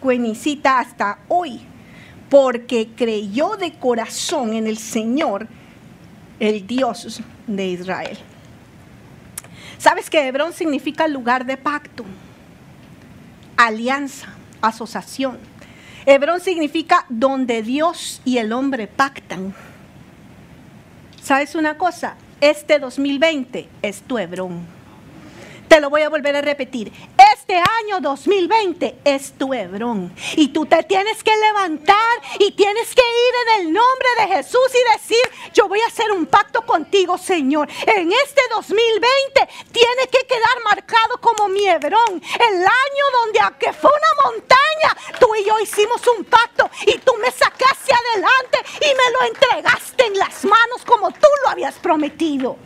cuenicita, 0.00 0.78
hasta 0.78 1.18
hoy 1.28 1.66
porque 2.34 2.88
creyó 2.96 3.56
de 3.56 3.74
corazón 3.74 4.54
en 4.54 4.66
el 4.66 4.76
Señor, 4.76 5.46
el 6.40 6.66
Dios 6.66 7.20
de 7.46 7.66
Israel. 7.66 8.18
¿Sabes 9.78 10.08
que 10.08 10.26
Hebrón 10.26 10.52
significa 10.52 11.08
lugar 11.08 11.44
de 11.44 11.56
pacto, 11.56 12.04
alianza, 13.56 14.28
asociación? 14.60 15.38
Hebrón 16.06 16.40
significa 16.40 17.06
donde 17.08 17.62
Dios 17.62 18.20
y 18.24 18.38
el 18.38 18.52
hombre 18.52 18.86
pactan. 18.86 19.54
¿Sabes 21.22 21.54
una 21.54 21.78
cosa? 21.78 22.16
Este 22.40 22.78
2020 22.78 23.68
es 23.82 24.02
tu 24.02 24.18
Hebrón. 24.18 24.66
Te 25.68 25.80
lo 25.80 25.88
voy 25.88 26.02
a 26.02 26.10
volver 26.10 26.36
a 26.36 26.42
repetir. 26.42 26.92
Este 27.46 27.58
año 27.58 28.00
2020 28.00 29.00
es 29.04 29.34
tu 29.36 29.52
Hebrón. 29.52 30.16
Y 30.34 30.48
tú 30.48 30.64
te 30.64 30.82
tienes 30.84 31.22
que 31.22 31.36
levantar 31.36 32.22
y 32.38 32.52
tienes 32.52 32.94
que 32.94 33.02
ir 33.02 33.34
en 33.34 33.60
el 33.60 33.72
nombre 33.74 34.08
de 34.20 34.28
Jesús 34.28 34.66
y 34.72 34.98
decir, 34.98 35.52
yo 35.52 35.68
voy 35.68 35.78
a 35.82 35.88
hacer 35.88 36.10
un 36.10 36.24
pacto 36.24 36.64
contigo, 36.64 37.18
Señor. 37.18 37.68
En 37.86 38.10
este 38.10 38.40
2020 38.50 39.48
tiene 39.72 40.08
que 40.10 40.26
quedar 40.26 40.62
marcado 40.64 41.20
como 41.20 41.48
mi 41.48 41.68
Hebrón. 41.68 42.22
El 42.48 42.56
año 42.56 43.04
donde 43.12 43.40
aunque 43.40 43.74
fue 43.74 43.90
una 43.90 44.30
montaña, 44.30 45.18
tú 45.20 45.34
y 45.34 45.44
yo 45.44 45.60
hicimos 45.60 46.00
un 46.16 46.24
pacto 46.24 46.70
y 46.86 46.96
tú 46.96 47.12
me 47.20 47.30
sacaste 47.30 47.92
adelante 47.92 48.58
y 48.80 48.86
me 48.86 49.10
lo 49.12 49.22
entregaste 49.26 50.06
en 50.06 50.18
las 50.18 50.46
manos 50.46 50.82
como 50.86 51.10
tú 51.10 51.28
lo 51.42 51.50
habías 51.50 51.74
prometido. 51.74 52.56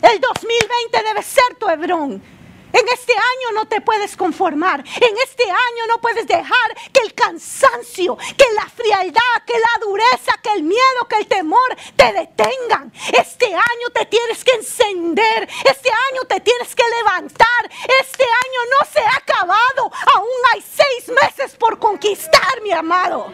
El 0.00 0.20
2020 0.20 1.02
debe 1.02 1.22
ser 1.24 1.56
tu 1.58 1.68
Hebrón. 1.68 2.39
En 2.72 2.88
este 2.88 3.12
año 3.12 3.52
no 3.54 3.66
te 3.66 3.80
puedes 3.80 4.16
conformar. 4.16 4.80
En 4.80 5.16
este 5.24 5.44
año 5.44 5.86
no 5.88 6.00
puedes 6.00 6.26
dejar 6.26 6.76
que 6.92 7.00
el 7.00 7.14
cansancio, 7.14 8.16
que 8.16 8.44
la 8.54 8.68
frialdad, 8.68 9.44
que 9.46 9.58
la 9.58 9.80
dureza, 9.80 10.32
que 10.42 10.52
el 10.52 10.62
miedo, 10.62 11.08
que 11.08 11.16
el 11.16 11.26
temor 11.26 11.76
te 11.96 12.12
detengan. 12.12 12.92
Este 13.12 13.46
año 13.46 13.90
te 13.92 14.06
tienes 14.06 14.44
que 14.44 14.52
encender. 14.52 15.48
Este 15.64 15.90
año 15.90 16.22
te 16.28 16.40
tienes 16.40 16.74
que 16.74 16.84
levantar. 16.98 17.70
Este 18.00 18.24
año 18.24 18.60
no 18.78 18.90
se 18.92 19.00
ha 19.00 19.16
acabado. 19.16 19.90
Aún 20.14 20.28
hay 20.52 20.62
seis 20.62 21.16
meses 21.22 21.56
por 21.56 21.78
conquistar, 21.78 22.60
mi 22.62 22.72
amado. 22.72 23.32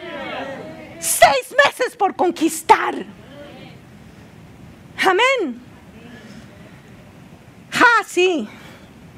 Seis 0.99 1.55
meses 1.65 1.95
por 1.95 2.15
conquistar. 2.15 2.95
Amén. 5.05 5.63
Ah, 7.73 8.03
sí. 8.07 8.49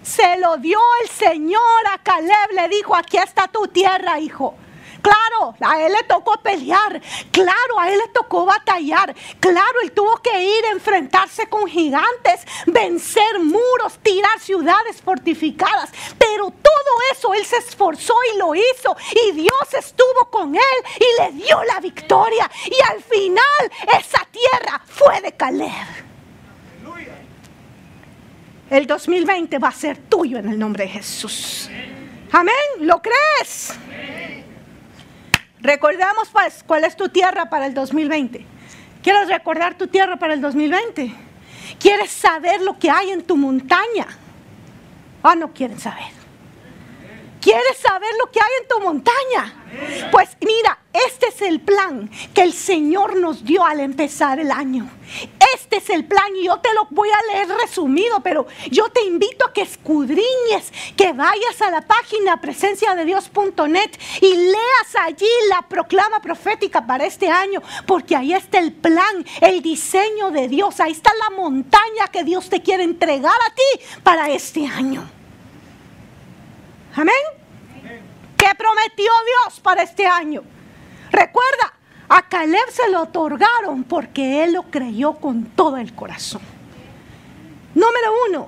Se 0.09 0.37
lo 0.37 0.57
dio 0.57 0.79
el 1.03 1.09
Señor 1.09 1.87
a 1.93 1.99
Caleb, 1.99 2.51
le 2.53 2.67
dijo, 2.67 2.95
aquí 2.95 3.17
está 3.17 3.47
tu 3.47 3.67
tierra, 3.67 4.19
hijo. 4.19 4.55
Claro, 5.03 5.53
a 5.61 5.81
él 5.83 5.93
le 5.93 6.03
tocó 6.03 6.41
pelear, 6.41 6.99
claro, 7.31 7.79
a 7.79 7.89
él 7.91 7.99
le 7.99 8.07
tocó 8.07 8.43
batallar, 8.43 9.15
claro, 9.39 9.81
él 9.83 9.91
tuvo 9.91 10.17
que 10.17 10.43
ir 10.43 10.65
a 10.65 10.71
enfrentarse 10.71 11.47
con 11.47 11.67
gigantes, 11.67 12.41
vencer 12.65 13.39
muros, 13.39 13.99
tirar 14.01 14.39
ciudades 14.39 14.99
fortificadas, 14.99 15.91
pero 16.17 16.45
todo 16.45 16.91
eso 17.11 17.35
él 17.35 17.45
se 17.45 17.57
esforzó 17.57 18.15
y 18.33 18.37
lo 18.39 18.55
hizo. 18.55 18.97
Y 19.27 19.33
Dios 19.33 19.73
estuvo 19.77 20.29
con 20.31 20.55
él 20.55 20.61
y 20.99 21.21
le 21.21 21.43
dio 21.43 21.63
la 21.65 21.79
victoria. 21.79 22.49
Y 22.65 22.91
al 22.91 23.03
final 23.03 23.71
esa 23.99 24.27
tierra 24.31 24.81
fue 24.87 25.21
de 25.21 25.31
Caleb. 25.33 26.08
El 28.69 28.85
2020 28.85 29.57
va 29.57 29.69
a 29.69 29.71
ser 29.71 29.97
tuyo 29.97 30.37
en 30.37 30.47
el 30.47 30.59
nombre 30.59 30.83
de 30.83 30.91
Jesús. 30.91 31.69
Amén. 32.31 32.55
¿Lo 32.81 33.01
crees? 33.01 33.73
Recordamos 35.59 36.29
pues 36.29 36.63
cuál 36.65 36.85
es 36.85 36.95
tu 36.95 37.09
tierra 37.09 37.49
para 37.49 37.65
el 37.65 37.73
2020. 37.73 38.45
¿Quieres 39.01 39.27
recordar 39.27 39.77
tu 39.77 39.87
tierra 39.87 40.17
para 40.17 40.33
el 40.33 40.41
2020? 40.41 41.13
¿Quieres 41.79 42.11
saber 42.11 42.61
lo 42.61 42.77
que 42.77 42.91
hay 42.91 43.09
en 43.09 43.23
tu 43.23 43.37
montaña? 43.37 44.07
Ah, 45.23 45.35
no 45.35 45.51
quieren 45.51 45.79
saber. 45.79 46.19
¿Quieres 47.41 47.77
saber 47.77 48.09
lo 48.19 48.29
que 48.29 48.39
hay 48.39 48.51
en 48.61 48.67
tu 48.67 48.79
montaña? 48.81 49.53
Pues 50.11 50.37
mira, 50.41 50.77
este 50.93 51.27
es 51.27 51.41
el 51.41 51.61
plan 51.61 52.09
que 52.33 52.41
el 52.41 52.53
Señor 52.53 53.17
nos 53.17 53.43
dio 53.43 53.65
al 53.65 53.79
empezar 53.79 54.39
el 54.39 54.51
año. 54.51 54.89
Este 55.55 55.77
es 55.77 55.89
el 55.89 56.05
plan 56.05 56.35
y 56.35 56.45
yo 56.45 56.59
te 56.59 56.73
lo 56.73 56.87
voy 56.89 57.09
a 57.09 57.33
leer 57.33 57.47
resumido, 57.47 58.21
pero 58.21 58.47
yo 58.69 58.89
te 58.89 59.01
invito 59.03 59.45
a 59.45 59.53
que 59.53 59.61
escudriñes, 59.61 60.71
que 60.95 61.13
vayas 61.13 61.61
a 61.61 61.71
la 61.71 61.81
página 61.81 62.39
presenciadedios.net 62.41 63.91
y 64.21 64.35
leas 64.35 64.95
allí 65.01 65.27
la 65.49 65.61
proclama 65.63 66.21
profética 66.21 66.85
para 66.85 67.05
este 67.05 67.29
año, 67.29 67.61
porque 67.85 68.15
ahí 68.15 68.33
está 68.33 68.59
el 68.59 68.73
plan, 68.73 69.25
el 69.41 69.61
diseño 69.61 70.31
de 70.31 70.47
Dios, 70.47 70.79
ahí 70.79 70.91
está 70.91 71.11
la 71.29 71.35
montaña 71.35 72.07
que 72.11 72.23
Dios 72.23 72.49
te 72.49 72.61
quiere 72.61 72.83
entregar 72.83 73.33
a 73.47 73.53
ti 73.53 73.85
para 74.03 74.29
este 74.29 74.65
año. 74.65 75.09
Amén. 76.95 77.15
¿Qué 78.37 78.47
prometió 78.57 79.11
Dios 79.45 79.59
para 79.59 79.83
este 79.83 80.05
año? 80.05 80.43
Recuerda, 81.11 81.73
a 82.09 82.23
Caleb 82.23 82.69
se 82.71 82.89
lo 82.89 83.03
otorgaron 83.03 83.83
porque 83.83 84.43
él 84.43 84.53
lo 84.53 84.63
creyó 84.63 85.13
con 85.13 85.45
todo 85.45 85.77
el 85.77 85.93
corazón. 85.93 86.41
Número 87.75 88.13
uno, 88.27 88.47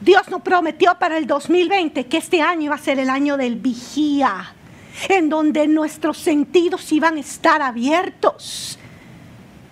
Dios 0.00 0.28
nos 0.28 0.42
prometió 0.42 0.98
para 0.98 1.16
el 1.16 1.26
2020 1.26 2.06
que 2.06 2.18
este 2.18 2.42
año 2.42 2.62
iba 2.62 2.74
a 2.74 2.78
ser 2.78 2.98
el 2.98 3.08
año 3.08 3.38
del 3.38 3.56
vigía, 3.56 4.54
en 5.08 5.30
donde 5.30 5.66
nuestros 5.66 6.18
sentidos 6.18 6.92
iban 6.92 7.16
a 7.16 7.20
estar 7.20 7.62
abiertos. 7.62 8.78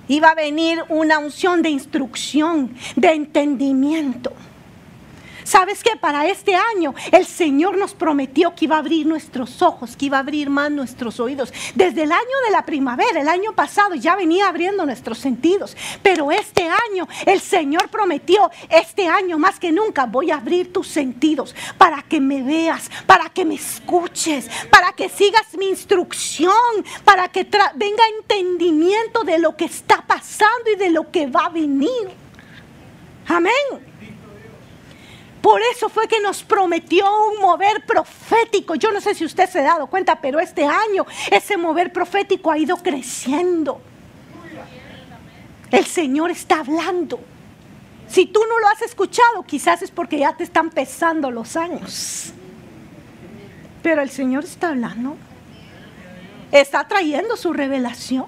Iba 0.09 0.31
a 0.31 0.35
venir 0.35 0.83
una 0.89 1.19
unción 1.19 1.61
de 1.61 1.69
instrucción, 1.69 2.75
de 2.97 3.13
entendimiento. 3.13 4.33
¿Sabes 5.49 5.83
qué? 5.83 5.97
Para 5.97 6.27
este 6.27 6.55
año 6.55 6.95
el 7.11 7.25
Señor 7.25 7.79
nos 7.79 7.95
prometió 7.95 8.55
que 8.55 8.67
iba 8.67 8.77
a 8.77 8.81
abrir 8.81 9.07
nuestros 9.07 9.63
ojos, 9.63 9.97
que 9.97 10.05
iba 10.05 10.19
a 10.19 10.21
abrir 10.21 10.51
más 10.51 10.71
nuestros 10.71 11.19
oídos. 11.21 11.55
Desde 11.75 12.03
el 12.03 12.13
año 12.13 12.37
de 12.45 12.51
la 12.51 12.67
primavera, 12.67 13.19
el 13.19 13.29
año 13.29 13.55
pasado, 13.55 13.95
ya 13.95 14.15
venía 14.15 14.47
abriendo 14.47 14.85
nuestros 14.85 15.17
sentidos. 15.17 15.75
Pero 16.03 16.31
este 16.31 16.69
año 16.69 17.09
el 17.25 17.41
Señor 17.41 17.89
prometió, 17.89 18.51
este 18.69 19.09
año 19.09 19.39
más 19.39 19.59
que 19.59 19.73
nunca 19.73 20.05
voy 20.05 20.33
a 20.33 20.37
abrir 20.37 20.71
tus 20.71 20.87
sentidos 20.87 21.55
para 21.79 22.03
que 22.03 22.21
me 22.21 22.43
veas, 22.43 22.91
para 23.07 23.31
que 23.31 23.47
me 23.47 23.55
escuches, 23.55 24.51
para 24.71 24.93
que 24.93 25.09
sigas 25.09 25.57
mi 25.57 25.71
instrucción, 25.71 26.53
para 27.07 27.27
que 27.29 27.49
venga 27.75 28.03
entendimiento 28.19 29.25
de 29.25 29.39
lo 29.39 29.57
que 29.57 29.65
está 29.65 30.05
pasando 30.07 30.71
y 30.71 30.77
de 30.77 30.91
lo 30.91 31.11
que 31.11 31.27
va 31.27 31.47
a 31.47 31.49
venir. 31.49 32.11
Amén. 33.27 33.88
Por 35.43 35.61
eso 35.73 35.89
fue 35.89 36.09
que 36.09 36.21
nos 36.21 36.43
prometió 36.43 37.07
un 37.29 37.41
mover 37.41 37.85
profético. 37.87 38.75
Yo 38.75 38.91
no 38.91 39.01
sé 39.01 39.15
si 39.15 39.25
usted 39.25 39.49
se 39.49 39.61
ha 39.61 39.65
dado 39.65 39.87
cuenta, 39.87 40.21
pero 40.21 40.41
este 40.41 40.65
año 40.65 41.07
ese 41.31 41.57
mover 41.57 41.93
profético 41.93 42.51
ha 42.51 42.59
ido 42.59 42.77
creciendo. 42.77 43.81
El 45.71 45.85
Señor 45.85 46.31
está 46.31 46.61
hablando. 46.61 47.21
Si 48.09 48.27
tú 48.27 48.41
no 48.49 48.59
lo 48.59 48.69
has 48.69 48.83
escuchado, 48.83 49.45
quizás 49.45 49.83
es 49.83 49.91
porque 49.91 50.19
ya 50.19 50.37
te 50.37 50.43
están 50.43 50.71
pesando 50.71 51.31
los 51.31 51.57
años. 51.57 52.33
Pero 53.83 54.03
el 54.03 54.11
Señor 54.11 54.45
está 54.45 54.71
hablando. 54.71 55.17
Está 56.51 56.89
trayendo 56.89 57.37
su 57.37 57.53
revelación. 57.53 58.27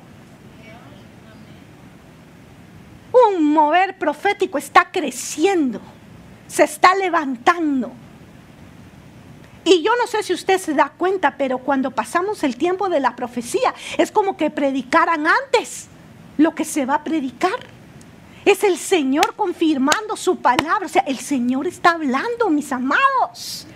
Un 3.13 3.53
mover 3.53 3.99
profético 3.99 4.59
está 4.59 4.93
creciendo 4.93 5.81
se 6.51 6.65
está 6.65 6.95
levantando. 6.97 7.93
Y 9.65 9.83
yo 9.83 9.93
no 9.97 10.07
sé 10.07 10.23
si 10.23 10.33
usted 10.33 10.59
se 10.59 10.75
da 10.75 10.89
cuenta, 10.89 11.37
pero 11.37 11.59
cuando 11.59 11.93
pasamos 11.93 12.43
el 12.43 12.57
tiempo 12.57 12.89
de 12.89 12.99
la 12.99 13.15
profecía, 13.15 13.73
es 13.99 14.11
como 14.11 14.37
que 14.37 14.51
predicaran 14.51 15.27
antes 15.27 15.87
lo 16.39 16.55
que 16.55 16.65
se 16.65 16.87
va 16.87 16.97
a 16.97 17.05
predicar. 17.05 17.59
Es 18.45 18.65
el 18.65 18.79
Señor 18.79 19.35
confirmando 19.37 20.17
su 20.17 20.39
palabra. 20.39 20.87
O 20.87 20.89
sea, 20.89 21.03
el 21.07 21.19
Señor 21.19 21.67
está 21.67 21.93
hablando, 21.93 22.49
mis 22.49 22.73
amados. 22.73 23.67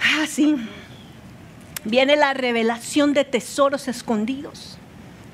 Ah, 0.00 0.26
sí. 0.26 0.56
Viene 1.84 2.16
la 2.16 2.34
revelación 2.34 3.12
de 3.12 3.24
tesoros 3.24 3.86
escondidos. 3.86 4.78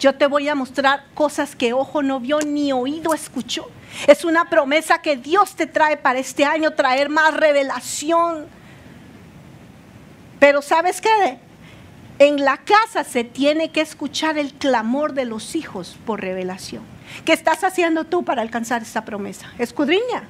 Yo 0.01 0.15
te 0.15 0.27
voy 0.27 0.49
a 0.49 0.55
mostrar 0.55 1.05
cosas 1.13 1.55
que 1.55 1.75
ojo 1.75 2.03
no 2.03 2.21
vio 2.21 2.41
ni 2.41 2.73
oído 2.73 3.13
escuchó. 3.13 3.69
Es 4.07 4.25
una 4.25 4.49
promesa 4.49 5.03
que 5.03 5.19
Dios 5.19 5.55
te 5.55 5.67
trae 5.67 5.99
para 5.99 6.19
este 6.19 6.47
año, 6.47 6.73
traer 6.73 7.11
más 7.11 7.37
revelación. 7.37 8.47
Pero 10.39 10.63
sabes 10.63 11.03
qué? 11.03 11.39
En 12.19 12.43
la 12.43 12.57
casa 12.57 13.05
se 13.05 13.25
tiene 13.25 13.73
que 13.73 13.83
escuchar 13.83 14.39
el 14.39 14.55
clamor 14.55 15.13
de 15.13 15.27
los 15.27 15.55
hijos 15.55 15.99
por 16.07 16.23
revelación. 16.23 16.83
¿Qué 17.27 17.35
estás 17.35 17.63
haciendo 17.63 18.05
tú 18.05 18.25
para 18.25 18.41
alcanzar 18.41 18.81
esta 18.81 19.05
promesa? 19.05 19.53
Escudriña. 19.59 20.23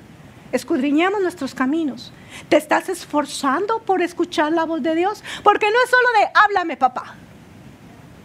Escudriñemos 0.50 1.22
nuestros 1.22 1.54
caminos. 1.54 2.12
¿Te 2.48 2.56
estás 2.56 2.88
esforzando 2.88 3.78
por 3.82 4.02
escuchar 4.02 4.50
la 4.50 4.64
voz 4.64 4.82
de 4.82 4.96
Dios? 4.96 5.22
Porque 5.44 5.66
no 5.70 5.76
es 5.84 5.90
solo 5.90 6.08
de 6.18 6.28
háblame 6.34 6.76
papá. 6.76 7.14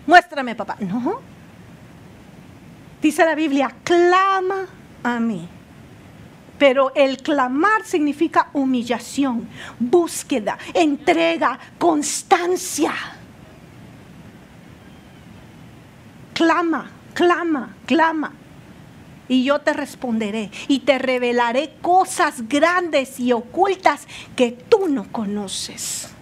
Muéstrame 0.08 0.56
papá. 0.56 0.78
No. 0.80 1.35
Dice 3.06 3.24
la 3.24 3.36
Biblia, 3.36 3.72
clama 3.84 4.66
a 5.04 5.20
mí. 5.20 5.48
Pero 6.58 6.92
el 6.96 7.18
clamar 7.18 7.86
significa 7.86 8.50
humillación, 8.52 9.48
búsqueda, 9.78 10.58
entrega, 10.74 11.60
constancia. 11.78 12.92
Clama, 16.34 16.90
clama, 17.14 17.76
clama. 17.86 18.32
Y 19.28 19.44
yo 19.44 19.62
te 19.62 19.74
responderé 19.74 20.50
y 20.68 20.80
te 20.80 20.98
revelaré 20.98 21.76
cosas 21.84 22.50
grandes 22.50 23.20
y 23.20 23.34
ocultas 23.34 24.08
que 24.36 24.52
tú 24.52 24.88
no 24.88 25.12
conoces. 25.12 26.15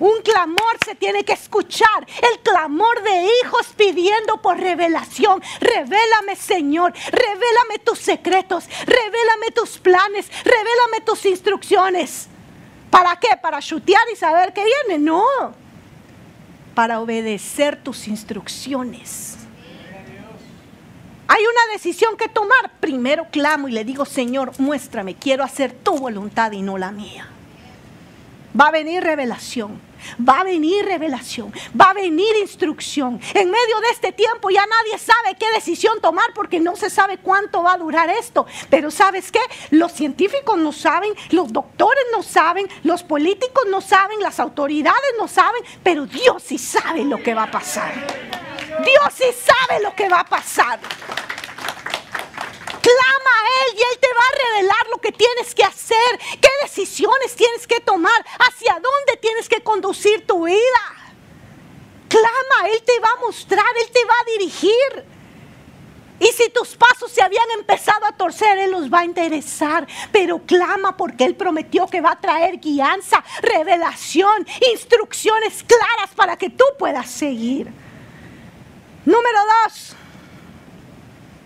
Un 0.00 0.22
clamor 0.22 0.76
se 0.84 0.94
tiene 0.94 1.24
que 1.24 1.32
escuchar. 1.32 2.06
El 2.32 2.40
clamor 2.40 3.02
de 3.02 3.28
hijos 3.42 3.68
pidiendo 3.76 4.40
por 4.42 4.58
revelación. 4.58 5.42
Revélame, 5.60 6.36
Señor. 6.36 6.92
Revélame 7.12 7.78
tus 7.84 8.00
secretos. 8.00 8.64
Revélame 8.86 9.50
tus 9.54 9.78
planes. 9.78 10.28
Revélame 10.44 11.00
tus 11.04 11.24
instrucciones. 11.26 12.28
¿Para 12.90 13.16
qué? 13.16 13.28
¿Para 13.40 13.60
chutear 13.60 14.04
y 14.12 14.16
saber 14.16 14.52
qué 14.52 14.64
viene? 14.64 15.04
No. 15.04 15.24
Para 16.74 17.00
obedecer 17.00 17.82
tus 17.82 18.08
instrucciones. 18.08 19.36
Hay 21.26 21.42
una 21.42 21.72
decisión 21.72 22.16
que 22.16 22.28
tomar. 22.28 22.78
Primero 22.80 23.28
clamo 23.30 23.68
y 23.68 23.72
le 23.72 23.84
digo, 23.84 24.04
Señor, 24.04 24.52
muéstrame. 24.58 25.14
Quiero 25.14 25.44
hacer 25.44 25.72
tu 25.72 25.96
voluntad 25.96 26.52
y 26.52 26.62
no 26.62 26.78
la 26.78 26.90
mía. 26.90 27.28
Va 28.58 28.68
a 28.68 28.70
venir 28.70 29.02
revelación. 29.02 29.80
Va 30.20 30.40
a 30.40 30.44
venir 30.44 30.84
revelación, 30.84 31.52
va 31.78 31.90
a 31.90 31.94
venir 31.94 32.36
instrucción. 32.40 33.20
En 33.32 33.50
medio 33.50 33.80
de 33.80 33.88
este 33.92 34.12
tiempo 34.12 34.50
ya 34.50 34.64
nadie 34.66 34.98
sabe 34.98 35.36
qué 35.38 35.50
decisión 35.54 36.00
tomar 36.00 36.26
porque 36.34 36.60
no 36.60 36.76
se 36.76 36.90
sabe 36.90 37.18
cuánto 37.18 37.62
va 37.62 37.72
a 37.72 37.78
durar 37.78 38.10
esto. 38.10 38.46
Pero 38.68 38.90
¿sabes 38.90 39.32
qué? 39.32 39.40
Los 39.70 39.92
científicos 39.92 40.58
no 40.58 40.72
saben, 40.72 41.14
los 41.30 41.52
doctores 41.52 42.04
no 42.12 42.22
saben, 42.22 42.68
los 42.82 43.02
políticos 43.02 43.64
no 43.70 43.80
saben, 43.80 44.20
las 44.20 44.38
autoridades 44.40 45.14
no 45.18 45.26
saben, 45.26 45.62
pero 45.82 46.06
Dios 46.06 46.42
sí 46.42 46.58
sabe 46.58 47.04
lo 47.04 47.22
que 47.22 47.34
va 47.34 47.44
a 47.44 47.50
pasar. 47.50 47.92
Dios 48.84 49.14
sí 49.14 49.24
sabe 49.32 49.82
lo 49.82 49.94
que 49.94 50.08
va 50.08 50.20
a 50.20 50.24
pasar. 50.24 50.80
Clama 52.84 53.30
a 53.30 53.64
Él 53.64 53.78
y 53.78 53.80
Él 53.80 53.98
te 53.98 54.08
va 54.08 54.24
a 54.28 54.46
revelar 54.46 54.86
lo 54.90 55.00
que 55.00 55.10
tienes 55.10 55.54
que 55.54 55.64
hacer, 55.64 56.20
qué 56.38 56.50
decisiones 56.64 57.34
tienes 57.34 57.66
que 57.66 57.80
tomar, 57.80 58.26
hacia 58.40 58.74
dónde 58.74 59.16
tienes 59.22 59.48
que 59.48 59.62
conducir 59.62 60.26
tu 60.26 60.44
vida. 60.44 60.84
Clama, 62.08 62.68
Él 62.68 62.82
te 62.82 63.00
va 63.00 63.08
a 63.12 63.24
mostrar, 63.24 63.64
Él 63.80 63.90
te 63.90 64.04
va 64.04 64.12
a 64.12 64.30
dirigir. 64.32 65.14
Y 66.20 66.26
si 66.26 66.50
tus 66.50 66.76
pasos 66.76 67.10
se 67.10 67.22
habían 67.22 67.50
empezado 67.58 68.04
a 68.04 68.12
torcer, 68.12 68.58
Él 68.58 68.72
los 68.72 68.92
va 68.92 69.00
a 69.00 69.04
interesar. 69.06 69.86
Pero 70.12 70.42
clama 70.44 70.94
porque 70.94 71.24
Él 71.24 71.36
prometió 71.36 71.86
que 71.86 72.02
va 72.02 72.12
a 72.12 72.20
traer 72.20 72.58
guianza, 72.58 73.24
revelación, 73.40 74.46
instrucciones 74.72 75.64
claras 75.64 76.14
para 76.14 76.36
que 76.36 76.50
tú 76.50 76.64
puedas 76.78 77.10
seguir. 77.10 77.72
Número 79.06 79.38
dos. 79.64 79.96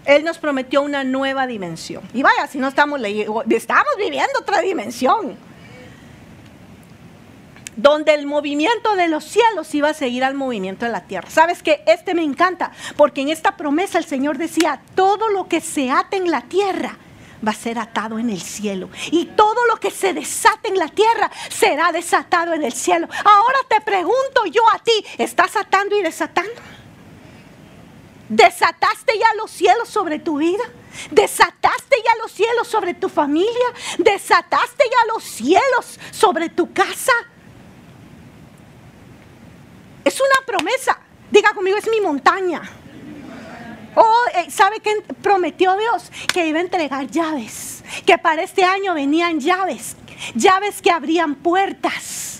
Él 0.08 0.24
nos 0.24 0.38
prometió 0.38 0.80
una 0.80 1.04
nueva 1.04 1.46
dimensión. 1.46 2.02
Y 2.14 2.22
vaya, 2.22 2.46
si 2.46 2.58
no 2.58 2.68
estamos 2.68 2.98
estamos 3.50 3.92
viviendo 3.98 4.40
otra 4.40 4.62
dimensión. 4.62 5.36
Donde 7.76 8.14
el 8.14 8.26
movimiento 8.26 8.96
de 8.96 9.06
los 9.06 9.22
cielos 9.24 9.72
iba 9.74 9.90
a 9.90 9.94
seguir 9.94 10.24
al 10.24 10.34
movimiento 10.34 10.86
de 10.86 10.92
la 10.92 11.02
tierra. 11.02 11.28
¿Sabes 11.28 11.62
que 11.62 11.82
Este 11.86 12.14
me 12.14 12.22
encanta, 12.22 12.72
porque 12.96 13.20
en 13.20 13.28
esta 13.28 13.58
promesa 13.58 13.98
el 13.98 14.06
Señor 14.06 14.38
decía, 14.38 14.80
todo 14.94 15.28
lo 15.28 15.46
que 15.46 15.60
se 15.60 15.90
ate 15.90 16.16
en 16.16 16.30
la 16.30 16.40
tierra 16.40 16.96
va 17.46 17.50
a 17.50 17.54
ser 17.54 17.78
atado 17.78 18.18
en 18.18 18.30
el 18.30 18.40
cielo. 18.40 18.88
Y 19.10 19.26
todo 19.26 19.66
lo 19.66 19.76
que 19.76 19.90
se 19.90 20.14
desate 20.14 20.68
en 20.68 20.78
la 20.78 20.88
tierra 20.88 21.30
será 21.50 21.92
desatado 21.92 22.54
en 22.54 22.64
el 22.64 22.72
cielo. 22.72 23.08
Ahora 23.24 23.58
te 23.68 23.82
pregunto 23.82 24.46
yo 24.50 24.62
a 24.72 24.78
ti, 24.78 25.04
¿estás 25.18 25.54
atando 25.54 25.94
y 25.98 26.02
desatando? 26.02 26.77
¿Desataste 28.28 29.18
ya 29.18 29.34
los 29.36 29.50
cielos 29.50 29.88
sobre 29.88 30.18
tu 30.18 30.38
vida? 30.38 30.64
¿Desataste 31.10 31.96
ya 32.04 32.22
los 32.22 32.30
cielos 32.30 32.68
sobre 32.68 32.94
tu 32.94 33.08
familia? 33.08 33.68
¿Desataste 33.98 34.84
ya 34.90 35.12
los 35.14 35.24
cielos 35.24 35.98
sobre 36.10 36.50
tu 36.50 36.72
casa? 36.72 37.12
Es 40.04 40.20
una 40.20 40.46
promesa. 40.46 40.98
Diga 41.30 41.52
conmigo, 41.54 41.78
es 41.78 41.88
mi 41.88 42.00
montaña. 42.00 42.62
Oh, 43.94 44.24
eh, 44.34 44.50
¿sabe 44.50 44.80
qué 44.80 45.02
prometió 45.22 45.76
Dios? 45.76 46.10
Que 46.32 46.46
iba 46.46 46.58
a 46.58 46.62
entregar 46.62 47.06
llaves. 47.06 47.82
Que 48.04 48.18
para 48.18 48.42
este 48.42 48.64
año 48.64 48.94
venían 48.94 49.40
llaves. 49.40 49.96
Llaves 50.34 50.82
que 50.82 50.90
abrían 50.90 51.34
puertas 51.34 52.37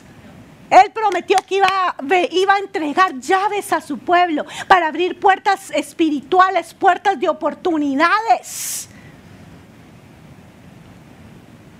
él 0.71 0.91
prometió 0.93 1.39
que 1.47 1.57
iba, 1.57 1.97
iba, 2.31 2.55
a 2.55 2.59
entregar 2.59 3.19
llaves 3.19 3.73
a 3.73 3.81
su 3.81 3.99
pueblo 3.99 4.45
para 4.67 4.89
abrir 4.89 5.19
puertas 5.19 5.71
espirituales, 5.71 6.75
puertas 6.75 7.19
de 7.19 7.29
oportunidades. 7.29 8.89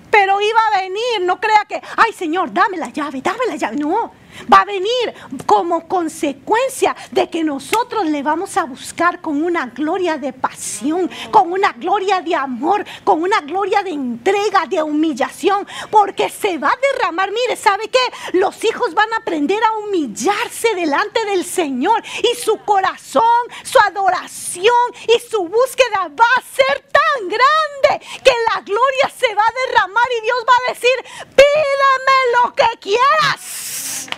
Pero 0.09 0.41
iba 0.41 0.59
a 0.73 0.81
venir, 0.81 1.21
no 1.21 1.39
crea 1.39 1.65
que, 1.67 1.81
ay 1.97 2.13
Señor, 2.13 2.51
dame 2.51 2.77
la 2.77 2.89
llave, 2.89 3.21
dame 3.21 3.45
la 3.47 3.55
llave. 3.55 3.75
No, 3.75 4.11
Va 4.51 4.61
a 4.61 4.65
venir 4.65 5.13
como 5.45 5.87
consecuencia 5.87 6.95
de 7.11 7.29
que 7.29 7.43
nosotros 7.43 8.05
le 8.05 8.23
vamos 8.23 8.57
a 8.57 8.63
buscar 8.63 9.21
con 9.21 9.43
una 9.43 9.67
gloria 9.67 10.17
de 10.17 10.33
pasión, 10.33 11.09
con 11.31 11.51
una 11.51 11.73
gloria 11.73 12.21
de 12.21 12.35
amor, 12.35 12.85
con 13.03 13.21
una 13.21 13.41
gloria 13.41 13.83
de 13.83 13.91
entrega, 13.91 14.65
de 14.67 14.81
humillación, 14.81 15.67
porque 15.89 16.29
se 16.29 16.57
va 16.57 16.69
a 16.69 16.79
derramar. 16.93 17.31
Mire, 17.31 17.55
¿sabe 17.55 17.89
qué? 17.89 18.37
Los 18.37 18.63
hijos 18.63 18.93
van 18.93 19.11
a 19.13 19.17
aprender 19.17 19.61
a 19.63 19.73
humillarse 19.79 20.75
delante 20.75 21.25
del 21.25 21.43
Señor 21.43 22.03
y 22.23 22.35
su 22.37 22.57
corazón, 22.59 23.23
su 23.63 23.79
adoración 23.79 24.73
y 25.07 25.19
su 25.29 25.43
búsqueda 25.43 26.09
va 26.09 26.25
a 26.37 26.41
ser 26.41 26.83
tan 26.91 27.27
grande 27.27 28.05
que 28.23 28.33
la 28.53 28.61
gloria 28.61 29.11
se 29.15 29.33
va 29.35 29.43
a 29.43 29.67
derramar 29.67 30.05
y 30.17 30.21
Dios 30.21 30.37
va 30.47 30.53
a 30.53 30.73
decir, 30.73 31.25
pídame 31.35 32.17
lo 32.43 32.53
que 32.53 32.79
quieras. 32.79 34.09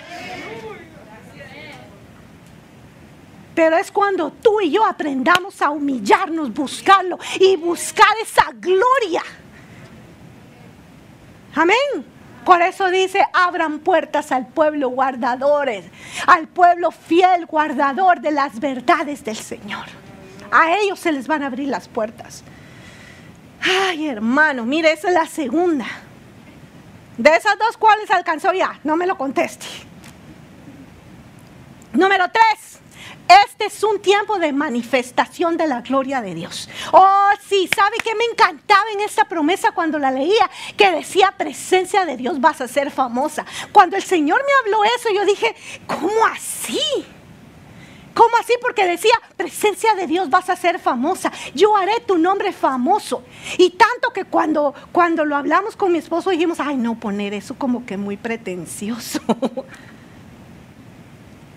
Pero 3.53 3.77
es 3.77 3.91
cuando 3.91 4.31
tú 4.31 4.61
y 4.61 4.71
yo 4.71 4.85
aprendamos 4.85 5.61
a 5.61 5.69
humillarnos, 5.69 6.53
buscarlo 6.53 7.19
y 7.39 7.55
buscar 7.57 8.09
esa 8.21 8.49
gloria. 8.53 9.21
Amén. 11.53 12.05
Por 12.45 12.61
eso 12.61 12.89
dice, 12.89 13.23
abran 13.33 13.79
puertas 13.79 14.31
al 14.31 14.47
pueblo 14.47 14.89
guardadores, 14.89 15.85
al 16.25 16.47
pueblo 16.47 16.91
fiel 16.91 17.45
guardador 17.45 18.21
de 18.21 18.31
las 18.31 18.59
verdades 18.59 19.23
del 19.23 19.35
Señor. 19.35 19.85
A 20.51 20.75
ellos 20.77 20.99
se 20.99 21.11
les 21.11 21.27
van 21.27 21.43
a 21.43 21.47
abrir 21.47 21.67
las 21.67 21.87
puertas. 21.87 22.43
Ay, 23.61 24.07
hermano, 24.07 24.65
mire, 24.65 24.91
esa 24.91 25.09
es 25.09 25.13
la 25.13 25.27
segunda. 25.27 25.85
De 27.17 27.29
esas 27.35 27.59
dos, 27.59 27.77
¿cuáles 27.77 28.09
alcanzó 28.09 28.53
ya? 28.53 28.79
No 28.83 28.97
me 28.97 29.05
lo 29.05 29.17
conteste. 29.17 29.67
Número 31.93 32.25
tres. 32.31 32.79
Este 33.45 33.65
es 33.65 33.83
un 33.83 34.01
tiempo 34.01 34.39
de 34.39 34.51
manifestación 34.51 35.55
de 35.55 35.67
la 35.67 35.81
gloria 35.81 36.21
de 36.21 36.33
Dios. 36.35 36.69
Oh, 36.91 37.29
sí, 37.47 37.69
¿sabe 37.73 37.95
qué 38.03 38.13
me 38.15 38.25
encantaba 38.25 38.83
en 38.93 39.01
esta 39.01 39.25
promesa 39.25 39.71
cuando 39.71 39.99
la 39.99 40.11
leía? 40.11 40.49
Que 40.75 40.91
decía, 40.91 41.33
presencia 41.37 42.05
de 42.05 42.17
Dios 42.17 42.41
vas 42.41 42.59
a 42.59 42.67
ser 42.67 42.91
famosa. 42.91 43.45
Cuando 43.71 43.95
el 43.95 44.03
Señor 44.03 44.41
me 44.45 44.51
habló 44.59 44.83
eso, 44.83 45.09
yo 45.13 45.25
dije, 45.25 45.55
¿cómo 45.87 46.25
así? 46.33 46.81
¿Cómo 48.13 48.35
así? 48.37 48.53
Porque 48.61 48.85
decía, 48.85 49.13
presencia 49.37 49.93
de 49.95 50.07
Dios 50.07 50.29
vas 50.29 50.49
a 50.49 50.57
ser 50.57 50.79
famosa. 50.79 51.31
Yo 51.53 51.77
haré 51.77 52.01
tu 52.05 52.17
nombre 52.17 52.51
famoso. 52.51 53.23
Y 53.57 53.71
tanto 53.71 54.11
que 54.13 54.25
cuando, 54.25 54.73
cuando 54.91 55.23
lo 55.23 55.37
hablamos 55.37 55.77
con 55.77 55.93
mi 55.93 55.99
esposo 55.99 56.29
dijimos, 56.31 56.59
ay, 56.59 56.75
no 56.75 56.99
poner 56.99 57.33
eso 57.33 57.55
como 57.55 57.85
que 57.85 57.95
muy 57.95 58.17
pretencioso. 58.17 59.21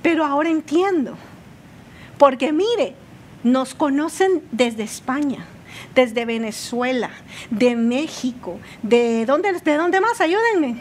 Pero 0.05 0.27
ahora 0.27 0.51
entiendo. 0.51 1.17
Porque 2.19 2.53
mire, 2.53 2.95
nos 3.43 3.75
conocen 3.75 4.43
desde 4.53 4.83
España, 4.83 5.47
desde 5.95 6.27
Venezuela, 6.27 7.09
de 7.49 7.75
México, 7.75 8.61
de 8.83 9.25
dónde, 9.25 9.51
de 9.53 9.77
dónde 9.79 10.03
más, 10.03 10.21
ayúdenme. 10.21 10.77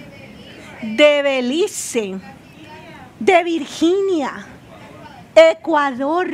De 0.97 1.21
Belice, 1.21 2.15
de 3.17 3.43
Virginia, 3.45 4.45
Ecuador, 5.33 6.27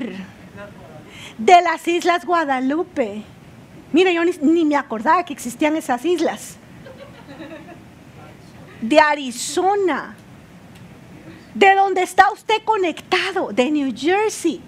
de 1.37 1.61
las 1.61 1.87
Islas 1.87 2.25
Guadalupe. 2.25 3.21
Mire, 3.93 4.15
yo 4.15 4.25
ni, 4.25 4.31
ni, 4.41 4.65
me 4.65 4.75
acordaba 4.75 5.23
que 5.25 5.33
existían 5.33 5.75
esas 5.75 6.03
islas. 6.05 6.55
De 8.81 8.99
Arizona, 8.99 10.15
de 11.53 11.75
donde 11.75 12.03
está 12.03 12.31
usted 12.31 12.63
conectado, 12.63 13.51
de 13.51 13.71
New 13.71 13.93
Jersey, 13.95 14.61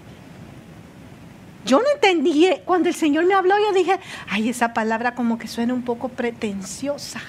yo 1.64 1.78
no 1.78 1.84
entendí, 1.94 2.48
cuando 2.64 2.88
el 2.88 2.94
Señor 2.94 3.24
me 3.24 3.34
habló, 3.34 3.54
yo 3.58 3.72
dije, 3.72 3.98
ay, 4.28 4.48
esa 4.48 4.74
palabra 4.74 5.14
como 5.14 5.38
que 5.38 5.46
suena 5.46 5.72
un 5.72 5.82
poco 5.82 6.08
pretenciosa. 6.08 7.20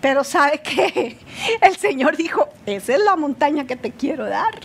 Pero 0.00 0.22
sabe 0.22 0.60
que 0.60 1.18
el 1.62 1.76
Señor 1.76 2.16
dijo, 2.16 2.48
esa 2.66 2.94
es 2.94 3.00
la 3.00 3.16
montaña 3.16 3.66
que 3.66 3.76
te 3.76 3.90
quiero 3.90 4.26
dar. 4.26 4.60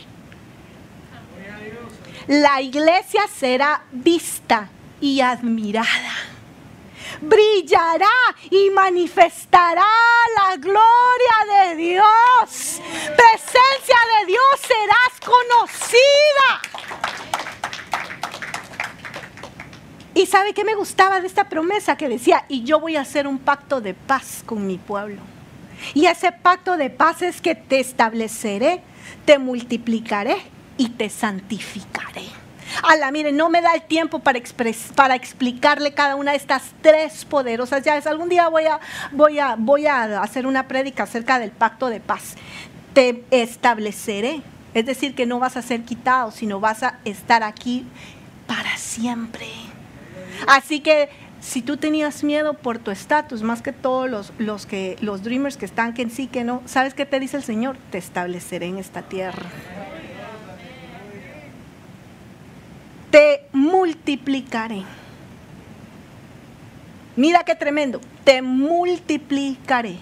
La 2.27 2.61
iglesia 2.61 3.21
será 3.33 3.83
vista 3.91 4.69
y 5.01 5.21
admirada. 5.21 6.13
Brillará 7.21 8.07
y 8.49 8.69
manifestará 8.69 9.85
la 10.37 10.55
gloria 10.57 11.67
de 11.67 11.75
Dios. 11.75 12.81
Presencia 13.15 13.97
de 14.19 14.25
Dios 14.27 14.43
serás 14.61 15.19
conocida. 15.25 16.79
Y 20.13 20.25
sabe 20.25 20.53
qué 20.53 20.65
me 20.65 20.75
gustaba 20.75 21.21
de 21.21 21.27
esta 21.27 21.47
promesa 21.47 21.95
que 21.95 22.09
decía, 22.09 22.45
y 22.49 22.63
yo 22.63 22.79
voy 22.79 22.97
a 22.97 23.01
hacer 23.01 23.27
un 23.27 23.39
pacto 23.39 23.79
de 23.79 23.93
paz 23.93 24.43
con 24.45 24.67
mi 24.67 24.77
pueblo. 24.77 25.21
Y 25.93 26.07
ese 26.07 26.31
pacto 26.31 26.77
de 26.77 26.89
paz 26.89 27.21
es 27.21 27.41
que 27.41 27.55
te 27.55 27.79
estableceré, 27.79 28.83
te 29.25 29.39
multiplicaré 29.39 30.37
y 30.77 30.89
te 30.89 31.09
santificaré. 31.09 32.23
Ala, 32.83 33.11
mire, 33.11 33.31
no 33.31 33.49
me 33.49 33.61
da 33.61 33.73
el 33.73 33.81
tiempo 33.81 34.19
para, 34.19 34.39
para 34.95 35.15
explicarle 35.15 35.93
cada 35.93 36.15
una 36.15 36.31
de 36.31 36.37
estas 36.37 36.63
tres 36.81 37.25
poderosas 37.25 37.83
llaves. 37.83 38.07
Algún 38.07 38.29
día 38.29 38.47
voy 38.47 38.65
a, 38.65 38.79
voy, 39.11 39.39
a, 39.39 39.55
voy 39.57 39.87
a 39.87 40.21
hacer 40.21 40.47
una 40.47 40.67
prédica 40.67 41.03
acerca 41.03 41.39
del 41.39 41.51
pacto 41.51 41.89
de 41.89 41.99
paz. 41.99 42.35
Te 42.93 43.23
estableceré, 43.31 44.41
es 44.73 44.85
decir, 44.85 45.15
que 45.15 45.25
no 45.25 45.39
vas 45.39 45.57
a 45.57 45.61
ser 45.61 45.83
quitado, 45.83 46.31
sino 46.31 46.59
vas 46.59 46.83
a 46.83 46.99
estar 47.05 47.43
aquí 47.43 47.85
para 48.47 48.77
siempre. 48.77 49.47
Así 50.47 50.79
que 50.79 51.09
si 51.41 51.61
tú 51.61 51.77
tenías 51.77 52.23
miedo 52.23 52.53
por 52.53 52.79
tu 52.79 52.91
estatus, 52.91 53.43
más 53.43 53.61
que 53.61 53.71
todos 53.71 54.09
los, 54.09 54.33
los, 54.37 54.65
que, 54.65 54.97
los 55.01 55.23
dreamers 55.23 55.57
que 55.57 55.65
están 55.65 55.93
que 55.93 56.09
sí, 56.09 56.27
que 56.27 56.43
no, 56.43 56.61
¿sabes 56.65 56.93
qué 56.93 57.05
te 57.05 57.19
dice 57.19 57.37
el 57.37 57.43
Señor? 57.43 57.77
Te 57.91 57.97
estableceré 57.97 58.67
en 58.67 58.77
esta 58.77 59.03
tierra. 59.03 59.45
Te 63.11 63.47
multiplicaré. 63.53 64.83
Mira 67.15 67.43
qué 67.43 67.55
tremendo. 67.55 68.01
Te 68.23 68.41
multiplicaré 68.41 69.97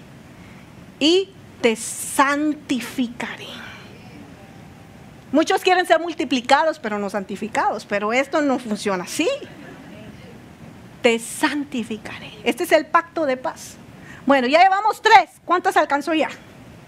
y 1.00 1.30
te 1.60 1.74
santificaré. 1.76 3.46
Muchos 5.32 5.62
quieren 5.62 5.86
ser 5.86 6.00
multiplicados, 6.00 6.78
pero 6.78 6.98
no 6.98 7.10
santificados, 7.10 7.84
pero 7.84 8.12
esto 8.12 8.40
no 8.40 8.58
funciona 8.58 9.04
así 9.04 9.28
te 11.02 11.18
santificaré. 11.18 12.30
Este 12.44 12.64
es 12.64 12.72
el 12.72 12.86
pacto 12.86 13.26
de 13.26 13.36
paz. 13.36 13.74
Bueno, 14.26 14.46
ya 14.46 14.62
llevamos 14.62 15.00
tres. 15.00 15.30
¿Cuántas 15.44 15.76
alcanzó 15.76 16.14
ya? 16.14 16.28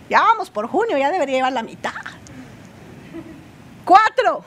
Ya 0.08 0.20
vamos 0.20 0.50
por 0.50 0.66
junio, 0.66 0.98
ya 0.98 1.10
debería 1.10 1.36
llevar 1.36 1.52
la 1.52 1.62
mitad. 1.62 1.92
Cuatro. 3.84 4.44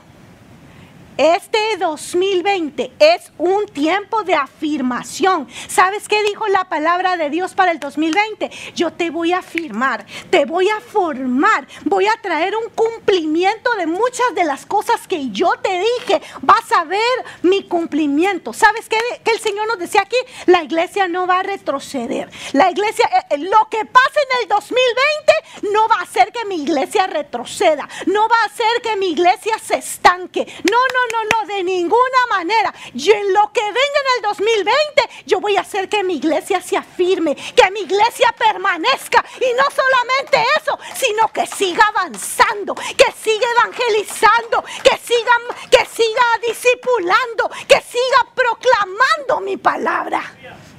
Este 1.18 1.60
2020 1.78 2.92
es 2.98 3.32
un 3.38 3.68
tiempo 3.68 4.24
de 4.24 4.34
afirmación. 4.34 5.48
¿Sabes 5.68 6.08
qué 6.08 6.24
dijo 6.24 6.48
la 6.48 6.64
palabra 6.70 7.18
de 7.18 7.30
Dios 7.30 7.54
para 7.54 7.72
el 7.72 7.80
2020? 7.80 8.50
Yo 8.74 8.92
te 8.92 9.12
voy 9.12 9.32
a 9.32 9.38
afirmar, 9.38 10.08
te 10.32 10.46
voy 10.46 10.70
a 10.70 10.80
formar, 10.82 11.68
voy 11.86 12.08
a 12.08 12.20
traer 12.20 12.56
un 12.56 12.68
cumplimiento 12.74 13.76
de 13.76 13.86
muchas 13.86 14.34
de 14.34 14.44
las 14.44 14.66
cosas 14.66 15.08
que 15.08 15.30
yo 15.30 15.52
te 15.62 15.80
dije. 15.80 16.20
Vas 16.42 16.72
a 16.72 16.84
ver 16.84 17.00
mi 17.44 17.64
cumplimiento. 17.68 18.52
¿Sabes 18.52 18.90
qué, 18.90 18.98
el 19.24 19.40
Señor 19.40 19.68
nos 19.68 19.78
decía 19.78 20.02
aquí? 20.02 20.18
La 20.48 20.64
iglesia 20.64 21.08
no 21.08 21.28
va 21.28 21.42
a 21.42 21.44
retroceder. 21.44 22.32
La 22.54 22.72
iglesia, 22.72 23.06
eh, 23.06 23.36
eh, 23.36 23.38
lo 23.38 23.70
que 23.70 23.86
pase 23.86 24.20
en 24.32 24.42
el 24.42 24.48
2020 24.48 25.72
no 25.74 25.88
va 25.88 25.98
a 25.98 26.04
hacer 26.04 26.32
que 26.32 26.46
mi 26.46 26.64
iglesia 26.64 27.06
retroceda. 27.06 27.88
No 28.08 28.28
va 28.28 28.36
a 28.42 28.46
hacer 28.46 28.82
que 28.82 28.96
mi 28.96 29.12
iglesia 29.12 29.60
se 29.60 29.76
estanque. 29.76 30.48
No, 30.70 30.78
no, 30.78 31.03
no, 31.12 31.24
no, 31.24 31.48
de 31.48 31.64
ninguna 31.64 32.28
manera. 32.30 32.74
Y 32.94 33.12
en 33.12 33.34
lo 33.34 33.52
que 33.52 33.62
venga 33.62 33.76
en 33.76 34.16
el 34.18 34.22
2020, 34.24 35.10
yo 35.26 35.40
voy 35.40 35.58
a 35.58 35.62
hacer 35.62 35.90
que 35.90 36.04
mi 36.04 36.16
iglesia 36.16 36.62
se 36.62 36.78
afirme, 36.78 37.36
que 37.36 37.72
mi 37.72 37.82
iglesia 37.82 38.34
permanezca. 38.38 39.24
Y 39.38 39.54
no 39.54 39.64
solamente 39.72 40.44
eso, 40.62 40.78
sino 40.96 41.28
que 41.30 41.46
siga 41.48 41.86
avanzando, 41.86 42.76
que 42.76 43.12
siga 43.22 43.48
evangelizando, 43.58 44.64
que 44.84 44.98
siga, 44.98 45.32
que 45.70 45.86
siga 45.86 46.24
discipulando, 46.48 47.50
que 47.68 47.82
siga 47.82 48.28
proclamando 48.34 49.42
mi 49.42 49.58
palabra. 49.58 50.22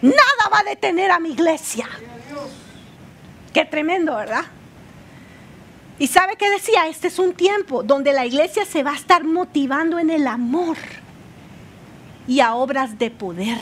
Nada 0.03 0.49
va 0.53 0.61
a 0.61 0.65
detener 0.65 1.11
a 1.11 1.19
mi 1.19 1.31
iglesia. 1.31 1.89
Qué 3.53 3.65
tremendo, 3.65 4.17
¿verdad? 4.17 4.45
Y 6.05 6.07
sabe 6.07 6.37
que 6.37 6.51
decía, 6.51 6.87
este 6.87 7.09
es 7.09 7.19
un 7.19 7.33
tiempo 7.33 7.83
donde 7.83 8.13
la 8.13 8.27
iglesia 8.27 8.67
se 8.67 8.83
va 8.83 8.91
a 8.91 8.95
estar 8.95 9.25
motivando 9.25 9.99
en 9.99 10.11
el 10.11 10.27
amor 10.27 10.77
y 12.29 12.41
a 12.41 12.57
obras 12.57 12.99
de 12.99 13.11
poder. 13.11 13.57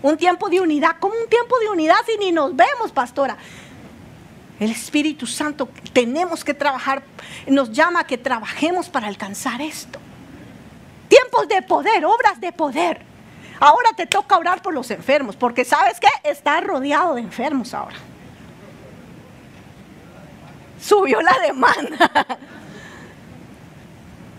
Un 0.00 0.16
tiempo 0.16 0.48
de 0.48 0.62
unidad, 0.62 0.96
como 0.98 1.12
un 1.12 1.28
tiempo 1.28 1.58
de 1.58 1.68
unidad 1.68 1.96
si 2.06 2.16
ni 2.16 2.32
nos 2.32 2.56
vemos, 2.56 2.90
pastora. 2.90 3.36
El 4.58 4.70
Espíritu 4.70 5.26
Santo 5.26 5.68
tenemos 5.92 6.42
que 6.42 6.54
trabajar, 6.54 7.02
nos 7.46 7.70
llama 7.70 8.00
a 8.00 8.06
que 8.06 8.16
trabajemos 8.16 8.88
para 8.88 9.08
alcanzar 9.08 9.60
esto. 9.60 9.98
Tiempos 11.06 11.48
de 11.48 11.60
poder, 11.60 12.06
obras 12.06 12.40
de 12.40 12.50
poder. 12.50 13.02
Ahora 13.60 13.90
te 13.94 14.06
toca 14.06 14.38
orar 14.38 14.62
por 14.62 14.72
los 14.72 14.90
enfermos, 14.90 15.36
porque 15.36 15.66
sabes 15.66 16.00
que 16.00 16.08
está 16.24 16.62
rodeado 16.62 17.16
de 17.16 17.20
enfermos 17.20 17.74
ahora. 17.74 18.11
Subió 20.82 21.20
la 21.22 21.38
demanda. 21.38 22.38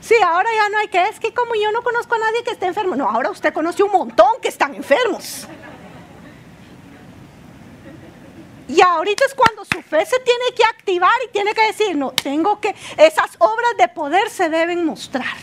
Sí, 0.02 0.16
ahora 0.22 0.50
ya 0.54 0.68
no 0.68 0.80
hay 0.80 0.89
que, 0.89 1.02
es 1.08 1.18
que 1.18 1.34
como 1.34 1.56
yo 1.56 1.72
no 1.72 1.82
conozco 1.82 2.16
a 2.16 2.18
nadie 2.18 2.44
que 2.44 2.52
esté 2.52 2.66
enfermo. 2.66 2.94
No, 2.94 3.10
ahora 3.10 3.30
usted 3.30 3.54
conoce 3.54 3.84
un 3.84 3.91
montón 3.94 4.41
que 4.41 4.50
están 4.50 4.76
enfermos. 4.76 5.48
Y 8.68 8.82
ahorita 8.82 9.24
es 9.26 9.34
cuando 9.34 9.64
su 9.64 9.82
fe 9.82 10.06
se 10.06 10.20
tiene 10.20 10.46
que 10.58 10.66
activar 10.66 11.14
y 11.26 11.32
tiene 11.32 11.54
que 11.54 11.62
decir, 11.68 11.96
no, 11.96 12.12
tengo 12.12 12.60
que, 12.60 12.76
esas 12.98 13.32
obras 13.39 13.78
de 13.78 13.88
poder 13.88 14.30
se 14.30 14.50
deben 14.50 14.86
mostrar. 14.86 15.38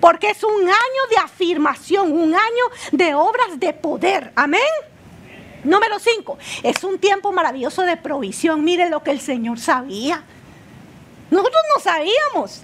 Porque 0.00 0.30
es 0.30 0.44
un 0.44 0.60
año 0.62 1.02
de 1.10 1.16
afirmación, 1.16 2.12
un 2.12 2.34
año 2.34 2.64
de 2.92 3.14
obras 3.14 3.58
de 3.58 3.72
poder. 3.72 4.32
Amén. 4.36 4.60
Número 5.64 5.98
5, 5.98 6.38
es 6.62 6.84
un 6.84 6.98
tiempo 6.98 7.32
maravilloso 7.32 7.82
de 7.82 7.96
provisión. 7.96 8.64
Mire 8.64 8.88
lo 8.88 9.02
que 9.02 9.10
el 9.10 9.20
Señor 9.20 9.58
sabía. 9.58 10.22
Nosotros 11.30 11.62
no 11.74 11.82
sabíamos. 11.82 12.62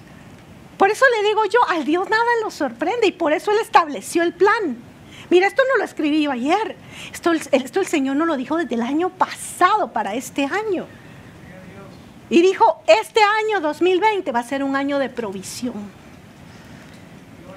Por 0.78 0.90
eso 0.90 1.04
le 1.16 1.28
digo 1.28 1.44
yo, 1.46 1.60
al 1.68 1.84
Dios 1.84 2.08
nada 2.08 2.24
lo 2.42 2.50
sorprende 2.50 3.06
y 3.06 3.12
por 3.12 3.32
eso 3.32 3.50
Él 3.52 3.58
estableció 3.60 4.22
el 4.22 4.32
plan. 4.32 4.76
Mira, 5.30 5.46
esto 5.46 5.62
no 5.72 5.78
lo 5.78 5.84
escribí 5.84 6.22
yo 6.22 6.30
ayer. 6.30 6.76
Esto, 7.12 7.32
esto 7.32 7.80
el 7.80 7.86
Señor 7.86 8.16
no 8.16 8.26
lo 8.26 8.36
dijo 8.36 8.56
desde 8.56 8.74
el 8.74 8.82
año 8.82 9.10
pasado 9.10 9.92
para 9.92 10.14
este 10.14 10.44
año. 10.44 10.86
Y 12.30 12.42
dijo, 12.42 12.82
este 12.86 13.20
año 13.22 13.60
2020 13.60 14.32
va 14.32 14.40
a 14.40 14.44
ser 14.44 14.62
un 14.64 14.76
año 14.76 14.98
de 14.98 15.08
provisión. 15.08 16.03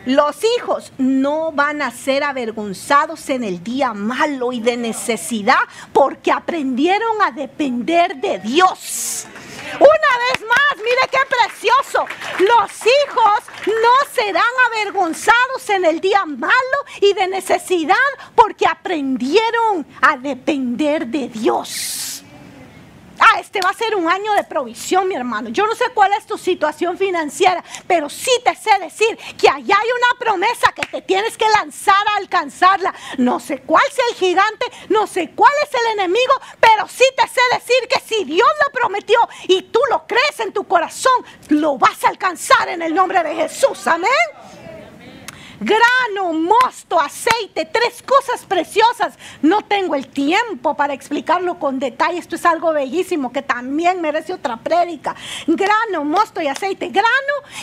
Los 0.07 0.37
hijos 0.57 0.93
no 0.97 1.51
van 1.51 1.81
a 1.81 1.91
ser 1.91 2.23
avergonzados 2.23 3.29
en 3.29 3.43
el 3.43 3.61
día 3.61 3.93
malo 3.93 4.53
y 4.53 4.61
de 4.61 4.77
necesidad 4.77 5.59
porque 5.91 6.31
aprendieron 6.31 7.21
a 7.21 7.31
depender 7.31 8.15
de 8.15 8.39
Dios. 8.39 9.27
Una 9.73 9.81
vez 9.83 10.47
más, 10.47 10.77
mire 10.77 11.09
qué 11.11 11.17
precioso. 11.27 12.05
Los 12.39 12.71
hijos 12.85 13.43
no 13.65 14.13
serán 14.13 14.43
avergonzados 14.67 15.69
en 15.71 15.83
el 15.83 15.99
día 15.99 16.23
malo 16.25 16.77
y 17.01 17.11
de 17.11 17.27
necesidad 17.27 17.95
porque 18.33 18.65
aprendieron 18.65 19.85
a 19.99 20.15
depender 20.15 21.05
de 21.07 21.27
Dios. 21.27 22.16
Ah, 23.19 23.39
este 23.39 23.59
va 23.61 23.69
a 23.69 23.73
ser 23.73 23.95
un 23.95 24.09
año 24.09 24.33
de 24.33 24.43
provisión, 24.43 25.07
mi 25.07 25.15
hermano. 25.15 25.49
Yo 25.49 25.65
no 25.65 25.75
sé 25.75 25.85
cuál 25.93 26.11
es 26.13 26.25
tu 26.25 26.37
situación 26.37 26.97
financiera, 26.97 27.63
pero 27.87 28.09
sí 28.09 28.31
te 28.43 28.55
sé 28.55 28.71
decir 28.79 29.17
que 29.37 29.49
allá 29.49 29.75
hay 29.75 29.89
una 29.89 30.19
promesa 30.19 30.71
que 30.73 30.85
te 30.87 31.01
tienes 31.01 31.37
que 31.37 31.49
lanzar 31.49 32.07
a 32.07 32.17
alcanzarla. 32.17 32.93
No 33.17 33.39
sé 33.39 33.59
cuál 33.61 33.85
sea 33.91 34.05
el 34.09 34.15
gigante, 34.15 34.65
no 34.89 35.07
sé 35.07 35.31
cuál 35.35 35.53
es 35.63 35.73
el 35.73 35.99
enemigo, 35.99 36.33
pero 36.59 36.87
sí 36.87 37.05
te 37.15 37.27
sé 37.27 37.41
decir 37.53 37.87
que 37.89 37.99
si 37.99 38.23
Dios 38.25 38.49
lo 38.65 38.71
prometió 38.71 39.19
y 39.47 39.63
tú 39.63 39.79
lo 39.89 40.05
crees 40.05 40.39
en 40.39 40.53
tu 40.53 40.65
corazón, 40.65 41.25
lo 41.49 41.77
vas 41.77 42.03
a 42.03 42.09
alcanzar 42.09 42.69
en 42.69 42.81
el 42.81 42.93
nombre 42.93 43.23
de 43.23 43.35
Jesús. 43.35 43.87
Amén 43.87 44.56
grano, 45.59 46.33
mosto, 46.33 46.99
aceite, 46.99 47.65
tres 47.65 48.03
cosas 48.03 48.45
preciosas. 48.45 49.13
No 49.41 49.61
tengo 49.61 49.95
el 49.95 50.07
tiempo 50.07 50.75
para 50.75 50.93
explicarlo 50.93 51.59
con 51.59 51.79
detalle. 51.79 52.19
Esto 52.19 52.35
es 52.35 52.45
algo 52.45 52.73
bellísimo 52.73 53.31
que 53.31 53.41
también 53.41 54.01
merece 54.01 54.33
otra 54.33 54.57
prédica. 54.57 55.15
Grano, 55.47 56.03
mosto 56.03 56.41
y 56.41 56.47
aceite. 56.47 56.89
Grano 56.89 57.07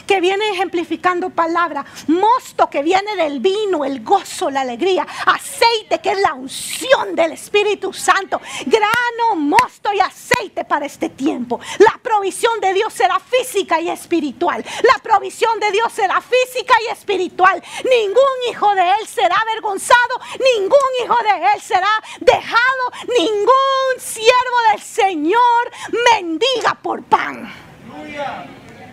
que 0.06 0.20
viene 0.20 0.50
ejemplificando 0.50 1.30
palabra. 1.30 1.84
Mosto 2.08 2.68
que 2.68 2.82
viene 2.82 3.16
del 3.16 3.40
vino, 3.40 3.84
el 3.84 4.02
gozo, 4.02 4.50
la 4.50 4.62
alegría. 4.62 5.06
Aceite 5.26 6.00
que 6.02 6.12
es 6.12 6.20
la 6.20 6.34
unción 6.34 7.14
del 7.14 7.32
Espíritu 7.32 7.92
Santo. 7.92 8.40
Grano, 8.66 9.36
mosto 9.36 9.92
y 9.92 10.00
aceite 10.00 10.64
para 10.64 10.86
este 10.86 11.08
tiempo. 11.08 11.60
La 11.78 11.98
provisión 12.02 12.60
de 12.60 12.72
Dios 12.74 12.92
será 12.92 13.18
física 13.20 13.80
y 13.80 13.88
espiritual. 13.88 14.64
La 14.82 15.02
provisión 15.02 15.58
de 15.60 15.70
Dios 15.70 15.92
será 15.92 16.20
física 16.20 16.74
y 16.86 16.92
espiritual 16.92 17.62
ningún 17.84 18.50
hijo 18.50 18.74
de 18.74 18.82
él 18.82 19.06
será 19.06 19.36
avergonzado, 19.36 20.20
ningún 20.56 20.78
hijo 21.04 21.16
de 21.22 21.46
él 21.54 21.60
será 21.60 22.02
dejado, 22.20 22.92
ningún 23.18 23.98
siervo 23.98 24.70
del 24.72 24.80
Señor 24.80 25.70
mendiga 26.10 26.74
por 26.82 27.02
pan. 27.02 27.52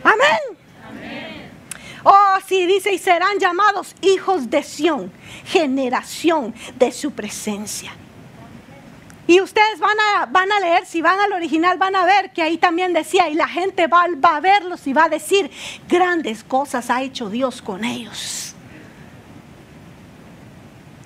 Amén. 0.03 0.61
Oh, 2.03 2.37
sí, 2.47 2.65
dice, 2.65 2.93
y 2.93 2.97
serán 2.97 3.37
llamados 3.39 3.95
hijos 4.01 4.49
de 4.49 4.63
Sión, 4.63 5.11
generación 5.45 6.53
de 6.75 6.91
su 6.91 7.11
presencia. 7.11 7.93
Y 9.27 9.39
ustedes 9.39 9.79
van 9.79 9.97
a, 9.99 10.25
van 10.25 10.51
a 10.51 10.59
leer, 10.59 10.85
si 10.85 11.01
van 11.01 11.19
al 11.19 11.31
original, 11.33 11.77
van 11.77 11.95
a 11.95 12.05
ver 12.05 12.33
que 12.33 12.41
ahí 12.41 12.57
también 12.57 12.91
decía, 12.91 13.29
y 13.29 13.35
la 13.35 13.47
gente 13.47 13.87
va, 13.87 14.05
va 14.23 14.37
a 14.37 14.39
verlos 14.41 14.87
y 14.87 14.93
va 14.93 15.05
a 15.05 15.09
decir, 15.09 15.51
grandes 15.87 16.43
cosas 16.43 16.89
ha 16.89 17.01
hecho 17.03 17.29
Dios 17.29 17.61
con 17.61 17.85
ellos. 17.85 18.50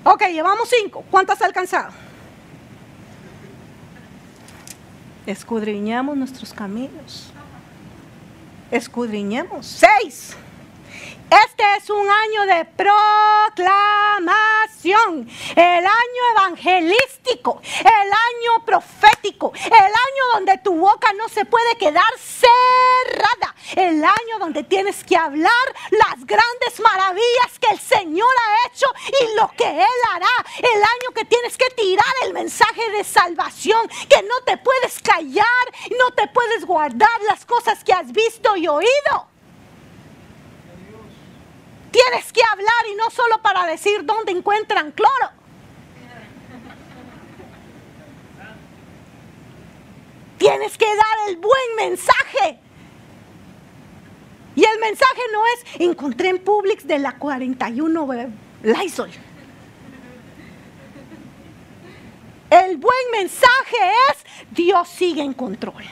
Ok, 0.08 0.22
llevamos 0.32 0.70
cinco. 0.70 1.04
¿Cuántas 1.10 1.42
has 1.42 1.48
alcanzado? 1.48 1.92
Escudriñemos 5.26 6.16
nuestros 6.16 6.54
caminos. 6.54 7.32
Escudriñemos. 8.70 9.66
Seis. 9.66 10.38
Este 11.30 11.64
es 11.78 11.90
un 11.90 12.08
año 12.08 12.46
de 12.46 12.66
proclamación, 12.66 15.28
el 15.56 15.86
año 15.86 16.24
evangelístico, 16.38 17.60
el 17.80 17.88
año 17.88 18.64
profético, 18.64 19.52
el 19.56 19.74
año 19.74 20.24
donde 20.34 20.60
tu 20.60 20.76
boca 20.76 21.12
no 21.14 21.28
se 21.28 21.46
puede 21.46 21.78
quedar 21.78 22.06
cerrada, 22.20 23.56
el 23.76 24.04
año 24.04 24.38
donde 24.40 24.62
tienes 24.64 25.04
que 25.04 25.18
hablar 25.18 25.52
las 25.90 26.24
grandes 26.28 26.80
maravillas 26.80 27.58
que 27.60 27.72
el 27.72 27.80
Señor 27.80 28.30
ha 28.30 28.68
hecho 28.68 28.86
y 29.08 29.34
lo 29.36 29.50
que 29.58 29.68
Él 29.68 30.02
hará, 30.14 30.46
el 30.60 30.84
año 30.84 31.10
que 31.16 31.26
tienes 31.26 31.58
que 31.58 31.72
tirar 31.72 32.14
el 32.24 32.34
mensaje 32.34 32.88
de 32.92 33.04
salvación, 33.04 33.90
que 34.08 34.22
no 34.22 34.42
te 34.46 34.58
puedes 34.58 35.02
callar, 35.02 35.46
no 35.98 36.12
te 36.12 36.28
puedes 36.28 36.66
guardar 36.66 37.20
las 37.28 37.46
cosas 37.46 37.84
que 37.84 37.94
has 37.94 38.12
visto 38.12 38.56
y 38.56 38.68
oído. 38.68 39.35
Tienes 41.96 42.34
que 42.34 42.42
hablar 42.52 42.88
y 42.92 42.96
no 42.96 43.10
solo 43.10 43.42
para 43.42 43.66
decir 43.66 44.04
dónde 44.04 44.34
encuentran 44.34 44.92
cloro. 44.92 45.32
Tienes 50.38 50.78
que 50.78 50.88
dar 50.88 51.30
el 51.30 51.38
buen 51.38 51.76
mensaje. 51.78 52.60
Y 54.58 54.66
el 54.66 54.80
mensaje 54.82 55.22
no 55.32 55.46
es, 55.46 55.82
encontré 55.88 56.28
en 56.28 56.40
Publix 56.40 56.86
de 56.86 57.00
la 57.00 57.18
41 57.18 58.30
Lysol. 58.64 59.12
El 62.50 62.76
buen 62.76 63.12
mensaje 63.14 63.78
es, 64.12 64.26
Dios 64.52 64.90
sigue 64.90 65.22
en 65.22 65.34
control. 65.34 65.86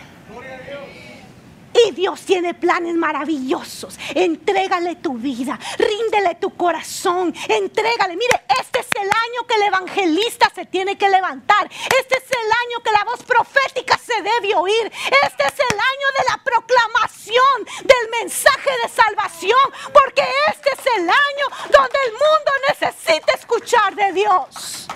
Y 1.73 1.91
Dios 1.91 2.21
tiene 2.21 2.53
planes 2.53 2.95
maravillosos. 2.95 3.97
Entrégale 4.13 4.95
tu 4.97 5.13
vida, 5.13 5.59
ríndele 5.77 6.35
tu 6.35 6.55
corazón, 6.55 7.33
entrégale. 7.47 8.15
Mire, 8.15 8.43
este 8.59 8.79
es 8.79 8.87
el 8.95 9.09
año 9.09 9.47
que 9.47 9.55
el 9.55 9.63
evangelista 9.63 10.51
se 10.53 10.65
tiene 10.65 10.97
que 10.97 11.09
levantar. 11.09 11.69
Este 11.99 12.17
es 12.17 12.31
el 12.31 12.51
año 12.51 12.83
que 12.83 12.91
la 12.91 13.03
voz 13.05 13.23
profética 13.23 13.97
se 13.97 14.21
debe 14.21 14.55
oír. 14.55 14.91
Este 15.23 15.43
es 15.43 15.53
el 15.53 15.77
año 15.77 16.07
de 16.17 16.25
la 16.29 16.43
proclamación 16.43 17.65
del 17.83 18.21
mensaje 18.21 18.69
de 18.83 18.89
salvación. 18.89 19.73
Porque 19.91 20.23
este 20.51 20.69
es 20.69 20.95
el 20.97 21.09
año 21.09 21.45
donde 21.71 21.99
el 22.05 22.11
mundo 22.11 22.51
necesita 22.69 23.33
escuchar 23.33 23.95
de 23.95 24.11
Dios. 24.13 24.87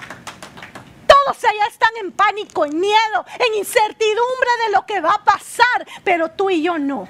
Todos 1.27 1.43
allá 1.43 1.67
están 1.69 1.89
en 2.01 2.13
pánico, 2.13 2.65
en 2.65 2.79
miedo, 2.79 3.25
en 3.37 3.55
incertidumbre 3.57 4.49
de 4.65 4.71
lo 4.71 4.85
que 4.85 5.01
va 5.01 5.11
a 5.11 5.23
pasar, 5.25 5.85
pero 6.05 6.31
tú 6.31 6.49
y 6.49 6.61
yo 6.61 6.79
no, 6.79 7.05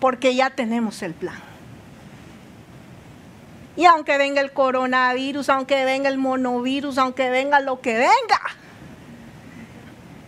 porque 0.00 0.34
ya 0.34 0.48
tenemos 0.48 1.02
el 1.02 1.12
plan. 1.12 1.38
Y 3.76 3.84
aunque 3.84 4.16
venga 4.16 4.40
el 4.40 4.54
coronavirus, 4.54 5.50
aunque 5.50 5.84
venga 5.84 6.08
el 6.08 6.16
monovirus, 6.16 6.96
aunque 6.96 7.28
venga 7.28 7.60
lo 7.60 7.82
que 7.82 7.92
venga, 7.92 8.40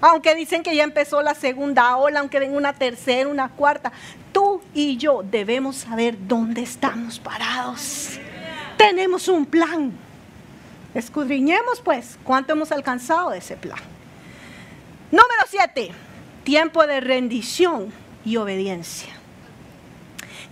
aunque 0.02 0.34
dicen 0.34 0.62
que 0.62 0.76
ya 0.76 0.84
empezó 0.84 1.22
la 1.22 1.34
segunda 1.34 1.96
ola, 1.96 2.20
aunque 2.20 2.40
venga 2.40 2.58
una 2.58 2.74
tercera, 2.74 3.26
una 3.26 3.48
cuarta, 3.48 3.90
tú 4.32 4.60
y 4.74 4.98
yo 4.98 5.22
debemos 5.24 5.76
saber 5.76 6.14
dónde 6.28 6.60
estamos 6.60 7.18
parados. 7.18 8.18
Tenemos 8.76 9.28
un 9.28 9.46
plan. 9.46 10.09
Escudriñemos 10.94 11.80
pues 11.80 12.18
cuánto 12.24 12.52
hemos 12.52 12.72
alcanzado 12.72 13.30
de 13.30 13.38
ese 13.38 13.56
plan. 13.56 13.78
Número 15.10 15.42
7. 15.48 15.90
Tiempo 16.44 16.86
de 16.86 17.00
rendición 17.00 17.92
y 18.24 18.36
obediencia. 18.36 19.12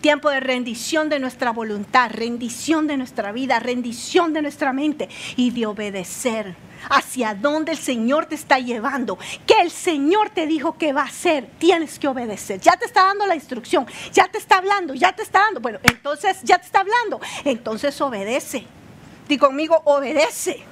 Tiempo 0.00 0.30
de 0.30 0.38
rendición 0.38 1.08
de 1.08 1.18
nuestra 1.18 1.50
voluntad, 1.50 2.10
rendición 2.12 2.86
de 2.86 2.96
nuestra 2.96 3.32
vida, 3.32 3.58
rendición 3.58 4.32
de 4.32 4.42
nuestra 4.42 4.72
mente 4.72 5.08
y 5.34 5.50
de 5.50 5.66
obedecer 5.66 6.54
hacia 6.88 7.34
dónde 7.34 7.72
el 7.72 7.78
Señor 7.78 8.26
te 8.26 8.36
está 8.36 8.60
llevando, 8.60 9.18
que 9.44 9.60
el 9.60 9.72
Señor 9.72 10.30
te 10.30 10.46
dijo 10.46 10.78
que 10.78 10.92
va 10.92 11.02
a 11.02 11.06
hacer, 11.06 11.48
tienes 11.58 11.98
que 11.98 12.06
obedecer. 12.06 12.60
Ya 12.60 12.76
te 12.76 12.84
está 12.84 13.04
dando 13.04 13.26
la 13.26 13.34
instrucción, 13.34 13.86
ya 14.12 14.28
te 14.28 14.38
está 14.38 14.58
hablando, 14.58 14.94
ya 14.94 15.12
te 15.14 15.22
está 15.22 15.40
dando. 15.40 15.60
Bueno, 15.60 15.80
entonces 15.82 16.38
ya 16.44 16.58
te 16.58 16.66
está 16.66 16.80
hablando, 16.80 17.20
entonces 17.44 18.00
obedece. 18.00 18.66
Di 19.28 19.36
conmigo, 19.36 19.80
obedece 19.84 20.64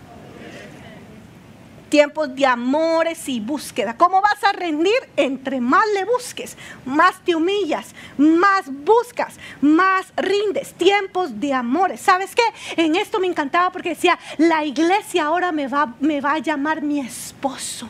tiempos 1.89 2.35
de 2.35 2.47
amores 2.47 3.29
y 3.29 3.41
búsqueda. 3.41 3.97
¿Cómo 3.97 4.21
vas 4.21 4.43
a 4.45 4.53
rendir? 4.53 4.97
Entre 5.17 5.61
más 5.61 5.85
le 5.95 6.05
busques, 6.05 6.57
más 6.85 7.21
te 7.25 7.35
humillas, 7.35 7.95
más 8.19 8.65
buscas, 8.67 9.37
más 9.61 10.13
rindes. 10.17 10.75
Tiempos 10.75 11.39
de 11.39 11.55
amores. 11.55 12.01
¿Sabes 12.01 12.35
qué? 12.35 12.43
En 12.83 12.97
esto 12.97 13.21
me 13.21 13.27
encantaba 13.27 13.71
porque 13.71 13.91
decía, 13.91 14.19
la 14.39 14.65
iglesia 14.65 15.27
ahora 15.27 15.53
me 15.53 15.69
va, 15.69 15.95
me 16.01 16.21
va 16.21 16.35
a 16.35 16.39
llamar 16.39 16.83
mi 16.83 17.01
esposo, 17.01 17.89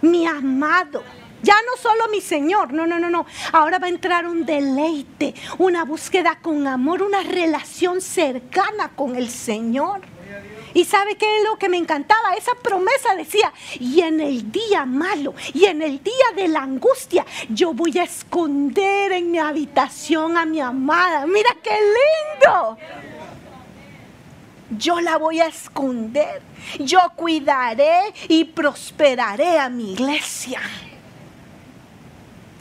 mi 0.00 0.26
amado. 0.26 1.02
Ya 1.42 1.54
no 1.66 1.80
solo 1.80 2.08
mi 2.10 2.20
Señor, 2.20 2.72
no, 2.72 2.86
no, 2.86 2.98
no, 2.98 3.10
no. 3.10 3.26
Ahora 3.52 3.78
va 3.78 3.86
a 3.86 3.90
entrar 3.90 4.26
un 4.26 4.44
deleite, 4.44 5.34
una 5.58 5.84
búsqueda 5.84 6.38
con 6.40 6.66
amor, 6.66 7.02
una 7.02 7.22
relación 7.22 8.00
cercana 8.00 8.90
con 8.94 9.16
el 9.16 9.30
Señor. 9.30 10.02
Y 10.72 10.84
sabe 10.84 11.16
qué 11.16 11.38
es 11.38 11.44
lo 11.44 11.58
que 11.58 11.68
me 11.68 11.76
encantaba? 11.76 12.34
Esa 12.34 12.52
promesa 12.62 13.14
decía, 13.16 13.52
y 13.78 14.00
en 14.00 14.20
el 14.20 14.52
día 14.52 14.84
malo, 14.84 15.34
y 15.52 15.64
en 15.64 15.82
el 15.82 16.02
día 16.02 16.14
de 16.36 16.48
la 16.48 16.60
angustia, 16.60 17.26
yo 17.48 17.72
voy 17.72 17.98
a 17.98 18.04
esconder 18.04 19.12
en 19.12 19.30
mi 19.32 19.38
habitación 19.38 20.36
a 20.36 20.44
mi 20.44 20.60
amada. 20.60 21.26
Mira 21.26 21.56
qué 21.62 21.70
lindo. 21.70 22.78
Yo 24.78 25.00
la 25.00 25.16
voy 25.16 25.40
a 25.40 25.46
esconder. 25.46 26.42
Yo 26.78 27.00
cuidaré 27.16 28.14
y 28.28 28.44
prosperaré 28.44 29.58
a 29.58 29.68
mi 29.68 29.94
iglesia. 29.94 30.60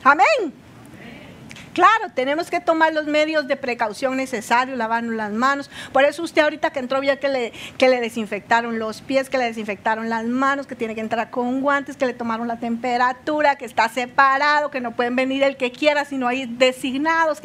Amén. 0.03 0.53
Claro, 1.73 2.11
tenemos 2.13 2.49
que 2.49 2.59
tomar 2.59 2.93
los 2.93 3.05
medios 3.05 3.47
de 3.47 3.55
precaución 3.55 4.17
necesarios, 4.17 4.77
lavarnos 4.77 5.13
las 5.13 5.31
manos. 5.31 5.69
Por 5.93 6.03
eso 6.03 6.23
usted 6.23 6.41
ahorita 6.41 6.71
que 6.71 6.79
entró 6.79 6.99
vio 6.99 7.17
que 7.19 7.29
le, 7.29 7.53
que 7.77 7.87
le 7.87 8.01
desinfectaron 8.01 8.79
los 8.79 9.01
pies, 9.01 9.29
que 9.29 9.37
le 9.37 9.45
desinfectaron 9.45 10.09
las 10.09 10.25
manos, 10.25 10.67
que 10.67 10.75
tiene 10.75 10.95
que 10.95 11.01
entrar 11.01 11.29
con 11.29 11.61
guantes, 11.61 11.95
que 11.95 12.05
le 12.05 12.13
tomaron 12.13 12.47
la 12.47 12.59
temperatura, 12.59 13.55
que 13.55 13.65
está 13.65 13.87
separado, 13.87 14.71
que 14.71 14.81
no 14.81 14.95
pueden 14.95 15.15
venir 15.15 15.43
el 15.43 15.57
que 15.57 15.71
quiera, 15.71 16.05
sino 16.05 16.27
hay 16.27 16.47
designados. 16.47 17.39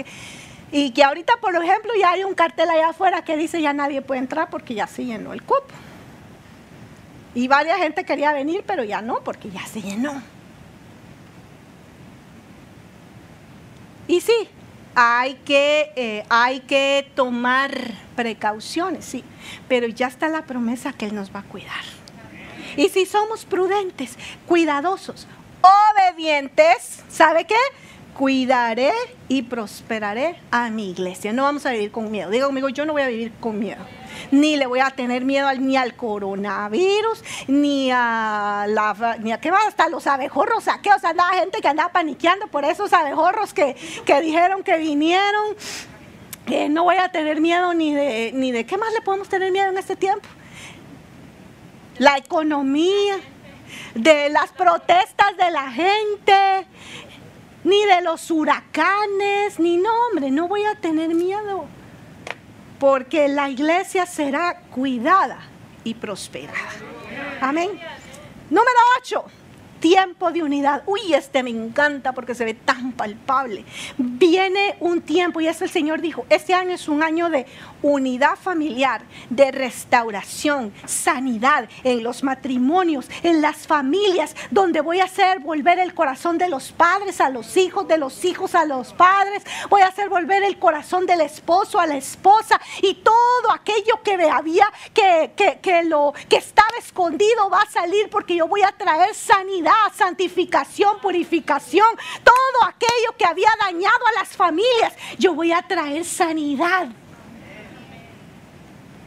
Y 0.73 0.91
que 0.91 1.05
ahorita, 1.05 1.35
por 1.41 1.55
ejemplo, 1.55 1.93
ya 1.97 2.11
hay 2.11 2.25
un 2.25 2.35
cartel 2.35 2.71
allá 2.71 2.89
afuera 2.89 3.23
que 3.23 3.37
dice 3.37 3.61
ya 3.61 3.73
nadie 3.73 4.03
puede 4.03 4.21
entrar 4.21 4.51
porque 4.51 4.75
ya 4.75 4.87
se 4.87 5.05
llenó 5.05 5.33
el 5.33 5.43
cupo. 5.43 5.67
Y 7.37 7.47
varias 7.47 7.79
gente 7.79 8.05
quería 8.05 8.33
venir, 8.33 8.65
pero 8.67 8.85
ya 8.85 9.03
no, 9.03 9.21
porque 9.23 9.51
ya 9.51 9.65
se 9.67 9.83
llenó. 9.83 10.34
Y 14.07 14.21
sí, 14.21 14.49
hay 14.95 15.35
que, 15.45 15.93
eh, 15.97 16.25
hay 16.29 16.61
que 16.61 17.11
tomar 17.15 17.73
precauciones, 18.17 19.05
sí, 19.05 19.25
pero 19.69 19.87
ya 19.87 20.07
está 20.07 20.29
la 20.29 20.45
promesa 20.45 20.93
que 20.93 21.07
Él 21.07 21.15
nos 21.15 21.35
va 21.35 21.41
a 21.41 21.45
cuidar. 21.45 21.85
Y 22.77 22.89
si 22.89 23.07
somos 23.07 23.45
prudentes, 23.45 24.17
cuidadosos, 24.47 25.27
obedientes, 25.63 27.03
¿sabe 27.09 27.45
qué? 27.47 27.55
Cuidaré 28.17 28.93
y 29.29 29.43
prosperaré 29.43 30.37
a 30.51 30.71
mi 30.71 30.91
iglesia. 30.91 31.33
No 31.33 31.45
vamos 31.45 31.67
a 31.67 31.73
vivir 31.73 31.91
con 31.91 32.11
miedo. 32.11 32.31
Diga 32.31 32.47
conmigo, 32.47 32.69
yo 32.69 32.85
no 32.85 32.93
voy 32.93 33.03
a 33.03 33.09
vivir 33.09 33.33
con 33.41 33.59
miedo 33.59 33.85
ni 34.31 34.57
le 34.57 34.67
voy 34.67 34.81
a 34.81 34.91
tener 34.91 35.25
miedo 35.25 35.53
ni 35.55 35.77
al 35.77 35.95
coronavirus, 35.95 37.23
ni 37.49 37.91
a 37.93 38.67
la, 38.69 39.17
ni 39.21 39.33
a 39.33 39.41
qué 39.41 39.51
más, 39.51 39.67
hasta 39.67 39.89
los 39.89 40.07
abejorros 40.07 40.65
saqueos, 40.65 41.05
andaba 41.05 41.35
gente 41.35 41.61
que 41.61 41.69
andaba 41.69 41.93
paniqueando 41.93 42.47
por 42.49 42.65
esos 42.65 42.93
abejorros 42.93 43.55
que, 43.55 43.77
dijeron 44.23 44.63
que 44.63 44.79
vinieron. 44.79 45.57
no 46.71 46.85
voy 46.85 46.97
a 46.97 47.11
tener 47.11 47.41
miedo 47.41 47.75
ni 47.75 47.95
de, 47.95 48.33
ni 48.35 48.53
de 48.53 48.65
qué 48.67 48.77
más 48.77 48.93
le 48.93 49.01
podemos 49.01 49.29
tener 49.29 49.53
miedo 49.53 49.69
en 49.69 49.79
este 49.79 49.97
tiempo. 49.97 50.29
La 51.99 52.17
economía, 52.17 53.17
de 53.95 54.29
las 54.29 54.51
protestas 54.53 55.37
de 55.37 55.51
la 55.51 55.71
gente, 55.71 56.67
ni 57.63 57.85
de 57.87 58.03
los 58.03 58.31
huracanes, 58.31 59.59
ni 59.59 59.77
no, 59.77 59.91
hombre, 60.09 60.31
no 60.31 60.49
voy 60.49 60.65
a 60.65 60.75
tener 60.75 61.15
miedo 61.15 61.67
porque 62.85 63.29
la 63.29 63.49
iglesia 63.49 64.05
será 64.05 64.61
cuidada 64.71 65.39
y 65.85 65.95
prosperada. 65.95 66.69
Amén. 67.41 67.71
Número 68.51 68.79
8 69.01 69.25
tiempo 69.85 70.33
de 70.33 70.43
unidad. 70.43 70.83
Uy, 70.87 71.13
este 71.13 71.43
me 71.43 71.51
encanta 71.51 72.13
porque 72.13 72.35
se 72.35 72.47
ve 72.47 72.55
tan 72.55 72.93
palpable. 72.93 73.67
Viene 73.99 74.77
un 74.81 75.03
tiempo, 75.03 75.43
y 75.43 75.47
eso 75.47 75.65
el 75.65 75.71
Señor 75.71 76.01
dijo, 76.01 76.25
este 76.31 76.55
año 76.55 76.71
es 76.71 76.89
un 76.89 77.03
año 77.03 77.29
de 77.29 77.45
unidad 77.85 78.37
familiar, 78.37 79.03
de 79.29 79.51
restauración, 79.51 80.73
sanidad 80.87 81.69
en 81.85 82.03
los 82.03 82.25
matrimonios, 82.25 83.11
en 83.23 83.43
las 83.43 83.67
familias, 83.67 84.35
donde 84.51 84.81
voy 84.81 85.01
a 85.01 85.05
hacer 85.05 85.41
volver 85.41 85.79
el 85.79 85.95
corazón 85.95 86.39
de 86.39 86.49
los 86.49 86.73
padres 86.73 87.21
a 87.21 87.29
los 87.29 87.59
hijos, 87.59 87.87
de 87.87 87.99
los 87.99 88.25
hijos 88.25 88.55
a 88.55 88.65
los 88.65 88.95
padres, 88.95 89.45
voy 89.69 89.83
a 89.83 89.89
hacer 89.89 90.09
volver 90.09 90.43
el 90.45 90.59
corazón 90.59 91.05
del 91.05 91.21
esposo 91.21 91.79
a 91.79 91.87
la 91.87 91.97
esposa 91.97 92.59
y 92.81 92.95
todo 92.95 93.53
aquello 93.53 94.03
que 94.03 94.15
había, 94.31 94.67
que, 94.95 95.33
que, 95.61 95.83
lo 95.83 96.15
que 96.31 96.37
estaba 96.37 96.79
escondido 96.79 97.51
va 97.51 97.61
a 97.61 97.71
salir 97.71 98.09
porque 98.09 98.37
yo 98.37 98.49
voy 98.49 98.63
a 98.63 98.73
traer 98.73 99.15
sanidad 99.15 99.75
santificación, 99.95 101.01
purificación, 101.01 101.87
todo 102.23 102.69
aquello 102.69 103.17
que 103.19 103.27
había 103.27 103.51
dañado 103.61 104.07
a 104.07 104.21
las 104.21 104.31
familias. 104.31 104.95
Yo 105.19 105.35
voy 105.35 105.53
a 105.53 105.61
traer 105.63 106.05
sanidad. 106.05 106.89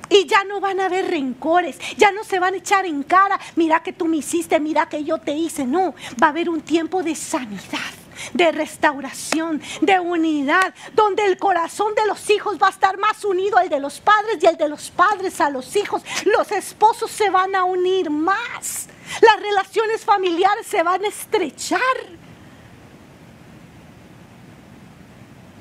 Y 0.10 0.26
ya 0.26 0.44
no 0.46 0.60
van 0.60 0.80
a 0.80 0.86
haber 0.86 1.10
rencores, 1.10 1.78
ya 1.98 2.12
no 2.12 2.24
se 2.24 2.40
van 2.40 2.54
a 2.54 2.58
echar 2.58 2.86
en 2.86 3.04
cara, 3.04 3.40
mira 3.56 3.84
que 3.84 3.92
tú 3.92 4.06
me 4.06 4.18
hiciste, 4.18 4.60
mira 4.60 4.88
que 4.88 5.04
yo 5.04 5.18
te 5.18 5.34
hice. 5.34 5.66
No, 5.66 5.94
va 6.22 6.28
a 6.28 6.30
haber 6.30 6.50
un 6.50 6.62
tiempo 6.62 7.04
de 7.04 7.14
sanidad, 7.14 7.94
de 8.34 8.52
restauración, 8.54 9.62
de 9.82 10.00
unidad, 10.00 10.74
donde 10.94 11.26
el 11.26 11.38
corazón 11.38 11.94
de 11.96 12.06
los 12.06 12.30
hijos 12.30 12.58
va 12.62 12.68
a 12.68 12.72
estar 12.72 12.98
más 12.98 13.26
unido 13.26 13.58
al 13.58 13.68
de 13.68 13.80
los 13.80 14.00
padres 14.00 14.38
y 14.42 14.46
el 14.46 14.56
de 14.56 14.70
los 14.70 14.92
padres 14.92 15.42
a 15.42 15.50
los 15.50 15.76
hijos. 15.76 16.04
Los 16.26 16.52
esposos 16.52 17.12
se 17.12 17.30
van 17.30 17.54
a 17.56 17.66
unir 17.66 18.10
más. 18.10 18.88
Las 19.22 19.42
relaciones 19.42 20.06
familiares 20.06 20.68
se 20.68 20.84
van 20.84 21.04
a 21.04 21.08
estrechar. 21.08 21.82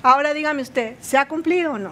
Ahora 0.03 0.33
dígame 0.33 0.63
usted, 0.63 0.97
¿se 1.01 1.19
ha 1.19 1.27
cumplido 1.27 1.73
o 1.73 1.79
no? 1.79 1.91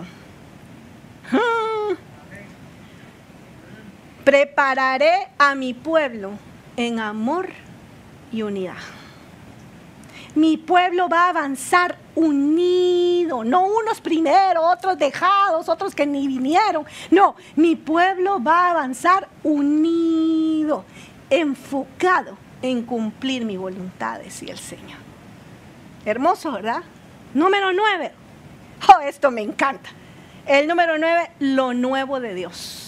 Prepararé 4.24 5.28
a 5.38 5.54
mi 5.54 5.74
pueblo 5.74 6.32
en 6.76 6.98
amor 6.98 7.50
y 8.32 8.42
unidad. 8.42 8.74
Mi 10.34 10.56
pueblo 10.56 11.08
va 11.08 11.26
a 11.26 11.28
avanzar 11.28 11.96
unido, 12.16 13.44
no 13.44 13.66
unos 13.66 14.00
primero, 14.00 14.62
otros 14.62 14.98
dejados, 14.98 15.68
otros 15.68 15.94
que 15.94 16.06
ni 16.06 16.26
vinieron. 16.26 16.84
No, 17.10 17.36
mi 17.54 17.76
pueblo 17.76 18.42
va 18.42 18.66
a 18.66 18.70
avanzar 18.70 19.28
unido 19.44 20.84
enfocado 21.30 22.36
en 22.62 22.82
cumplir 22.82 23.44
mi 23.44 23.56
voluntad, 23.56 24.18
decía 24.18 24.52
el 24.52 24.58
Señor. 24.58 24.98
Hermoso, 26.04 26.52
¿verdad? 26.52 26.82
Número 27.32 27.72
nueve. 27.72 28.12
Oh, 28.88 29.00
esto 29.00 29.30
me 29.30 29.42
encanta. 29.42 29.90
El 30.46 30.66
número 30.66 30.98
nueve, 30.98 31.30
lo 31.38 31.74
nuevo 31.74 32.20
de 32.20 32.34
Dios. 32.34 32.83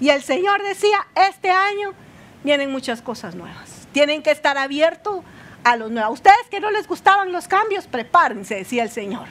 Y 0.00 0.10
el 0.10 0.22
Señor 0.22 0.62
decía, 0.62 1.06
este 1.14 1.50
año 1.50 1.92
vienen 2.44 2.70
muchas 2.70 3.02
cosas 3.02 3.34
nuevas. 3.34 3.88
Tienen 3.92 4.22
que 4.22 4.30
estar 4.30 4.58
abiertos 4.58 5.24
a 5.64 5.76
los 5.76 5.90
nuevos. 5.90 6.14
Ustedes 6.14 6.48
que 6.50 6.60
no 6.60 6.70
les 6.70 6.86
gustaban 6.86 7.32
los 7.32 7.48
cambios, 7.48 7.86
prepárense, 7.86 8.56
decía 8.56 8.82
el 8.82 8.90
Señor. 8.90 9.26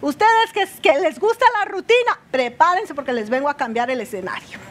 Ustedes 0.00 0.52
que, 0.54 0.66
que 0.80 0.98
les 1.00 1.18
gusta 1.18 1.44
la 1.58 1.66
rutina, 1.66 2.18
prepárense 2.30 2.94
porque 2.94 3.12
les 3.12 3.28
vengo 3.28 3.48
a 3.48 3.56
cambiar 3.56 3.90
el 3.90 4.00
escenario 4.00 4.69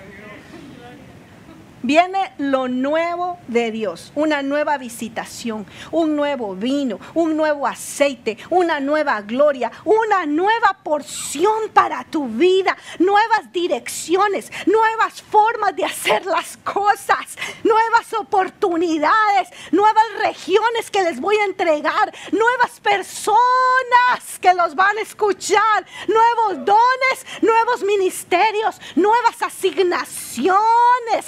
Viene 1.82 2.34
lo 2.38 2.68
nuevo 2.68 3.38
de 3.48 3.72
Dios, 3.72 4.12
una 4.14 4.42
nueva 4.42 4.78
visitación, 4.78 5.66
un 5.92 6.18
nuevo 6.18 6.54
vino, 6.54 7.00
un 7.14 7.38
nuevo 7.38 7.66
aceite, 7.66 8.38
una 8.50 8.82
nueva 8.82 9.22
gloria, 9.22 9.72
una 9.86 10.26
nueva 10.26 10.78
porción 10.84 11.70
para 11.74 12.04
tu 12.04 12.28
vida, 12.28 12.76
nuevas 13.00 13.51
direcciones, 13.54 14.51
nuevas 14.66 15.22
formas 15.22 15.74
de 15.74 15.86
hacer 15.86 16.26
las 16.26 16.58
cosas, 16.58 17.38
nuevas 17.64 18.14
oportunidades, 18.14 19.47
nuevas 19.72 20.06
regiones 20.22 20.92
que 20.92 21.04
les 21.04 21.22
voy 21.22 21.38
a 21.38 21.46
entregar, 21.46 22.14
nuevas 22.34 22.80
personas 22.82 24.38
que 24.42 24.54
los 24.54 24.76
van 24.76 24.97
a 24.97 25.01
escuchar, 25.01 25.86
nuevos 26.08 26.66
dones, 26.66 27.26
nuevos 27.42 27.84
ministerios, 27.84 28.82
nuevas 28.96 29.42
asignaciones. 29.42 30.50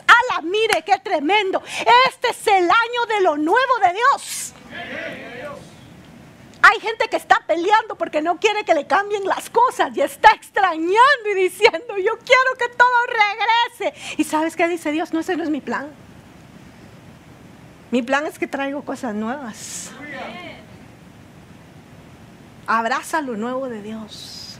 A 0.07 0.35
la 0.35 0.40
mire 0.43 0.83
qué 0.85 0.97
tremendo. 0.99 1.61
Este 2.09 2.29
es 2.29 2.47
el 2.47 2.63
año 2.63 3.05
de 3.07 3.21
lo 3.21 3.37
nuevo 3.37 3.79
de 3.85 3.93
Dios. 3.93 4.53
Hay 6.63 6.79
gente 6.79 7.07
que 7.09 7.17
está 7.17 7.41
peleando 7.47 7.95
porque 7.95 8.21
no 8.21 8.39
quiere 8.39 8.63
que 8.63 8.75
le 8.75 8.85
cambien 8.85 9.25
las 9.25 9.49
cosas 9.49 9.95
y 9.95 10.01
está 10.01 10.31
extrañando 10.31 11.29
y 11.31 11.33
diciendo, 11.33 11.97
yo 11.97 12.17
quiero 12.19 12.57
que 12.59 12.69
todo 12.69 12.89
regrese. 13.07 14.15
¿Y 14.17 14.23
sabes 14.23 14.55
qué 14.55 14.67
dice 14.67 14.91
Dios? 14.91 15.11
No, 15.11 15.19
ese 15.19 15.35
no 15.35 15.43
es 15.43 15.49
mi 15.49 15.61
plan. 15.61 15.87
Mi 17.89 18.01
plan 18.03 18.25
es 18.25 18.37
que 18.37 18.47
traigo 18.47 18.83
cosas 18.83 19.15
nuevas. 19.15 19.91
Abraza 22.67 23.21
lo 23.21 23.35
nuevo 23.35 23.67
de 23.67 23.81
Dios. 23.81 24.59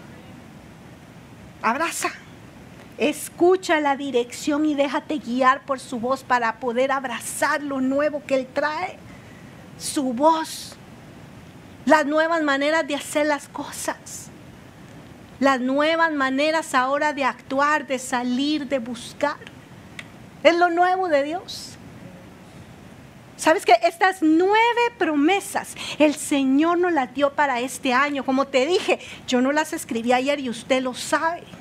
Abraza. 1.61 2.11
Escucha 3.01 3.79
la 3.79 3.97
dirección 3.97 4.63
y 4.63 4.75
déjate 4.75 5.17
guiar 5.17 5.65
por 5.65 5.79
su 5.79 5.99
voz 5.99 6.21
para 6.23 6.59
poder 6.59 6.91
abrazar 6.91 7.63
lo 7.63 7.81
nuevo 7.81 8.21
que 8.27 8.35
Él 8.35 8.47
trae. 8.53 8.95
Su 9.79 10.13
voz. 10.13 10.75
Las 11.85 12.05
nuevas 12.05 12.43
maneras 12.43 12.87
de 12.87 12.93
hacer 12.93 13.25
las 13.25 13.47
cosas. 13.47 14.27
Las 15.39 15.59
nuevas 15.59 16.11
maneras 16.11 16.75
ahora 16.75 17.11
de 17.11 17.23
actuar, 17.23 17.87
de 17.87 17.97
salir, 17.97 18.67
de 18.67 18.77
buscar. 18.77 19.37
Es 20.43 20.55
lo 20.55 20.69
nuevo 20.69 21.07
de 21.07 21.23
Dios. 21.23 21.71
Sabes 23.35 23.65
que 23.65 23.73
estas 23.81 24.21
nueve 24.21 24.81
promesas 24.99 25.75
el 25.97 26.13
Señor 26.13 26.77
nos 26.77 26.93
las 26.93 27.11
dio 27.15 27.33
para 27.33 27.61
este 27.61 27.93
año. 27.93 28.23
Como 28.23 28.45
te 28.45 28.67
dije, 28.67 28.99
yo 29.27 29.41
no 29.41 29.51
las 29.51 29.73
escribí 29.73 30.13
ayer 30.13 30.39
y 30.39 30.51
usted 30.51 30.83
lo 30.83 30.93
sabe. 30.93 31.60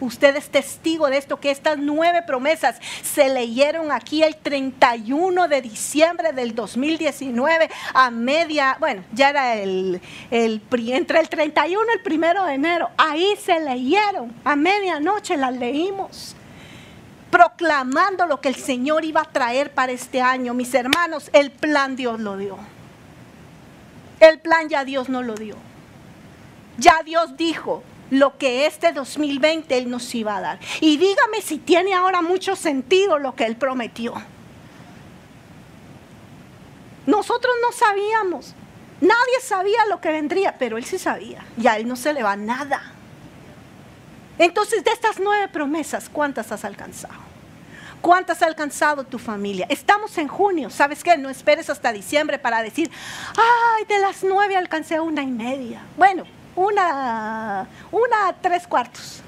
Usted 0.00 0.36
es 0.36 0.50
testigo 0.50 1.08
de 1.08 1.18
esto, 1.18 1.40
que 1.40 1.50
estas 1.50 1.78
nueve 1.78 2.22
promesas 2.26 2.76
se 3.02 3.28
leyeron 3.28 3.92
aquí 3.92 4.22
el 4.22 4.36
31 4.36 5.48
de 5.48 5.62
diciembre 5.62 6.32
del 6.32 6.54
2019 6.54 7.70
a 7.94 8.10
media, 8.10 8.76
bueno, 8.78 9.04
ya 9.12 9.30
era 9.30 9.54
el, 9.54 10.00
el 10.30 10.62
entre 10.88 11.20
el 11.20 11.28
31 11.28 11.82
y 11.88 11.96
el 11.96 12.02
primero 12.02 12.44
de 12.44 12.54
enero. 12.54 12.90
Ahí 12.96 13.34
se 13.42 13.60
leyeron, 13.60 14.34
a 14.44 14.56
medianoche 14.56 15.36
las 15.36 15.56
leímos 15.56 16.36
proclamando 17.30 18.26
lo 18.26 18.40
que 18.40 18.48
el 18.48 18.54
Señor 18.54 19.04
iba 19.04 19.20
a 19.20 19.30
traer 19.30 19.72
para 19.72 19.92
este 19.92 20.22
año. 20.22 20.54
Mis 20.54 20.72
hermanos, 20.74 21.28
el 21.32 21.50
plan 21.50 21.96
Dios 21.96 22.20
lo 22.20 22.36
dio. 22.36 22.56
El 24.20 24.38
plan 24.38 24.68
ya 24.68 24.84
Dios 24.84 25.08
no 25.08 25.22
lo 25.22 25.34
dio. 25.34 25.56
Ya 26.78 27.02
Dios 27.04 27.36
dijo, 27.36 27.82
lo 28.10 28.38
que 28.38 28.66
este 28.66 28.92
2020 28.92 29.76
Él 29.76 29.90
nos 29.90 30.14
iba 30.14 30.36
a 30.36 30.40
dar. 30.40 30.58
Y 30.80 30.96
dígame 30.96 31.40
si 31.42 31.58
tiene 31.58 31.94
ahora 31.94 32.22
mucho 32.22 32.56
sentido 32.56 33.18
lo 33.18 33.34
que 33.34 33.44
Él 33.44 33.56
prometió. 33.56 34.14
Nosotros 37.06 37.54
no 37.62 37.72
sabíamos, 37.72 38.54
nadie 39.00 39.40
sabía 39.40 39.86
lo 39.88 40.00
que 40.00 40.10
vendría, 40.10 40.58
pero 40.58 40.76
Él 40.76 40.84
sí 40.84 40.98
sabía. 40.98 41.44
Y 41.56 41.66
a 41.66 41.76
Él 41.76 41.86
no 41.86 41.96
se 41.96 42.12
le 42.12 42.22
va 42.22 42.36
nada. 42.36 42.92
Entonces, 44.38 44.84
de 44.84 44.90
estas 44.90 45.18
nueve 45.18 45.48
promesas, 45.48 46.08
¿cuántas 46.10 46.52
has 46.52 46.64
alcanzado? 46.64 47.14
¿Cuántas 48.02 48.42
ha 48.42 48.46
alcanzado 48.46 49.04
tu 49.04 49.18
familia? 49.18 49.66
Estamos 49.68 50.16
en 50.18 50.28
junio, 50.28 50.68
¿sabes 50.68 51.02
qué? 51.02 51.16
No 51.16 51.30
esperes 51.30 51.70
hasta 51.70 51.92
diciembre 51.92 52.38
para 52.38 52.62
decir, 52.62 52.90
ay, 53.36 53.84
de 53.86 53.98
las 53.98 54.22
nueve 54.22 54.56
alcancé 54.56 55.00
una 55.00 55.22
y 55.22 55.26
media. 55.28 55.80
Bueno, 55.96 56.24
una, 56.56 57.68
una 57.92 58.34
tres 58.40 58.66
cuartos. 58.66 59.22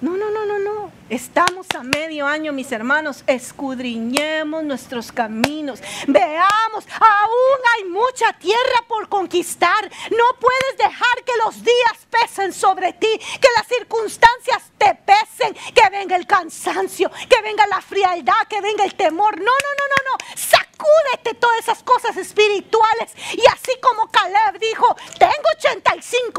No, 0.00 0.16
no, 0.16 0.30
no, 0.30 0.46
no, 0.46 0.58
no. 0.58 0.92
Estamos 1.10 1.66
a 1.76 1.82
medio 1.82 2.26
año, 2.26 2.54
mis 2.54 2.72
hermanos. 2.72 3.22
Escudriñemos 3.26 4.64
nuestros 4.64 5.12
caminos. 5.12 5.80
Veamos, 6.06 6.86
aún 6.98 7.60
hay 7.76 7.84
mucha 7.84 8.32
tierra 8.38 8.84
por 8.88 9.10
conquistar. 9.10 9.90
No 10.10 10.24
puedes 10.40 10.78
dejar 10.78 11.24
que 11.26 11.32
los 11.44 11.62
días 11.62 12.06
pesen 12.08 12.54
sobre 12.54 12.94
ti, 12.94 13.08
que 13.18 13.48
las 13.56 13.66
circunstancias 13.66 14.70
te 14.78 14.94
pesen, 14.94 15.52
que 15.74 15.90
venga 15.90 16.16
el 16.16 16.26
cansancio, 16.26 17.10
que 17.28 17.42
venga 17.42 17.66
la 17.66 17.82
frialdad, 17.82 18.46
que 18.48 18.62
venga 18.62 18.84
el 18.84 18.94
temor. 18.94 19.36
No, 19.36 19.44
no, 19.44 19.50
no, 19.50 19.84
no, 19.88 20.10
no. 20.12 20.36
Sacúdete 20.36 21.34
todas 21.34 21.58
esas 21.58 21.82
cosas 21.82 22.16
espirituales. 22.16 23.12
Y 23.34 23.42
así 23.52 23.72
como 23.82 24.10
Caleb 24.10 24.58
dijo, 24.60 24.69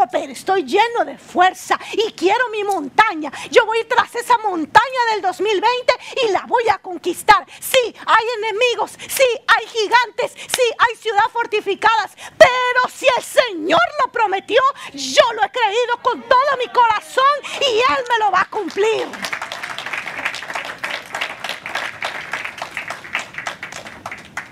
85, 0.02 0.08
pero 0.12 0.32
estoy 0.32 0.64
lleno 0.64 1.06
de 1.06 1.18
fuerza 1.18 1.80
y 1.94 2.12
quiero 2.14 2.50
mi 2.50 2.64
montaña. 2.64 3.32
Yo 3.50 3.66
voy 3.66 3.84
tras 3.86 4.14
esa 4.16 4.38
montaña 4.40 5.00
del 5.14 5.22
2020 5.22 5.94
y 6.24 6.32
la 6.32 6.46
voy 6.48 6.64
a 6.70 6.78
conquistar. 6.80 7.46
Sí, 7.60 7.96
hay 8.06 8.26
enemigos, 8.38 8.92
sí, 9.08 9.24
hay 9.48 9.68
gigantes, 9.68 10.32
sí, 10.34 10.64
hay 10.78 10.96
ciudades 10.96 11.32
fortificadas, 11.32 12.12
pero 12.38 12.90
si 12.94 13.06
el 13.18 13.24
Señor 13.24 13.82
lo 14.04 14.12
prometió, 14.12 14.62
yo 14.94 15.24
lo 15.34 15.44
he 15.44 15.52
creído 15.52 15.98
con 16.02 16.22
todo 16.24 16.58
mi 16.58 16.68
corazón 16.72 17.24
y 17.62 17.78
Él 17.80 18.06
me 18.10 18.20
lo 18.20 18.32
va 18.32 18.42
a 18.42 18.50
cumplir. 18.50 19.08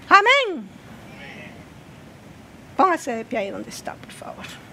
Amén. 0.10 0.70
Póngase 2.76 3.12
de 3.12 3.26
pie 3.26 3.40
ahí 3.40 3.52
donde 3.52 3.70
está, 3.70 3.94
por 3.94 4.12
favor. 4.12 4.69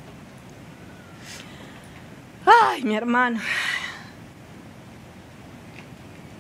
Ay, 2.47 2.85
mi 2.85 2.97
hermano 2.97 3.41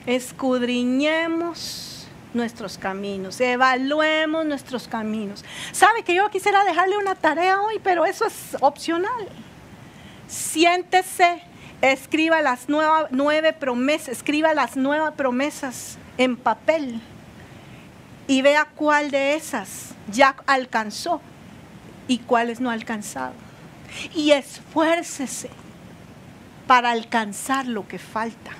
escudriñemos 0.07 2.07
nuestros 2.33 2.79
caminos, 2.79 3.41
evaluemos 3.41 4.47
nuestros 4.47 4.89
caminos. 4.89 5.45
Sabe 5.73 6.03
que 6.03 6.15
yo 6.15 6.31
quisiera 6.31 6.65
dejarle 6.65 6.97
una 6.97 7.15
tarea 7.15 7.61
hoy, 7.61 7.81
pero 7.83 8.07
eso 8.07 8.27
es 8.27 8.57
opcional. 8.61 9.29
Siéntese, 10.29 11.43
escriba 11.81 12.43
las 12.43 12.69
nueve 12.69 13.53
promesas, 13.53 14.09
escriba 14.09 14.55
las 14.55 14.77
nuevas 14.77 15.15
promesas 15.15 15.99
en 16.19 16.37
papel 16.37 17.01
y 18.29 18.43
vea 18.43 18.67
cuál 18.75 19.11
de 19.11 19.35
esas 19.35 19.95
ya 20.11 20.37
alcanzó 20.47 21.21
y 22.07 22.19
cuáles 22.19 22.61
no 22.61 22.71
ha 22.71 22.75
alcanzado. 22.75 23.35
Y 24.15 24.33
esfuércese 24.33 25.51
para 26.67 26.91
alcanzar 26.91 27.67
lo 27.67 27.87
que 27.87 27.99
falta. 27.99 28.53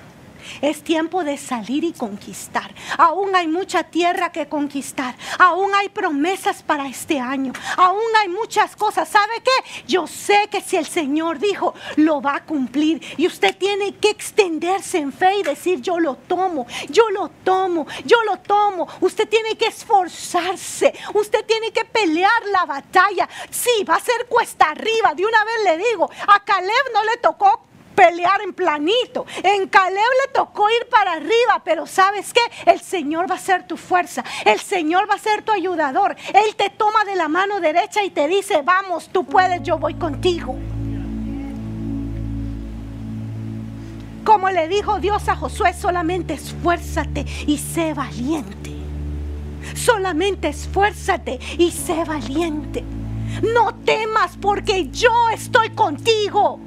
Es 0.61 0.83
tiempo 0.83 1.23
de 1.23 1.37
salir 1.37 1.83
y 1.83 1.93
conquistar. 1.93 2.73
Aún 2.97 3.35
hay 3.35 3.47
mucha 3.47 3.83
tierra 3.83 4.31
que 4.31 4.47
conquistar. 4.47 5.15
Aún 5.37 5.73
hay 5.75 5.89
promesas 5.89 6.63
para 6.63 6.87
este 6.87 7.19
año. 7.19 7.53
Aún 7.75 8.15
hay 8.21 8.29
muchas 8.29 8.75
cosas. 8.75 9.09
¿Sabe 9.09 9.41
qué? 9.43 9.83
Yo 9.87 10.07
sé 10.07 10.47
que 10.49 10.61
si 10.61 10.77
el 10.77 10.85
Señor 10.85 11.39
dijo, 11.39 11.73
lo 11.97 12.21
va 12.21 12.37
a 12.37 12.45
cumplir. 12.45 13.01
Y 13.17 13.27
usted 13.27 13.55
tiene 13.57 13.95
que 13.95 14.09
extenderse 14.09 14.97
en 14.99 15.11
fe 15.11 15.37
y 15.37 15.43
decir, 15.43 15.81
yo 15.81 15.99
lo 15.99 16.15
tomo, 16.15 16.65
yo 16.89 17.09
lo 17.09 17.29
tomo, 17.43 17.85
yo 18.05 18.23
lo 18.23 18.37
tomo. 18.39 18.87
Usted 19.01 19.27
tiene 19.27 19.57
que 19.57 19.67
esforzarse. 19.67 20.93
Usted 21.13 21.45
tiene 21.45 21.71
que 21.71 21.85
pelear 21.85 22.45
la 22.51 22.65
batalla. 22.65 23.27
Sí, 23.49 23.83
va 23.87 23.95
a 23.95 23.99
ser 23.99 24.27
cuesta 24.27 24.69
arriba. 24.71 25.13
De 25.13 25.25
una 25.25 25.43
vez 25.43 25.63
le 25.63 25.77
digo, 25.89 26.09
a 26.27 26.43
Caleb 26.43 26.93
no 26.93 27.03
le 27.03 27.17
tocó 27.17 27.66
pelear 27.97 28.41
en 28.43 28.53
planito. 28.53 29.25
En 29.41 29.67
Caleb 29.67 29.97
le 29.97 30.31
tocó 30.31 30.69
ir 30.69 30.87
para 30.87 31.13
arriba, 31.13 31.63
pero 31.65 31.87
¿sabes 31.87 32.31
qué? 32.31 32.71
El 32.71 32.79
Señor 32.79 33.29
va 33.29 33.35
a 33.35 33.39
ser 33.39 33.65
tu 33.65 33.75
fuerza. 33.75 34.23
El 34.45 34.59
Señor 34.59 35.09
va 35.09 35.15
a 35.15 35.19
ser 35.19 35.41
tu 35.41 35.51
ayudador. 35.51 36.15
Él 36.31 36.55
te 36.55 36.69
toma 36.69 37.03
de 37.05 37.15
la 37.15 37.27
mano 37.27 37.59
derecha 37.59 38.03
y 38.03 38.11
te 38.11 38.27
dice, 38.27 38.61
vamos, 38.61 39.09
tú 39.09 39.25
puedes, 39.25 39.63
yo 39.63 39.79
voy 39.79 39.95
contigo. 39.95 40.55
Como 44.23 44.49
le 44.51 44.67
dijo 44.67 44.99
Dios 44.99 45.27
a 45.27 45.35
Josué, 45.35 45.73
solamente 45.73 46.35
esfuérzate 46.35 47.25
y 47.47 47.57
sé 47.57 47.95
valiente. 47.95 48.73
Solamente 49.73 50.49
esfuérzate 50.49 51.39
y 51.57 51.71
sé 51.71 52.03
valiente. 52.03 52.83
No 53.55 53.73
temas 53.73 54.37
porque 54.39 54.89
yo 54.89 55.29
estoy 55.29 55.71
contigo. 55.71 56.59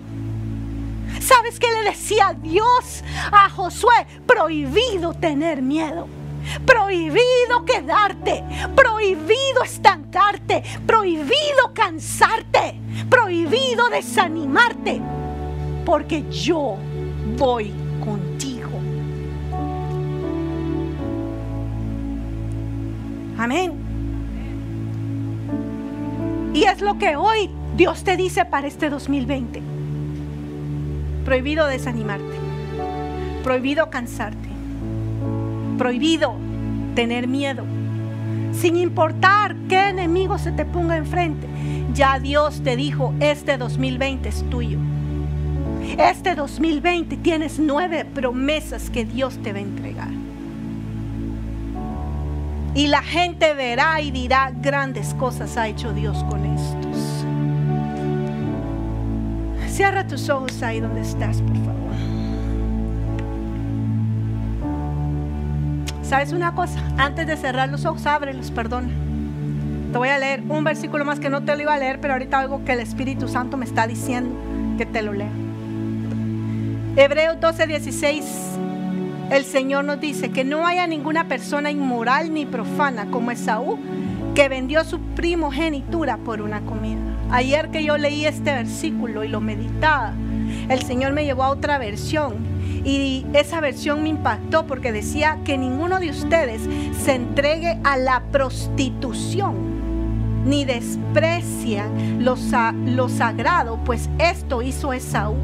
¿Sabes 1.20 1.60
qué 1.60 1.66
le 1.70 1.90
decía 1.90 2.34
Dios 2.42 3.04
a 3.30 3.48
Josué? 3.50 4.06
Prohibido 4.26 5.14
tener 5.14 5.62
miedo. 5.62 6.08
Prohibido 6.64 7.64
quedarte, 7.66 8.42
prohibido 8.74 9.62
estancarte, 9.62 10.62
prohibido 10.86 11.74
cansarte, 11.74 12.80
prohibido 13.08 13.88
desanimarte, 13.90 15.00
porque 15.84 16.24
yo 16.30 16.76
voy 17.36 17.72
contigo. 18.02 18.70
Amén. 23.38 23.72
Y 26.54 26.64
es 26.64 26.80
lo 26.80 26.98
que 26.98 27.16
hoy 27.16 27.50
Dios 27.76 28.02
te 28.02 28.16
dice 28.16 28.44
para 28.44 28.66
este 28.66 28.90
2020. 28.90 29.69
Prohibido 31.24 31.66
desanimarte, 31.66 32.36
prohibido 33.44 33.90
cansarte, 33.90 34.48
prohibido 35.78 36.34
tener 36.94 37.28
miedo, 37.28 37.64
sin 38.52 38.76
importar 38.76 39.54
qué 39.68 39.90
enemigo 39.90 40.38
se 40.38 40.52
te 40.52 40.64
ponga 40.64 40.96
enfrente. 40.96 41.46
Ya 41.94 42.18
Dios 42.18 42.62
te 42.62 42.76
dijo, 42.76 43.14
este 43.20 43.58
2020 43.58 44.28
es 44.28 44.48
tuyo. 44.50 44.78
Este 45.98 46.34
2020 46.34 47.16
tienes 47.18 47.58
nueve 47.58 48.04
promesas 48.04 48.90
que 48.90 49.04
Dios 49.04 49.38
te 49.42 49.52
va 49.52 49.58
a 49.58 49.62
entregar. 49.62 50.08
Y 52.74 52.86
la 52.86 53.02
gente 53.02 53.52
verá 53.54 54.00
y 54.00 54.10
dirá, 54.10 54.52
grandes 54.54 55.14
cosas 55.14 55.56
ha 55.56 55.66
hecho 55.68 55.92
Dios 55.92 56.22
con 56.30 56.44
estos. 56.44 56.79
Cierra 59.80 60.06
tus 60.06 60.28
ojos 60.28 60.62
ahí 60.62 60.78
donde 60.78 61.00
estás, 61.00 61.40
por 61.40 61.56
favor. 61.56 61.94
¿Sabes 66.02 66.32
una 66.32 66.54
cosa? 66.54 66.78
Antes 66.98 67.26
de 67.26 67.34
cerrar 67.38 67.70
los 67.70 67.86
ojos, 67.86 68.04
ábrelos, 68.04 68.50
perdona. 68.50 68.90
Te 69.90 69.96
voy 69.96 70.10
a 70.10 70.18
leer 70.18 70.42
un 70.50 70.64
versículo 70.64 71.06
más 71.06 71.18
que 71.18 71.30
no 71.30 71.44
te 71.44 71.56
lo 71.56 71.62
iba 71.62 71.72
a 71.72 71.78
leer, 71.78 71.98
pero 71.98 72.12
ahorita 72.12 72.40
algo 72.40 72.62
que 72.62 72.74
el 72.74 72.80
Espíritu 72.80 73.26
Santo 73.26 73.56
me 73.56 73.64
está 73.64 73.86
diciendo 73.86 74.36
que 74.76 74.84
te 74.84 75.00
lo 75.00 75.14
lea. 75.14 75.32
Hebreos 76.96 77.40
12, 77.40 77.66
16. 77.66 78.24
El 79.30 79.46
Señor 79.46 79.86
nos 79.86 79.98
dice 79.98 80.30
que 80.30 80.44
no 80.44 80.66
haya 80.66 80.86
ninguna 80.86 81.26
persona 81.26 81.70
inmoral 81.70 82.34
ni 82.34 82.44
profana 82.44 83.06
como 83.06 83.30
Esaú, 83.30 83.78
que 84.34 84.50
vendió 84.50 84.84
su 84.84 85.00
primogenitura 85.00 86.18
por 86.18 86.42
una 86.42 86.60
comida. 86.60 87.09
Ayer 87.30 87.70
que 87.70 87.84
yo 87.84 87.96
leí 87.96 88.26
este 88.26 88.52
versículo 88.52 89.24
y 89.24 89.28
lo 89.28 89.40
meditaba, 89.40 90.14
el 90.68 90.82
Señor 90.82 91.12
me 91.12 91.24
llevó 91.24 91.44
a 91.44 91.50
otra 91.50 91.78
versión. 91.78 92.34
Y 92.84 93.26
esa 93.34 93.60
versión 93.60 94.02
me 94.02 94.08
impactó 94.08 94.66
porque 94.66 94.90
decía 94.90 95.38
que 95.44 95.58
ninguno 95.58 96.00
de 96.00 96.10
ustedes 96.10 96.62
se 97.04 97.14
entregue 97.14 97.78
a 97.84 97.98
la 97.98 98.22
prostitución 98.32 99.70
ni 100.44 100.64
desprecia 100.64 101.86
lo, 102.18 102.36
lo 102.86 103.08
sagrado, 103.08 103.78
pues 103.84 104.08
esto 104.18 104.62
hizo 104.62 104.92
Esaú, 104.92 105.36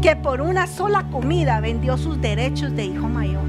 que 0.00 0.16
por 0.16 0.40
una 0.40 0.66
sola 0.66 1.04
comida 1.10 1.60
vendió 1.60 1.98
sus 1.98 2.20
derechos 2.20 2.74
de 2.74 2.86
hijo 2.86 3.08
mayor. 3.08 3.42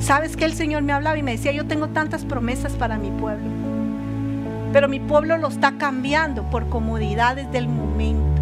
¿Sabes 0.00 0.36
que 0.36 0.44
el 0.44 0.54
Señor 0.54 0.82
me 0.82 0.92
hablaba 0.92 1.18
y 1.18 1.22
me 1.22 1.32
decía, 1.32 1.52
yo 1.52 1.66
tengo 1.66 1.88
tantas 1.88 2.24
promesas 2.24 2.72
para 2.72 2.96
mi 2.98 3.10
pueblo, 3.10 3.48
pero 4.72 4.88
mi 4.88 5.00
pueblo 5.00 5.36
lo 5.36 5.48
está 5.48 5.78
cambiando 5.78 6.44
por 6.44 6.68
comodidades 6.68 7.50
del 7.52 7.68
momento. 7.68 8.40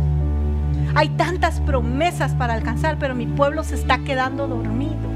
Hay 0.95 1.09
tantas 1.11 1.61
promesas 1.61 2.35
para 2.35 2.55
alcanzar, 2.55 2.99
pero 2.99 3.15
mi 3.15 3.27
pueblo 3.27 3.63
se 3.65 3.75
está 3.75 3.99
quedando 3.99 4.49
dormido. 4.49 5.11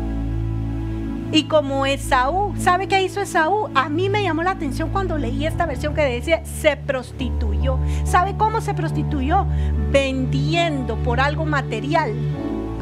Y 1.33 1.45
como 1.45 1.85
Esaú, 1.85 2.55
¿sabe 2.59 2.87
qué 2.87 3.03
hizo 3.03 3.21
Esaú? 3.21 3.69
A 3.75 3.89
mí 3.89 4.09
me 4.09 4.23
llamó 4.23 4.43
la 4.43 4.53
atención 4.53 4.91
cuando 4.91 5.19
leí 5.19 5.47
esta 5.47 5.67
versión 5.67 5.95
que 5.95 6.03
decía, 6.03 6.45
se 6.45 6.77
prostituyó. 6.77 7.79
¿Sabe 8.05 8.37
cómo 8.37 8.61
se 8.61 8.75
prostituyó? 8.75 9.47
Vendiendo 9.91 10.97
por 10.97 11.21
algo 11.21 11.45
material 11.45 12.13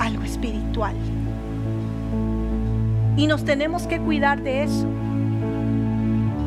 algo 0.03 0.25
espiritual. 0.25 0.95
Y 3.17 3.27
nos 3.27 3.45
tenemos 3.45 3.87
que 3.87 4.01
cuidar 4.01 4.43
de 4.43 4.65
eso. 4.65 4.87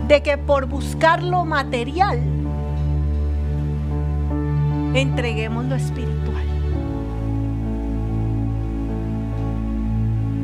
De 0.07 0.21
que 0.21 0.37
por 0.37 0.67
buscar 0.67 1.23
lo 1.23 1.45
material, 1.45 2.21
entreguemos 4.93 5.65
lo 5.65 5.75
espiritual. 5.75 6.45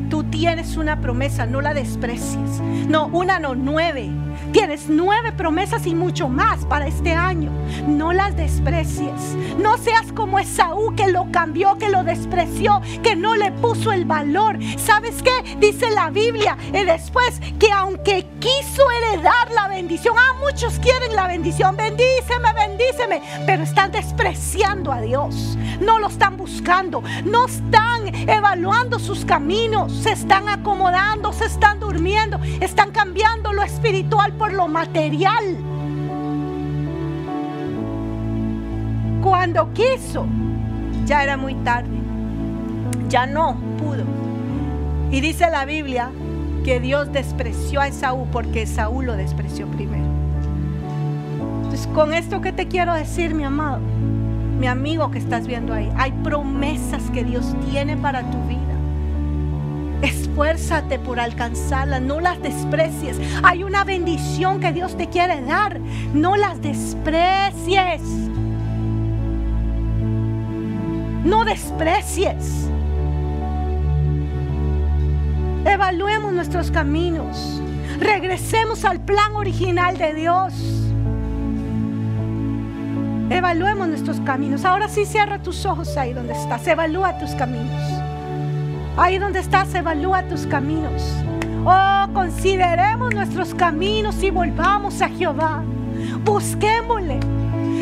Tú 0.10 0.24
tienes 0.26 0.76
una 0.76 1.00
promesa, 1.00 1.46
no 1.46 1.62
la 1.62 1.74
desprecies. 1.74 2.60
No, 2.90 3.06
una 3.08 3.40
no, 3.40 3.56
nueve. 3.56 4.10
Tienes 4.52 4.90
nueve 4.90 5.32
promesas 5.32 5.86
y 5.88 5.96
mucho 5.96 6.28
más 6.28 6.66
para 6.66 6.88
este 6.88 7.14
año. 7.14 7.50
No 7.88 8.12
las 8.12 8.36
desprecies. 8.36 9.38
No 9.58 9.78
seas 9.78 10.12
como 10.12 10.40
Esaú 10.40 10.94
que 10.96 11.08
lo 11.08 11.32
cambió, 11.32 11.78
que 11.78 11.88
lo 11.88 12.04
despreció, 12.04 12.82
que 13.04 13.16
no 13.16 13.36
le 13.36 13.52
puso 13.54 13.94
el 13.94 14.04
valor. 14.04 14.58
¿Sabes 14.78 15.24
qué? 15.24 15.56
Dice 15.60 15.90
la 15.92 16.10
Biblia 16.10 16.58
y 16.74 16.84
después 16.84 17.40
que 17.58 17.72
aunque 17.72 18.26
quiso 18.42 18.84
heredar 18.92 19.52
la 19.54 19.70
bendición, 19.70 20.16
ah, 20.18 20.34
muchos 20.40 20.80
quieren 20.80 21.16
la 21.16 21.28
bendición, 21.28 21.78
bendíceme, 21.78 22.54
bendíceme, 22.54 23.22
pero 23.46 23.64
están 23.64 23.92
despreciando 23.92 24.92
a 24.92 25.00
Dios. 25.00 25.58
No 25.80 26.00
lo 26.00 26.08
están 26.08 26.36
buscando, 26.36 27.02
no 27.24 27.46
están 27.46 28.14
evaluando 28.28 29.00
sus 29.00 29.24
caminos, 29.24 29.94
se 29.94 30.12
están 30.12 30.50
acomodando, 30.50 31.32
se 31.32 31.46
están 31.46 31.80
durmiendo, 31.80 32.40
están 32.60 32.92
cambiando 32.92 33.54
lo 33.54 33.64
espiritual 33.64 34.34
por 34.34 34.52
lo 34.52 34.68
material. 34.68 35.58
Cuando 39.22 39.72
quiso, 39.74 40.26
ya 41.06 41.24
era 41.24 41.38
muy 41.38 41.54
tarde. 41.56 41.90
Ya 43.08 43.26
no 43.26 43.56
pudo. 43.78 44.04
Y 45.12 45.22
dice 45.22 45.50
la 45.52 45.66
Biblia 45.66 46.10
que 46.64 46.80
Dios 46.80 47.12
despreció 47.12 47.82
a 47.82 47.88
Esaú 47.88 48.28
porque 48.32 48.64
Esaú 48.64 49.02
lo 49.02 49.16
despreció 49.16 49.68
primero. 49.68 50.06
Entonces, 51.64 51.88
con 51.88 52.14
esto 52.14 52.42
que 52.42 52.52
te 52.52 52.68
quiero 52.68 52.94
decir, 52.94 53.34
mi 53.34 53.44
amado, 53.44 53.80
mi 54.60 54.68
amigo 54.68 55.10
que 55.10 55.18
estás 55.18 55.48
viendo 55.48 55.74
ahí, 55.74 55.92
hay 55.98 56.12
promesas 56.24 57.02
que 57.12 57.24
Dios 57.24 57.56
tiene 57.70 57.98
para 57.98 58.22
tu 58.30 58.38
vida. 58.48 58.58
Esfuérzate 60.02 61.00
por 61.00 61.20
alcanzarlas, 61.20 62.02
no 62.02 62.20
las 62.20 62.42
desprecies. 62.42 63.20
Hay 63.44 63.64
una 63.64 63.84
bendición 63.84 64.60
que 64.60 64.72
Dios 64.72 64.98
te 64.98 65.08
quiere 65.08 65.42
dar, 65.42 65.80
no 66.14 66.36
las 66.36 66.62
desprecies. 66.62 68.02
No 71.24 71.46
desprecies. 71.46 72.70
Evaluemos 75.66 76.34
nuestros 76.34 76.72
caminos. 76.72 77.62
Regresemos 78.00 78.84
al 78.84 79.00
plan 79.00 79.36
original 79.36 79.98
de 79.98 80.14
Dios. 80.14 80.54
Evaluemos 83.30 83.88
nuestros 83.88 84.20
caminos. 84.22 84.66
Ahora 84.66 84.90
sí 84.90 85.06
cierra 85.06 85.40
tus 85.40 85.66
ojos 85.66 85.96
ahí 85.98 86.14
donde 86.14 86.34
estás. 86.34 86.66
Evalúa 86.68 87.18
tus 87.20 87.32
caminos. 87.32 87.82
Ahí 88.98 89.20
donde 89.20 89.40
estás, 89.40 89.74
evalúa 89.74 90.24
tus 90.24 90.46
caminos. 90.48 91.02
Oh, 91.64 92.08
consideremos 92.14 93.14
nuestros 93.14 93.54
caminos 93.54 94.22
y 94.24 94.32
volvamos 94.32 95.02
a 95.02 95.10
Jehová. 95.10 95.64
Busquémosle. 96.26 97.20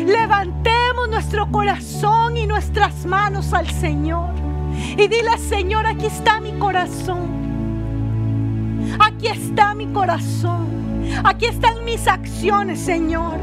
Levantemos 0.06 1.08
nuestro 1.08 1.50
corazón 1.50 2.36
y 2.36 2.46
nuestras 2.46 3.06
manos 3.06 3.52
al 3.54 3.68
Señor. 3.70 4.30
Y 4.96 5.08
dile, 5.08 5.38
Señor, 5.38 5.86
aquí 5.86 6.06
está 6.06 6.40
mi 6.40 6.52
corazón. 6.52 7.39
Aquí 9.00 9.28
está 9.28 9.74
mi 9.74 9.86
corazón. 9.86 10.68
Aquí 11.24 11.46
están 11.46 11.84
mis 11.84 12.06
acciones, 12.06 12.78
Señor. 12.78 13.38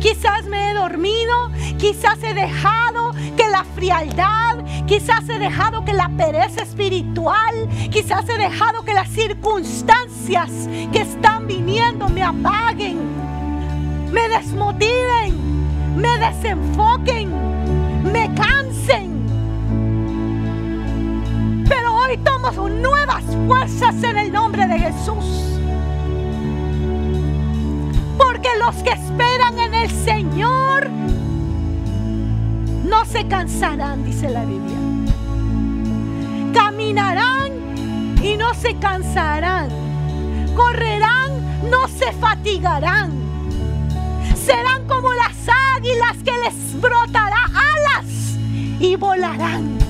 Quizás 0.00 0.44
me 0.46 0.70
he 0.70 0.74
dormido, 0.74 1.50
quizás 1.78 2.22
he 2.22 2.34
dejado 2.34 3.12
que 3.36 3.48
la 3.48 3.64
frialdad, 3.64 4.64
quizás 4.86 5.28
he 5.28 5.38
dejado 5.38 5.84
que 5.84 5.92
la 5.92 6.08
pereza 6.16 6.62
espiritual, 6.62 7.68
quizás 7.90 8.28
he 8.28 8.36
dejado 8.36 8.82
que 8.84 8.92
las 8.92 9.08
circunstancias 9.08 10.50
que 10.92 11.00
están 11.00 11.46
viniendo 11.46 12.08
me 12.08 12.22
apaguen, 12.22 12.98
me 14.10 14.28
desmotiven, 14.28 15.96
me 15.96 16.18
desenfoquen, 16.18 17.30
me 18.12 18.34
cansen. 18.34 18.63
hoy 22.04 22.16
tomo 22.18 22.68
nuevas 22.68 23.24
fuerzas 23.46 23.94
en 24.02 24.18
el 24.18 24.32
nombre 24.32 24.66
de 24.66 24.78
Jesús. 24.78 25.24
Porque 28.18 28.48
los 28.58 28.74
que 28.76 28.90
esperan 28.90 29.58
en 29.58 29.74
el 29.74 29.90
Señor 29.90 30.90
no 32.84 33.04
se 33.04 33.26
cansarán, 33.26 34.04
dice 34.04 34.30
la 34.30 34.44
Biblia. 34.44 34.76
Caminarán 36.52 37.52
y 38.22 38.36
no 38.36 38.54
se 38.54 38.76
cansarán. 38.76 39.68
Correrán, 40.54 41.70
no 41.70 41.88
se 41.88 42.12
fatigarán. 42.12 43.12
Serán 44.36 44.86
como 44.86 45.12
las 45.14 45.36
águilas 45.76 46.16
que 46.24 46.32
les 46.44 46.80
brotará 46.80 47.44
alas 47.46 48.06
y 48.78 48.96
volarán. 48.96 49.83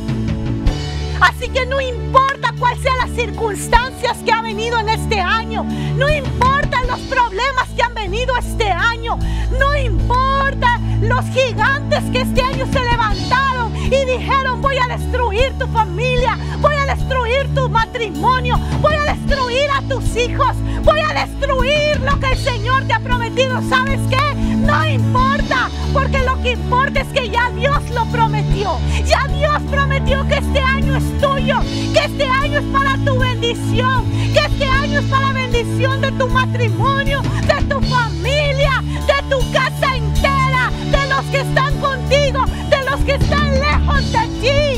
Así 1.21 1.49
que 1.49 1.67
no 1.67 1.81
importa 1.81 2.53
cuáles 2.59 2.83
sean 2.83 2.99
las 2.99 3.11
circunstancias 3.11 4.19
que 4.25 4.33
ha 4.33 4.43
venido 4.43 4.79
en 4.79 4.89
este 4.89 5.21
año, 5.21 5.65
no 5.97 6.09
importan 6.09 6.87
los 6.87 7.01
problemas 7.01 7.69
que 7.77 7.83
han 7.83 7.95
venido 7.95 8.37
este 8.37 8.71
año, 8.71 9.19
no 9.59 9.77
importa 9.77 10.81
los 11.01 11.25
gigantes 11.27 12.03
que 12.13 12.21
este 12.21 12.43
año 12.43 12.67
se 12.73 12.81
levantaron, 12.81 13.74
y 13.87 14.05
dijeron, 14.05 14.61
voy 14.63 14.77
a 14.79 14.97
destruir 14.97 15.53
tu 15.59 15.67
familia, 15.69 16.39
voy 16.61 16.75
a 16.75 16.95
destruir 16.95 17.55
tu 17.55 17.69
matrimonio, 17.69 18.59
voy 18.81 18.95
a 18.95 19.15
destruir 19.15 19.69
a 19.75 19.83
tus 19.83 20.17
hijos, 20.17 20.57
voy 20.83 21.01
a 21.01 21.27
destruir 21.27 22.01
lo 22.01 22.19
que 22.19 22.33
el 22.33 22.39
Señor 22.39 22.85
te 22.87 22.95
ha 22.95 23.01
prometido. 23.01 23.61
¿Sabes 23.69 24.01
qué? 24.09 24.35
No 24.35 24.87
importa, 24.87 25.69
porque 25.93 26.23
lo 26.23 26.41
que 26.43 26.53
importa 26.53 27.01
es 27.01 27.09
que 27.09 27.29
ya 27.29 27.51
Dios 27.51 27.91
lo 27.91 28.07
prometió. 28.07 28.79
Ya 29.07 29.27
Dios 29.29 29.61
prometió 29.71 30.27
que 30.29 30.37
este 30.37 30.61
año 30.61 30.97
es 30.97 31.21
tuyo, 31.21 31.61
que 31.93 32.01
este 32.05 32.25
año 32.25 32.59
es 32.61 32.65
para 32.67 32.97
tu 33.05 33.19
bendición, 33.19 34.11
que 34.33 34.41
este 34.41 34.65
año 34.65 35.01
es 35.01 35.07
para 35.07 35.29
la 35.29 35.33
bendición 35.33 36.01
de 36.01 36.13
tu 36.13 36.29
matrimonio, 36.29 37.21
de 37.23 37.65
tu 37.65 37.81
familia, 37.83 38.83
de 38.83 39.29
tu 39.29 39.53
casa 39.53 39.97
entera, 39.97 40.71
de 40.91 41.09
los 41.09 41.25
que 41.27 41.41
están 41.41 41.79
contigo, 41.81 42.45
de 42.71 42.91
los 42.91 43.01
que 43.05 43.13
están 43.13 43.53
lejos 43.61 43.74
you. 44.45 44.74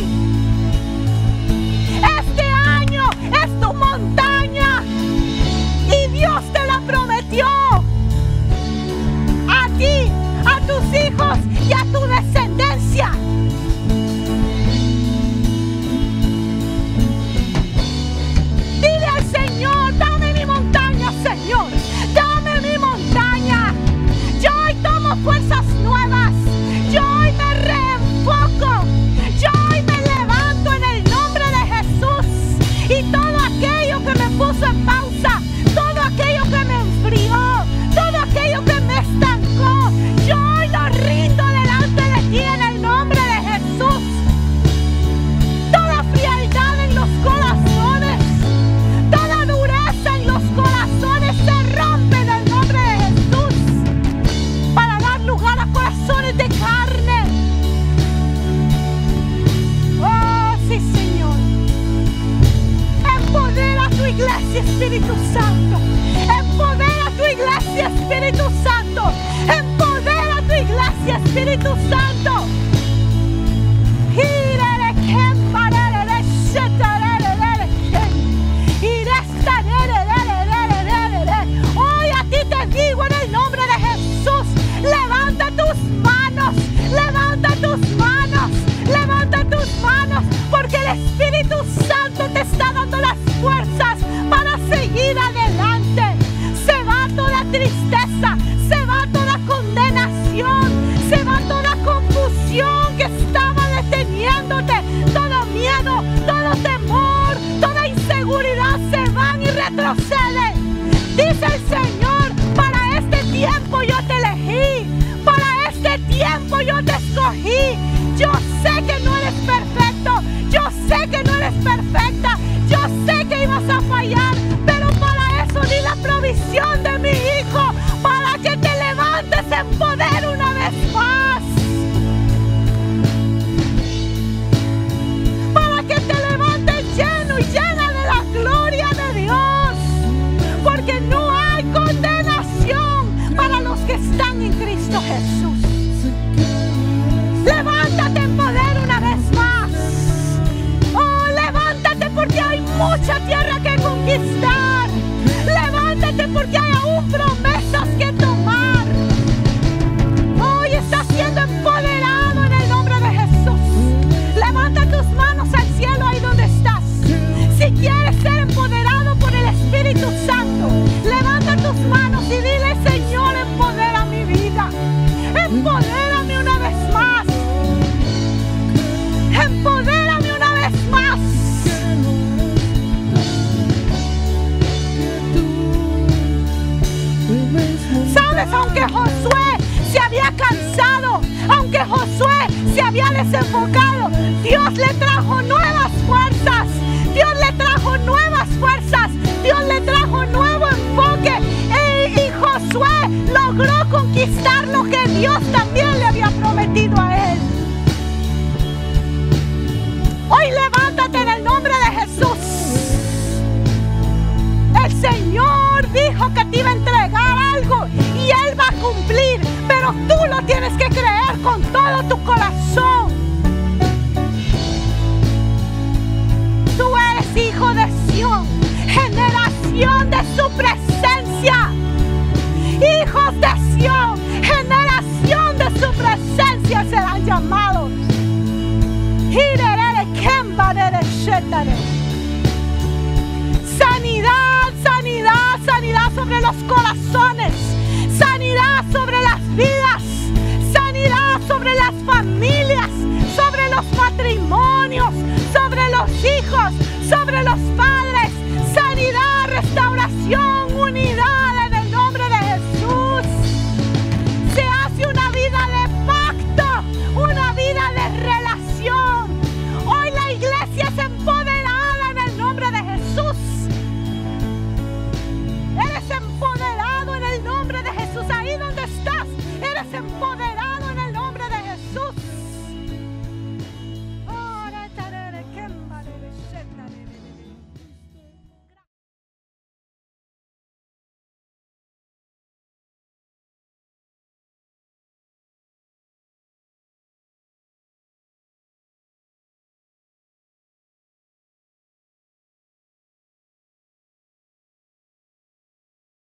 Espíritu 71.36 71.76
Santo. 71.90 72.05